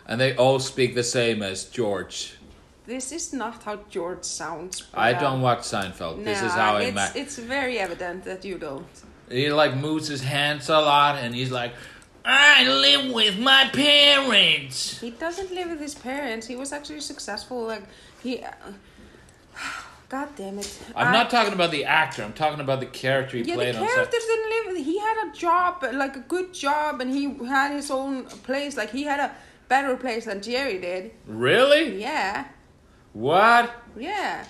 And 0.08 0.22
they 0.22 0.36
all 0.36 0.60
speak 0.60 0.94
the 0.96 1.04
same 1.04 1.42
as 1.42 1.66
George. 1.66 2.36
This 2.86 3.12
is 3.12 3.34
not 3.34 3.64
how 3.64 3.80
George 3.90 4.24
sounds. 4.24 4.84
I 4.94 5.14
don't 5.14 5.42
watch 5.42 5.62
Seinfeld. 5.62 6.24
this 6.24 6.42
is 6.44 6.52
how 6.52 6.76
I 6.78 6.84
it's, 6.84 6.96
met. 6.96 7.16
It's 7.16 7.38
very 7.40 7.80
evident 7.80 8.24
that 8.26 8.46
you 8.46 8.60
don't. 8.60 8.86
He 9.30 9.50
like 9.52 9.76
moves 9.76 10.08
his 10.08 10.22
hands 10.22 10.70
a 10.70 10.80
lot, 10.80 11.16
and 11.18 11.34
he's 11.34 11.50
like, 11.52 11.74
"I 12.24 12.64
live 12.68 13.12
with 13.12 13.40
my 13.40 13.70
parents." 13.74 15.00
He 15.02 15.10
doesn't 15.10 15.52
live 15.52 15.70
with 15.72 15.80
his 15.80 15.96
parents. 15.96 16.46
He 16.46 16.56
was 16.56 16.72
actually 16.72 17.02
successful. 17.02 17.64
Like 17.66 17.84
he. 18.22 18.42
Uh, 18.44 18.52
God 20.10 20.30
damn 20.36 20.60
it! 20.60 20.80
I'm 20.96 21.08
I- 21.08 21.12
not 21.12 21.32
talking 21.32 21.54
about 21.54 21.72
the 21.72 21.86
actor. 21.86 22.22
I'm 22.22 22.34
talking 22.34 22.60
about 22.60 22.80
the 22.80 22.86
character 22.86 23.38
he 23.38 23.44
Yeah, 23.44 23.56
the 23.56 23.62
played 23.62 23.76
on. 23.78 23.88
characters 23.88 24.22
set. 24.24 24.28
didn't 24.28 24.76
live. 24.76 24.86
He 24.86 25.00
had 25.00 25.28
a 25.28 25.32
job, 25.36 25.84
like 25.94 26.16
a 26.16 26.20
good 26.20 26.54
job, 26.54 27.02
and 27.02 27.10
he 27.12 27.34
had 27.48 27.72
his 27.72 27.90
own 27.90 28.26
place. 28.26 28.78
Like 28.78 28.92
he 28.92 29.04
had 29.04 29.20
a 29.20 29.32
better 29.68 29.96
place 29.98 30.26
than 30.26 30.42
Jerry 30.42 30.80
did. 30.80 31.12
Really? 31.28 32.02
Yeah, 32.02 32.46
What? 33.14 33.72
yeah. 33.98 34.46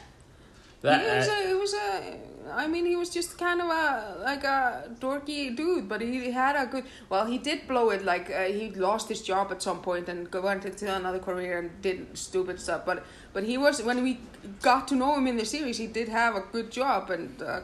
That 0.81 1.01
he 1.01 1.15
was 1.17 1.27
uh, 1.27 1.31
a. 1.31 1.49
It 1.49 1.59
was 1.59 1.73
a. 1.73 2.17
I 2.53 2.67
mean, 2.67 2.85
he 2.85 2.95
was 2.95 3.09
just 3.09 3.39
kind 3.39 3.59
of 3.59 3.67
a 3.69 4.17
like 4.23 4.43
a 4.43 4.91
dorky 4.99 5.55
dude, 5.55 5.89
but 5.89 5.99
he 6.01 6.29
had 6.31 6.55
a 6.55 6.67
good. 6.67 6.83
Well, 7.09 7.25
he 7.25 7.39
did 7.39 7.67
blow 7.67 7.89
it. 7.89 8.05
Like 8.05 8.29
uh, 8.29 8.43
he 8.43 8.69
lost 8.69 9.09
his 9.09 9.23
job 9.23 9.51
at 9.51 9.63
some 9.63 9.81
point 9.81 10.09
and 10.09 10.31
went 10.31 10.63
into 10.63 10.93
another 10.93 11.17
career 11.17 11.57
and 11.57 11.81
did 11.81 12.15
stupid 12.15 12.59
stuff. 12.61 12.85
But 12.85 13.03
but 13.33 13.43
he 13.45 13.57
was 13.57 13.81
when 13.81 14.03
we 14.03 14.19
got 14.61 14.87
to 14.89 14.95
know 14.95 15.15
him 15.17 15.25
in 15.25 15.37
the 15.37 15.45
series, 15.45 15.79
he 15.79 15.87
did 15.87 16.07
have 16.09 16.35
a 16.35 16.41
good 16.51 16.69
job 16.71 17.09
and 17.09 17.41
a 17.41 17.63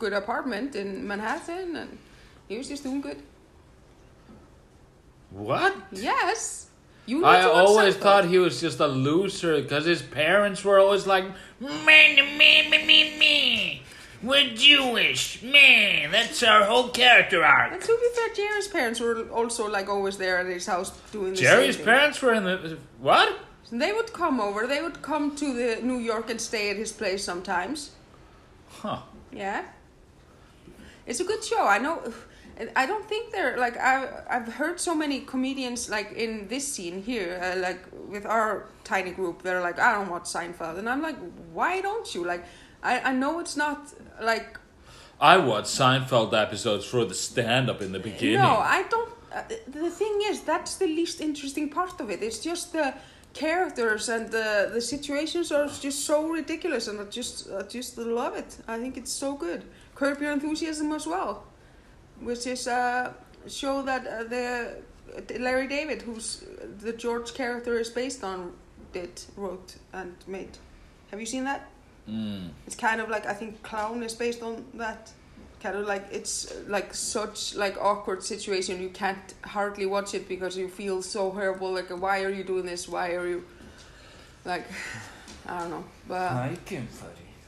good 0.00 0.12
apartment 0.12 0.74
in 0.74 1.06
Manhattan, 1.06 1.76
and 1.76 1.98
he 2.48 2.58
was 2.58 2.66
just 2.66 2.82
doing 2.82 3.00
good. 3.00 3.22
what? 5.30 5.76
Yes. 5.92 6.65
You 7.06 7.24
I 7.24 7.42
always 7.42 7.94
Seinfeld. 7.94 8.00
thought 8.00 8.24
he 8.26 8.38
was 8.38 8.60
just 8.60 8.80
a 8.80 8.86
loser 8.88 9.60
because 9.62 9.84
his 9.84 10.02
parents 10.02 10.64
were 10.64 10.78
always 10.80 11.06
like, 11.06 11.24
"Man, 11.60 12.16
me, 12.36 12.68
me, 12.70 12.84
me, 12.84 13.18
me, 13.18 13.82
we're 14.22 14.50
Jewish, 14.54 15.40
man." 15.42 16.10
That's 16.10 16.42
our 16.42 16.64
whole 16.64 16.88
character 16.88 17.44
And 17.44 17.72
arc. 17.74 17.80
to 17.80 17.86
be 17.86 18.08
fair, 18.16 18.34
Jerry's 18.34 18.68
parents 18.68 18.98
were 19.00 19.22
also 19.30 19.68
like 19.68 19.88
always 19.88 20.16
there 20.18 20.38
at 20.38 20.46
his 20.46 20.66
house 20.66 20.90
doing 21.12 21.30
the 21.30 21.36
Jerry's 21.36 21.76
parents 21.76 22.20
were 22.20 22.34
in 22.34 22.44
the 22.44 22.78
what? 23.00 23.38
They 23.70 23.92
would 23.92 24.12
come 24.12 24.40
over. 24.40 24.66
They 24.66 24.82
would 24.82 25.00
come 25.02 25.34
to 25.36 25.52
the 25.52 25.82
New 25.82 25.98
York 25.98 26.28
and 26.30 26.40
stay 26.40 26.70
at 26.70 26.76
his 26.76 26.92
place 26.92 27.22
sometimes. 27.24 27.92
Huh? 28.68 28.98
Yeah. 29.32 29.64
It's 31.06 31.20
a 31.20 31.24
good 31.24 31.42
show. 31.44 31.64
I 31.66 31.78
know. 31.78 32.02
I 32.74 32.86
don't 32.86 33.06
think 33.06 33.32
they're 33.32 33.58
like 33.58 33.76
I've 33.76 34.08
I've 34.30 34.54
heard 34.54 34.80
so 34.80 34.94
many 34.94 35.20
comedians 35.20 35.90
like 35.90 36.12
in 36.12 36.48
this 36.48 36.66
scene 36.72 37.02
here, 37.02 37.40
uh, 37.42 37.58
like 37.60 37.80
with 38.08 38.24
our 38.24 38.68
tiny 38.84 39.10
group. 39.10 39.42
They're 39.42 39.60
like, 39.60 39.78
I 39.78 39.92
don't 39.92 40.08
watch 40.08 40.24
Seinfeld, 40.24 40.78
and 40.78 40.88
I'm 40.88 41.02
like, 41.02 41.16
why 41.52 41.80
don't 41.80 42.14
you? 42.14 42.24
Like, 42.24 42.44
I 42.82 43.00
I 43.00 43.12
know 43.12 43.40
it's 43.40 43.56
not 43.56 43.92
like 44.20 44.58
I 45.20 45.36
watch 45.36 45.64
Seinfeld 45.64 46.32
episodes 46.34 46.84
for 46.86 47.04
the 47.04 47.14
stand 47.14 47.68
up 47.70 47.80
in 47.82 47.92
the 47.92 47.98
beginning. 47.98 48.38
No, 48.38 48.56
I 48.58 48.84
don't. 48.84 49.12
Uh, 49.34 49.42
the 49.68 49.90
thing 49.90 50.20
is, 50.24 50.42
that's 50.42 50.76
the 50.76 50.86
least 50.86 51.20
interesting 51.20 51.68
part 51.68 52.00
of 52.00 52.10
it. 52.10 52.22
It's 52.22 52.38
just 52.38 52.72
the 52.72 52.94
characters 53.32 54.08
and 54.08 54.30
the 54.30 54.70
the 54.72 54.80
situations 54.80 55.52
are 55.52 55.68
just 55.68 56.06
so 56.06 56.28
ridiculous, 56.28 56.88
and 56.88 57.00
I 57.00 57.04
just 57.04 57.50
I 57.50 57.62
just 57.62 57.98
love 57.98 58.34
it. 58.36 58.56
I 58.66 58.78
think 58.78 58.96
it's 58.96 59.12
so 59.12 59.34
good. 59.34 59.64
Curb 59.94 60.20
Your 60.22 60.32
Enthusiasm 60.32 60.92
as 60.92 61.06
well, 61.06 61.44
which 62.20 62.46
is 62.46 62.66
a 62.66 63.14
show 63.48 63.82
that 63.82 64.06
uh, 64.06 64.24
the 64.24 64.76
Larry 65.38 65.66
David, 65.68 66.02
who's 66.02 66.44
the 66.80 66.92
George 66.92 67.34
character 67.34 67.78
is 67.78 67.90
based 67.90 68.24
on, 68.24 68.52
did 68.92 69.20
wrote 69.36 69.76
and 69.92 70.14
made. 70.26 70.58
Have 71.10 71.20
you 71.20 71.26
seen 71.26 71.44
that? 71.44 71.70
Mm. 72.08 72.50
It's 72.66 72.76
kind 72.76 73.00
of 73.00 73.08
like 73.08 73.26
I 73.26 73.32
think 73.32 73.62
Clown 73.62 74.02
is 74.02 74.14
based 74.14 74.42
on 74.42 74.64
that. 74.74 75.10
Kind 75.62 75.76
of 75.76 75.86
like 75.86 76.06
it's 76.12 76.52
like 76.68 76.94
such 76.94 77.54
like 77.54 77.76
awkward 77.80 78.22
situation. 78.22 78.80
You 78.80 78.90
can't 78.90 79.34
hardly 79.44 79.86
watch 79.86 80.14
it 80.14 80.28
because 80.28 80.56
you 80.56 80.68
feel 80.68 81.02
so 81.02 81.30
horrible. 81.30 81.72
Like 81.72 81.88
why 81.88 82.22
are 82.22 82.30
you 82.30 82.44
doing 82.44 82.66
this? 82.66 82.88
Why 82.88 83.14
are 83.14 83.26
you 83.26 83.44
like 84.44 84.66
I 85.48 85.60
don't 85.60 85.70
know. 85.70 85.84
But 86.08 86.32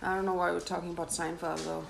I 0.03 0.15
don't 0.15 0.25
know 0.25 0.35
why 0.35 0.51
we're 0.53 0.61
talking 0.61 0.91
about 0.91 1.09
Seinfeld 1.09 1.65
though. 1.65 1.85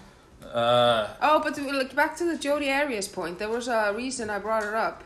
Uh, 0.45 1.09
Oh, 1.21 1.41
but 1.43 1.55
to, 1.55 1.73
like 1.73 1.95
back 1.95 2.17
to 2.17 2.25
the 2.25 2.39
Jodi 2.39 2.71
Arias 2.71 3.09
point. 3.09 3.39
There 3.39 3.49
was 3.49 3.69
a 3.69 3.93
reason 3.97 4.31
I 4.31 4.39
brought 4.39 4.65
it 4.65 4.75
up 4.75 5.05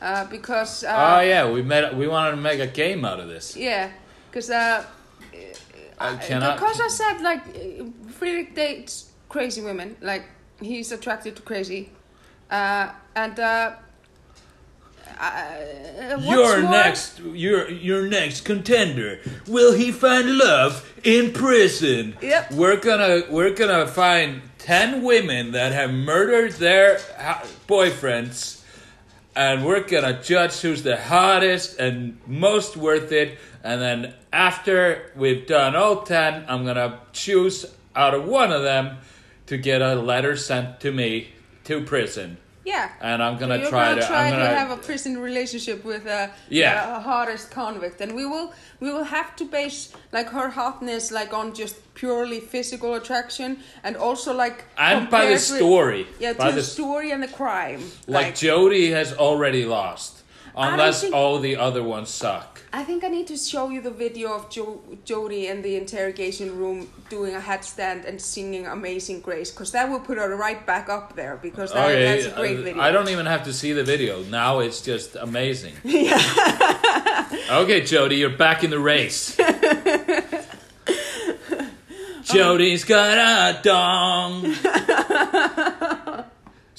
uh, 0.00 0.24
because 0.26 0.84
uh, 0.84 1.16
oh 1.16 1.20
yeah, 1.20 1.50
we 1.50 1.62
made 1.62 1.96
we 1.96 2.08
wanted 2.08 2.32
to 2.32 2.36
make 2.36 2.60
a 2.60 2.66
game 2.66 3.04
out 3.04 3.20
of 3.20 3.28
this. 3.28 3.56
Yeah, 3.56 3.90
because 4.30 4.50
uh, 4.50 4.84
I 5.98 6.16
cannot. 6.16 6.58
because 6.58 6.80
I 6.80 6.88
said 6.88 7.20
like 7.20 7.42
Friðrik 8.18 8.54
dates 8.54 9.12
crazy 9.28 9.62
women, 9.62 9.96
like 10.00 10.24
he's 10.60 10.92
attracted 10.92 11.36
to 11.36 11.42
crazy, 11.42 11.90
uh, 12.50 12.90
and 13.14 13.38
uh, 15.18 16.18
Your 16.20 16.62
next, 16.62 17.20
your 17.20 17.68
your 17.70 18.06
next 18.06 18.42
contender. 18.44 19.20
Will 19.46 19.72
he 19.72 19.92
find 19.92 20.36
love 20.36 20.92
in 21.04 21.32
prison? 21.32 22.16
Yep. 22.20 22.52
We're 22.52 22.80
gonna 22.80 23.22
we're 23.30 23.54
gonna 23.54 23.86
find 23.86 24.42
ten 24.58 25.02
women 25.02 25.52
that 25.52 25.72
have 25.72 25.92
murdered 25.92 26.52
their 26.52 26.96
boyfriends, 27.68 28.62
and 29.36 29.64
we're 29.64 29.82
gonna 29.82 30.22
judge 30.22 30.60
who's 30.60 30.82
the 30.82 30.96
hottest 30.96 31.78
and 31.78 32.18
most 32.26 32.76
worth 32.76 33.12
it. 33.12 33.38
And 33.64 33.80
then 33.80 34.14
after 34.32 35.12
we've 35.14 35.46
done 35.46 35.76
all 35.76 36.02
ten, 36.02 36.44
I'm 36.48 36.64
gonna 36.64 37.00
choose 37.12 37.66
out 37.94 38.14
of 38.14 38.24
one 38.24 38.52
of 38.52 38.62
them 38.62 38.98
to 39.46 39.56
get 39.56 39.82
a 39.82 39.94
letter 39.94 40.36
sent 40.36 40.80
to 40.80 40.90
me 40.90 41.28
to 41.64 41.82
prison. 41.82 42.38
Yeah. 42.64 42.90
And 43.00 43.22
I'm 43.22 43.38
gonna 43.38 43.56
You're 43.58 43.68
try 43.70 43.88
gonna 43.90 44.00
to. 44.02 44.06
try 44.06 44.24
I'm 44.26 44.30
gonna, 44.32 44.44
to 44.50 44.54
have 44.54 44.70
a 44.70 44.76
prison 44.76 45.18
relationship 45.18 45.84
with 45.84 46.06
a, 46.06 46.30
Yeah. 46.48 46.96
a 46.96 47.00
hottest 47.00 47.50
convict, 47.50 48.00
and 48.00 48.14
we 48.14 48.24
will 48.24 48.52
we 48.80 48.92
will 48.92 49.04
have 49.04 49.34
to 49.36 49.44
base 49.44 49.92
like 50.12 50.28
her 50.30 50.48
hotness 50.50 51.10
like 51.10 51.32
on 51.34 51.54
just 51.54 51.76
purely 51.94 52.40
physical 52.40 52.94
attraction, 52.94 53.58
and 53.82 53.96
also 53.96 54.32
like 54.32 54.64
And 54.78 55.10
by 55.10 55.26
the 55.26 55.26
compared 55.26 55.32
with- 55.32 55.40
story. 55.42 56.06
yeah, 56.20 56.32
By 56.34 56.50
to 56.50 56.54
the, 56.54 56.60
the- 56.60 56.66
story 56.66 57.10
and 57.10 57.22
the 57.22 57.28
crime. 57.28 57.82
Like 58.06 58.34
Jodi 58.36 58.90
has 58.92 59.12
already 59.12 59.64
lost, 59.64 60.21
unless 60.56 61.02
think- 61.02 61.14
all 61.14 61.38
the 61.38 61.56
other 61.56 61.82
ones 61.82 62.08
suck. 62.10 62.60
I 62.74 62.84
think 62.84 63.04
I 63.04 63.08
need 63.08 63.26
to 63.26 63.36
show 63.36 63.68
you 63.68 63.82
the 63.82 63.90
video 63.90 64.32
of 64.34 64.48
jo- 64.48 64.80
Jodi 65.04 65.46
in 65.48 65.60
the 65.60 65.76
interrogation 65.76 66.56
room 66.56 66.88
doing 67.10 67.34
a 67.34 67.40
headstand 67.40 68.06
and 68.08 68.18
singing 68.18 68.66
Amazing 68.66 69.20
Grace, 69.20 69.50
because 69.50 69.72
that 69.72 69.90
will 69.90 70.00
put 70.00 70.16
her 70.16 70.34
right 70.36 70.64
back 70.64 70.88
up 70.88 71.14
there, 71.14 71.38
because 71.42 71.70
that, 71.72 71.92
that's 71.92 72.24
a 72.24 72.30
great 72.30 72.58
uh, 72.58 72.62
video. 72.62 72.82
I 72.82 72.90
don't 72.90 73.10
even 73.10 73.26
have 73.26 73.44
to 73.44 73.52
see 73.52 73.74
the 73.74 73.84
video. 73.84 74.22
Now 74.24 74.60
it's 74.60 74.80
just 74.80 75.16
amazing. 75.16 75.74
Yeah. 75.84 76.16
okay, 77.50 77.82
Jodi, 77.82 78.16
you're 78.16 78.30
back 78.30 78.64
in 78.64 78.70
the 78.70 78.78
race. 78.78 79.36
Jodi's 82.24 82.84
got 82.84 83.58
a 83.58 83.62
dong. 83.62 84.54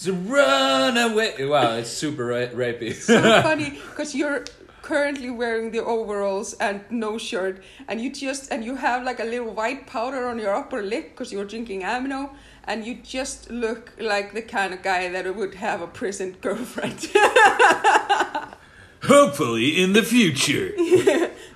Run 0.07 0.97
away. 0.97 1.45
Wow, 1.45 1.75
it's 1.75 1.89
super 1.89 2.25
ra- 2.25 2.47
rapey. 2.53 2.93
so 2.93 3.21
funny 3.41 3.69
because 3.89 4.13
you're 4.15 4.43
currently 4.81 5.29
wearing 5.29 5.71
the 5.71 5.79
overalls 5.83 6.53
and 6.55 6.81
no 6.89 7.17
shirt 7.17 7.63
and 7.87 8.01
you 8.01 8.11
just 8.11 8.51
and 8.51 8.65
you 8.65 8.75
have 8.75 9.03
like 9.03 9.19
a 9.21 9.23
little 9.23 9.53
white 9.53 9.87
powder 9.87 10.27
on 10.27 10.37
your 10.37 10.53
upper 10.53 10.81
lip 10.81 11.11
because 11.11 11.31
you're 11.31 11.45
drinking 11.45 11.83
amino 11.83 12.29
and 12.65 12.85
you 12.85 12.95
just 12.95 13.49
look 13.49 13.93
like 13.97 14.33
the 14.33 14.41
kind 14.41 14.73
of 14.73 14.81
guy 14.83 15.07
that 15.07 15.33
would 15.37 15.55
have 15.55 15.81
a 15.81 15.87
prison 15.87 16.35
girlfriend 16.41 16.99
Hopefully 19.03 19.81
in 19.81 19.91
the 19.93 20.03
future. 20.03 20.69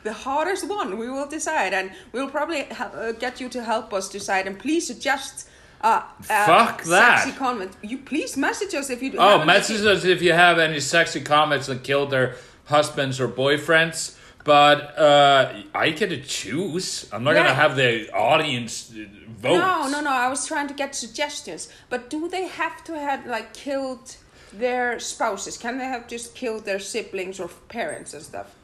the 0.04 0.14
hardest 0.14 0.68
one 0.68 0.98
we 0.98 1.10
will 1.10 1.28
decide 1.28 1.74
and 1.74 1.92
we'll 2.14 2.30
probably 2.30 2.64
ha- 2.66 2.92
uh, 2.94 3.12
get 3.14 3.40
you 3.42 3.48
to 3.50 3.64
help 3.64 3.94
us 3.94 4.08
decide 4.10 4.48
and 4.48 4.58
please 4.60 4.86
suggest 4.88 5.48
uh, 5.82 6.02
uh, 6.30 6.46
Fuck 6.46 6.84
that. 6.84 7.24
sexy 7.24 7.38
comments. 7.38 7.78
you 7.82 7.98
please 8.00 8.36
message 8.38 8.74
us 8.74 8.90
if 8.90 9.02
you 9.02 9.12
do 9.12 9.18
Oh, 9.20 9.46
message 9.46 9.86
us 9.86 10.04
if 10.06 10.22
you 10.22 10.34
have 10.34 10.58
any 10.60 10.80
sexy 10.80 11.22
comments 11.22 11.68
that 11.68 11.84
killed 11.84 12.12
their 12.12 12.36
husbands 12.66 13.20
or 13.20 13.28
boyfriends. 13.28 14.16
But 14.44 14.98
uh, 14.98 15.54
I 15.76 15.90
get 15.90 16.10
to 16.10 16.22
choose. 16.22 17.10
I'm 17.12 17.24
not 17.26 17.36
Yeah. 17.36 17.44
gonna 17.44 17.54
have 17.56 17.76
the 17.76 18.10
audience 18.14 18.90
vote. 19.28 19.58
No, 19.58 19.90
no, 19.90 20.00
no. 20.02 20.10
I 20.10 20.30
was 20.30 20.46
trying 20.48 20.68
to 20.70 20.74
get 20.74 20.96
suggestions. 20.96 21.68
But 21.90 22.10
do 22.10 22.30
they 22.30 22.48
have 22.48 22.82
to 22.86 22.98
have 22.98 23.26
like 23.28 23.54
killed 23.54 24.16
their 24.54 25.00
spouses? 25.00 25.58
Can 25.58 25.78
they 25.78 25.86
have 25.86 26.08
just 26.08 26.34
killed 26.34 26.64
their 26.64 26.80
siblings 26.80 27.40
or 27.42 27.50
parents 27.68 28.14
and 28.14 28.24
stuff? 28.24 28.56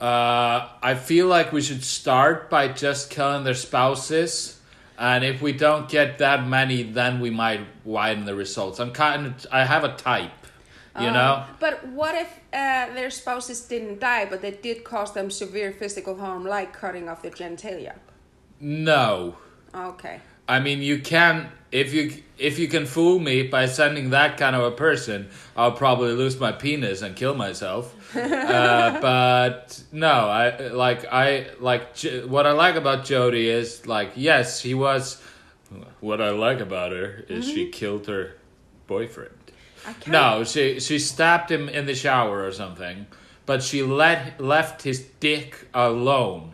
Uh, 0.00 0.68
I 0.82 0.94
feel 0.94 1.26
like 1.26 1.52
we 1.52 1.60
should 1.62 1.84
start 1.84 2.50
by 2.50 2.68
just 2.68 3.10
killing 3.10 3.44
their 3.44 3.54
spouses, 3.54 4.58
and 4.98 5.24
if 5.24 5.42
we 5.42 5.52
don't 5.52 5.88
get 5.88 6.18
that 6.18 6.46
many, 6.46 6.82
then 6.82 7.20
we 7.20 7.30
might 7.30 7.60
widen 7.84 8.24
the 8.24 8.34
results. 8.34 8.78
I'm 8.78 8.92
kind 8.92 9.26
of. 9.26 9.46
I 9.50 9.64
have 9.64 9.84
a 9.84 9.94
type, 9.96 10.30
you 11.00 11.10
know. 11.10 11.44
Um, 11.48 11.56
But 11.58 11.86
what 11.88 12.14
if 12.14 12.28
uh, 12.52 12.94
their 12.94 13.10
spouses 13.10 13.60
didn't 13.62 14.00
die, 14.00 14.26
but 14.26 14.40
they 14.42 14.52
did 14.52 14.84
cause 14.84 15.12
them 15.12 15.30
severe 15.30 15.72
physical 15.72 16.16
harm, 16.16 16.44
like 16.44 16.72
cutting 16.72 17.08
off 17.08 17.22
their 17.22 17.32
genitalia? 17.32 17.94
No. 18.60 19.36
Okay. 19.74 20.20
I 20.46 20.60
mean, 20.60 20.82
you 20.82 21.00
can 21.00 21.50
if 21.74 21.92
you 21.92 22.22
if 22.38 22.58
you 22.58 22.68
can 22.68 22.86
fool 22.86 23.18
me 23.18 23.42
by 23.42 23.66
sending 23.66 24.10
that 24.10 24.36
kind 24.36 24.54
of 24.54 24.62
a 24.62 24.70
person, 24.70 25.28
I'll 25.56 25.72
probably 25.72 26.12
lose 26.12 26.38
my 26.38 26.52
penis 26.52 27.02
and 27.02 27.16
kill 27.16 27.34
myself. 27.34 28.03
Uh, 28.14 29.00
but 29.00 29.82
no, 29.92 30.08
I 30.08 30.68
like 30.68 31.04
I 31.10 31.46
like 31.60 31.96
what 32.26 32.46
I 32.46 32.52
like 32.52 32.76
about 32.76 33.04
Jodi 33.04 33.48
is 33.48 33.86
like 33.86 34.12
yes, 34.14 34.60
he 34.60 34.74
was. 34.74 35.22
What 36.00 36.20
I 36.20 36.30
like 36.30 36.60
about 36.60 36.92
her 36.92 37.24
is 37.28 37.44
she 37.46 37.70
killed 37.70 38.06
her 38.06 38.36
boyfriend. 38.86 39.34
No, 40.06 40.44
she 40.44 40.80
she 40.80 40.98
stabbed 40.98 41.50
him 41.50 41.68
in 41.68 41.86
the 41.86 41.94
shower 41.94 42.46
or 42.46 42.52
something, 42.52 43.06
but 43.46 43.62
she 43.62 43.82
let 43.82 44.40
left 44.40 44.82
his 44.82 45.00
dick 45.20 45.68
alone. 45.74 46.52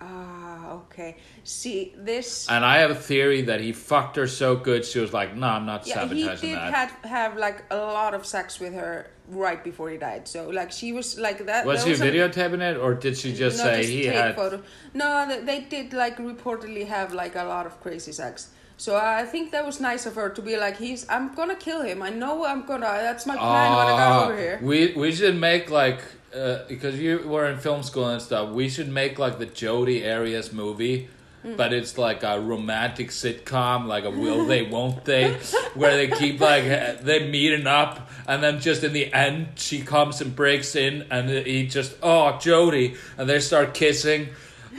Ah, 0.00 0.70
okay. 0.72 1.16
See, 1.44 1.94
this. 1.96 2.48
And 2.48 2.64
I 2.64 2.78
have 2.78 2.90
a 2.90 2.94
theory 2.94 3.42
that 3.42 3.60
he 3.60 3.72
fucked 3.72 4.16
her 4.16 4.26
so 4.26 4.56
good 4.56 4.84
she 4.84 5.00
was 5.00 5.12
like, 5.12 5.34
"No, 5.34 5.48
I'm 5.48 5.66
not 5.66 5.86
yeah, 5.86 6.06
he 6.06 6.22
sabotaging 6.22 6.50
did 6.50 6.58
that." 6.58 6.72
have 6.72 7.10
have 7.10 7.36
like 7.36 7.64
a 7.70 7.76
lot 7.76 8.14
of 8.14 8.24
sex 8.24 8.60
with 8.60 8.74
her 8.74 9.10
right 9.30 9.62
before 9.62 9.90
he 9.90 9.96
died. 9.98 10.26
So 10.28 10.48
like 10.48 10.72
she 10.72 10.92
was 10.92 11.18
like 11.18 11.44
that. 11.46 11.66
was 11.66 11.84
there 11.84 11.94
he 11.94 12.00
a- 12.00 12.28
videotaping 12.28 12.60
it, 12.60 12.76
or 12.76 12.94
did 12.94 13.16
she 13.16 13.32
just 13.34 13.58
no, 13.58 13.64
say 13.64 13.76
just 13.82 13.92
he 13.92 14.02
take 14.04 14.14
had? 14.14 14.36
photo. 14.36 14.62
No, 14.94 15.40
they, 15.44 15.60
did 15.60 15.92
like 15.92 16.16
reportedly 16.18 16.86
have 16.86 17.12
like 17.12 17.34
a 17.36 17.44
lot 17.44 17.66
of 17.66 17.80
crazy 17.80 18.12
sex. 18.12 18.50
So 18.76 18.96
I 18.96 19.24
think 19.24 19.50
that 19.50 19.66
was 19.66 19.80
nice 19.80 20.06
of 20.06 20.14
her 20.14 20.28
to 20.30 20.40
be 20.42 20.56
like, 20.56 20.76
he's. 20.76 21.04
I'm 21.08 21.34
gonna 21.34 21.56
kill 21.56 21.82
him. 21.82 22.00
I 22.02 22.10
know 22.10 22.44
I'm 22.46 22.64
gonna. 22.64 22.86
That's 22.86 23.26
my 23.26 23.36
plan 23.36 23.70
when 23.76 23.86
I 23.86 23.90
got 23.90 24.12
Ah, 24.12 24.24
over 24.26 24.36
here. 24.36 24.60
we 24.62 24.92
we 24.94 25.12
should 25.12 25.36
make 25.36 25.68
like 25.68 26.00
uh, 26.34 26.58
because 26.68 26.98
you 26.98 27.18
were 27.26 27.46
in 27.46 27.58
film 27.58 27.82
school 27.82 28.08
and 28.08 28.22
stuff. 28.22 28.50
We 28.50 28.68
should 28.68 28.88
make 28.88 29.18
like 29.18 29.38
the 29.38 29.46
Jodi 29.46 30.08
Arias 30.08 30.52
movie. 30.52 31.08
Mm. 31.44 31.56
But 31.56 31.72
it's 31.72 31.96
like 31.96 32.24
a 32.24 32.40
romantic 32.40 33.10
sitcom, 33.10 33.86
like 33.86 34.04
a 34.04 34.10
will 34.10 34.44
they, 34.44 34.62
won't 34.62 35.04
they, 35.04 35.34
where 35.74 35.96
they 35.96 36.08
keep 36.08 36.40
like 36.40 36.64
they 37.02 37.28
meeting 37.30 37.66
up, 37.66 38.10
and 38.26 38.42
then 38.42 38.60
just 38.60 38.82
in 38.82 38.92
the 38.92 39.12
end 39.14 39.50
she 39.54 39.80
comes 39.82 40.20
and 40.20 40.34
breaks 40.34 40.74
in, 40.74 41.06
and 41.10 41.30
he 41.30 41.68
just 41.68 41.96
oh 42.02 42.36
Jodi, 42.38 42.96
and 43.16 43.28
they 43.28 43.38
start 43.38 43.72
kissing, 43.72 44.30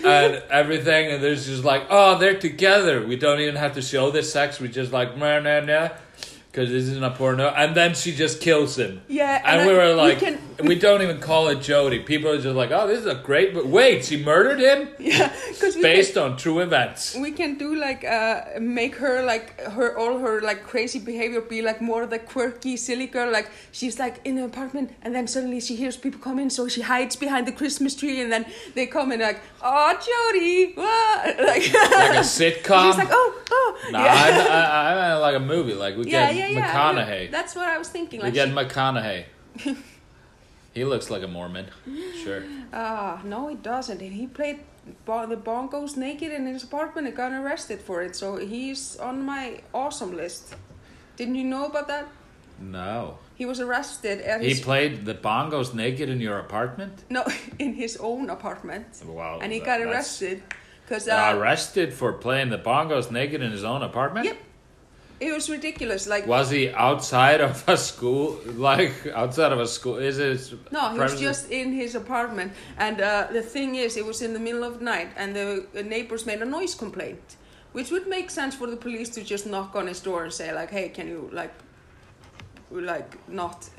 and 0.04 0.36
everything, 0.50 1.12
and 1.14 1.24
there's 1.24 1.46
just 1.46 1.64
like 1.64 1.86
oh 1.90 2.18
they're 2.18 2.38
together. 2.38 3.06
We 3.06 3.16
don't 3.16 3.40
even 3.40 3.56
have 3.56 3.76
to 3.76 3.82
show 3.82 4.12
the 4.12 4.22
sex. 4.22 4.60
We 4.60 4.68
just 4.68 4.92
like 4.92 5.16
nah 5.18 5.40
nah 5.40 5.62
nah. 5.62 5.90
because 6.52 6.70
this 6.70 6.90
isn't 6.90 7.04
a 7.04 7.12
porno, 7.12 7.48
and 7.48 7.74
then 7.74 7.96
she 7.96 8.14
just 8.14 8.42
kills 8.42 8.78
him. 8.78 9.02
Yeah, 9.08 9.42
and, 9.46 9.62
and 9.62 9.70
we 9.70 9.74
were 9.74 9.88
we 9.88 9.94
like, 9.94 10.20
can- 10.20 10.40
we 10.64 10.76
don't 10.76 11.02
even 11.02 11.20
call 11.20 11.48
it 11.50 11.62
Jodi. 11.62 12.00
People 12.00 12.32
are 12.32 12.42
just 12.42 12.56
like, 12.56 12.72
oh, 12.72 12.88
this 12.88 13.00
is 13.00 13.06
a 13.06 13.16
great. 13.16 13.54
But 13.54 13.68
wait, 13.68 14.06
she 14.06 14.24
murdered 14.24 14.60
him 14.60 14.90
Yeah, 15.00 15.34
because 15.50 15.76
based 15.78 16.16
can, 16.16 16.24
on 16.24 16.38
true 16.38 16.60
events. 16.60 17.16
we 17.16 17.32
can 17.32 17.58
do 17.58 17.76
like 17.76 18.04
uh 18.04 18.42
make 18.60 18.96
her 18.96 19.24
like 19.24 19.60
her 19.62 19.98
all 19.98 20.20
her 20.20 20.42
like 20.42 20.64
crazy 20.64 21.00
behavior 21.00 21.42
be 21.42 21.62
like 21.62 21.82
more 21.82 22.06
the 22.06 22.20
quirky 22.20 22.76
silly 22.78 23.08
girl. 23.08 23.32
Like 23.32 23.50
she's 23.72 23.98
like 24.00 24.20
in 24.26 24.38
an 24.38 24.44
apartment 24.46 24.92
and 25.02 25.16
then 25.16 25.28
suddenly 25.28 25.60
she 25.62 25.76
hears 25.76 25.96
people 25.98 26.20
come 26.20 26.40
in, 26.40 26.50
so 26.50 26.68
she 26.68 26.82
hides 26.82 27.16
behind 27.16 27.48
the 27.48 27.52
Christmas 27.54 27.96
tree, 27.96 28.22
and 28.22 28.32
then 28.32 28.46
they 28.76 28.86
come 28.88 29.12
and 29.12 29.22
like, 29.22 29.40
oh 29.62 29.94
Jodi? 30.06 30.76
Like 31.50 31.74
Like 31.74 32.16
a 32.16 32.26
sitcom. 32.40 32.86
She's 32.88 32.98
like, 32.98 33.10
oh, 33.12 33.42
oh. 33.52 33.90
Nah, 33.92 34.04
yeah. 34.04 34.14
I, 34.14 34.30
I, 34.30 34.94
I, 34.94 35.10
I 35.12 35.14
like 35.16 35.36
a 35.36 35.40
movie. 35.40 35.74
Like 35.74 35.96
we 35.98 36.06
yeah, 36.12 36.32
get 36.32 36.36
yeah, 36.36 36.48
yeah. 36.60 36.74
McConaughey. 36.74 37.32
That's 37.32 37.56
what 37.56 37.68
I 37.68 37.78
was 37.78 37.90
thinking. 37.90 38.20
we 38.20 38.26
Like, 38.26 38.34
get 38.34 38.48
she- 38.50 38.54
McConaughey. 38.54 39.24
He 40.80 40.86
looks 40.86 41.10
like 41.14 41.24
a 41.24 41.28
Mormon. 41.28 41.66
Sure. 42.24 42.42
Ah, 42.74 43.22
no, 43.34 43.40
he 43.52 43.56
doesn't. 43.56 44.02
And 44.02 44.14
he 44.22 44.26
played 44.28 44.60
the 45.06 45.38
bongos 45.52 45.98
naked 45.98 46.32
in 46.32 46.46
his 46.48 46.64
apartment 46.64 47.08
and 47.08 47.16
got 47.16 47.32
arrested 47.34 47.80
for 47.88 48.02
it. 48.02 48.16
So 48.16 48.38
he's 48.38 48.96
on 49.10 49.16
my 49.34 49.62
awesome 49.74 50.16
list. 50.16 50.56
Didn't 51.18 51.36
you 51.36 51.44
know 51.44 51.66
about 51.66 51.88
that? 51.94 52.06
No. 52.62 53.18
He 53.36 53.46
was 53.46 53.60
arrested 53.60 54.16
He 54.42 54.56
played 54.70 55.06
the 55.06 55.16
bongos 55.16 55.74
naked 55.74 56.08
in 56.10 56.20
your 56.28 56.40
apartment. 56.40 56.94
no 57.10 57.24
in 57.60 57.74
his 57.74 57.94
own 58.10 58.30
apartment, 58.30 58.86
Wow. 59.06 59.40
and 59.42 59.52
he 59.54 59.60
that- 59.60 59.66
got 59.66 59.80
arrested 59.82 60.38
because 60.84 61.08
Uh, 61.08 61.14
uh, 61.16 61.38
arrested 61.38 61.94
for 61.94 62.10
playing 62.26 62.50
the 62.56 62.58
bongos 62.72 63.12
naked 63.12 63.42
in 63.42 63.52
his 63.52 63.64
own 63.64 63.82
apartment? 63.92 64.26
yep, 64.26 64.38
it 65.20 65.34
was 65.34 65.50
ridiculous. 65.50 66.08
Like 66.08 66.26
Was 66.28 66.50
he 66.50 66.70
outside 66.70 67.42
of 67.42 67.64
a 67.68 67.78
school? 67.78 68.40
Like 68.46 68.94
outside 69.14 69.52
of 69.52 69.60
a 69.60 69.68
school? 69.68 69.98
Is 69.98 70.18
it? 70.20 70.72
No, 70.72 70.92
he 70.92 71.00
was 71.00 71.20
just 71.20 71.50
in 71.52 71.74
his 71.74 71.96
apartment, 71.96 72.54
and 72.78 73.02
uh, 73.02 73.28
the 73.32 73.42
thing 73.42 73.76
is, 73.76 73.98
it 73.98 74.06
was 74.06 74.22
in 74.22 74.34
the 74.34 74.40
middle 74.40 74.64
of 74.64 74.80
the 74.80 74.86
night, 74.86 75.10
and 75.18 75.36
the, 75.36 75.66
the 75.74 75.84
neighbors 75.84 76.26
made 76.26 76.42
a 76.42 76.46
noise 76.46 76.76
complaint, 76.76 77.36
which 77.74 77.92
would 77.92 78.08
make 78.08 78.30
sense 78.30 78.56
for 78.56 78.68
the 78.68 78.78
police 78.78 79.10
to 79.10 79.24
just 79.24 79.46
knock 79.46 79.76
on 79.76 79.88
his 79.88 80.00
door 80.00 80.24
and 80.24 80.34
say 80.34 80.54
like, 80.54 80.72
"Hey, 80.72 80.90
can 80.90 81.08
you 81.08 81.30
like, 81.34 81.54
like 82.72 83.28
not 83.30 83.70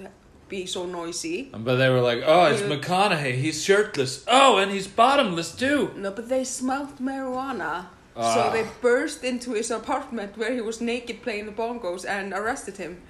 be 0.49 0.66
so 0.66 0.84
noisy?" 0.86 1.51
But 1.53 1.76
they 1.76 1.88
were 1.88 2.01
like, 2.01 2.22
"Oh, 2.26 2.47
it's 2.47 2.62
McConaughey. 2.62 3.34
He's 3.36 3.62
shirtless. 3.64 4.24
Oh, 4.28 4.59
and 4.59 4.70
he's 4.70 4.86
bottomless 4.86 5.55
too." 5.55 5.93
No, 5.97 6.11
but 6.11 6.28
they 6.28 6.45
smelled 6.45 6.99
marijuana, 6.99 7.86
Ah. 8.21 8.35
so 8.35 8.53
they 8.53 8.68
burst 8.81 9.25
into 9.25 9.53
his 9.53 9.71
apartment 9.71 10.37
where 10.37 10.53
he 10.53 10.61
was 10.61 10.81
naked 10.81 11.23
playing 11.23 11.47
the 11.47 11.53
bongos 11.53 12.05
and 12.09 12.33
arrested 12.33 12.77
him. 12.77 13.01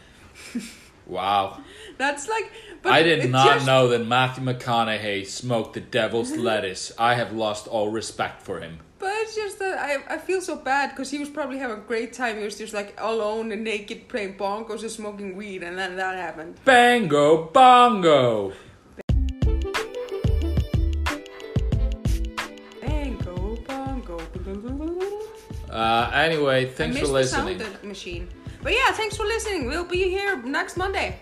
Wow. 1.07 1.61
That's 1.99 2.29
like, 2.29 2.51
but 2.83 2.93
I 2.93 3.03
did 3.03 3.31
not 3.31 3.55
just- 3.55 3.67
know 3.67 3.89
that 3.89 4.07
Matthew 4.07 4.45
McConaughey 4.45 5.27
smoked 5.27 5.75
the 5.75 5.81
devil's 5.81 6.31
lettuce. 6.37 6.93
I 6.99 7.15
have 7.15 7.33
lost 7.33 7.67
all 7.67 7.91
respect 7.91 8.43
for 8.43 8.61
him. 8.61 8.79
But 9.01 9.13
it's 9.17 9.35
just 9.35 9.59
that 9.59 9.79
I, 9.79 10.15
I 10.15 10.19
feel 10.19 10.41
so 10.41 10.57
bad 10.57 10.91
because 10.91 11.11
he 11.11 11.19
was 11.19 11.29
probably 11.31 11.59
having 11.59 11.79
a 11.79 11.81
great 11.81 12.13
time. 12.13 12.37
He 12.39 12.45
was 12.45 12.59
just 12.59 12.75
like 12.75 12.95
alone 12.99 13.51
and 13.51 13.65
naked 13.65 14.09
playing 14.09 14.37
bongos 14.37 14.83
and 14.83 14.91
smoking 14.91 15.37
weed, 15.37 15.63
and 15.63 15.77
then 15.77 15.97
that 15.97 16.17
happened. 16.17 16.63
Bango 16.67 17.45
bongo. 17.47 18.53
Uh, 25.71 26.11
anyway, 26.13 26.67
thanks 26.67 26.99
for 26.99 27.07
listening. 27.07 27.63
machine. 27.83 28.29
But 28.63 28.73
yeah, 28.73 28.93
thanks 28.93 29.17
for 29.17 29.25
listening. 29.25 29.67
We'll 29.67 29.85
be 29.85 30.09
here 30.09 30.37
next 30.43 30.77
Monday. 30.77 31.19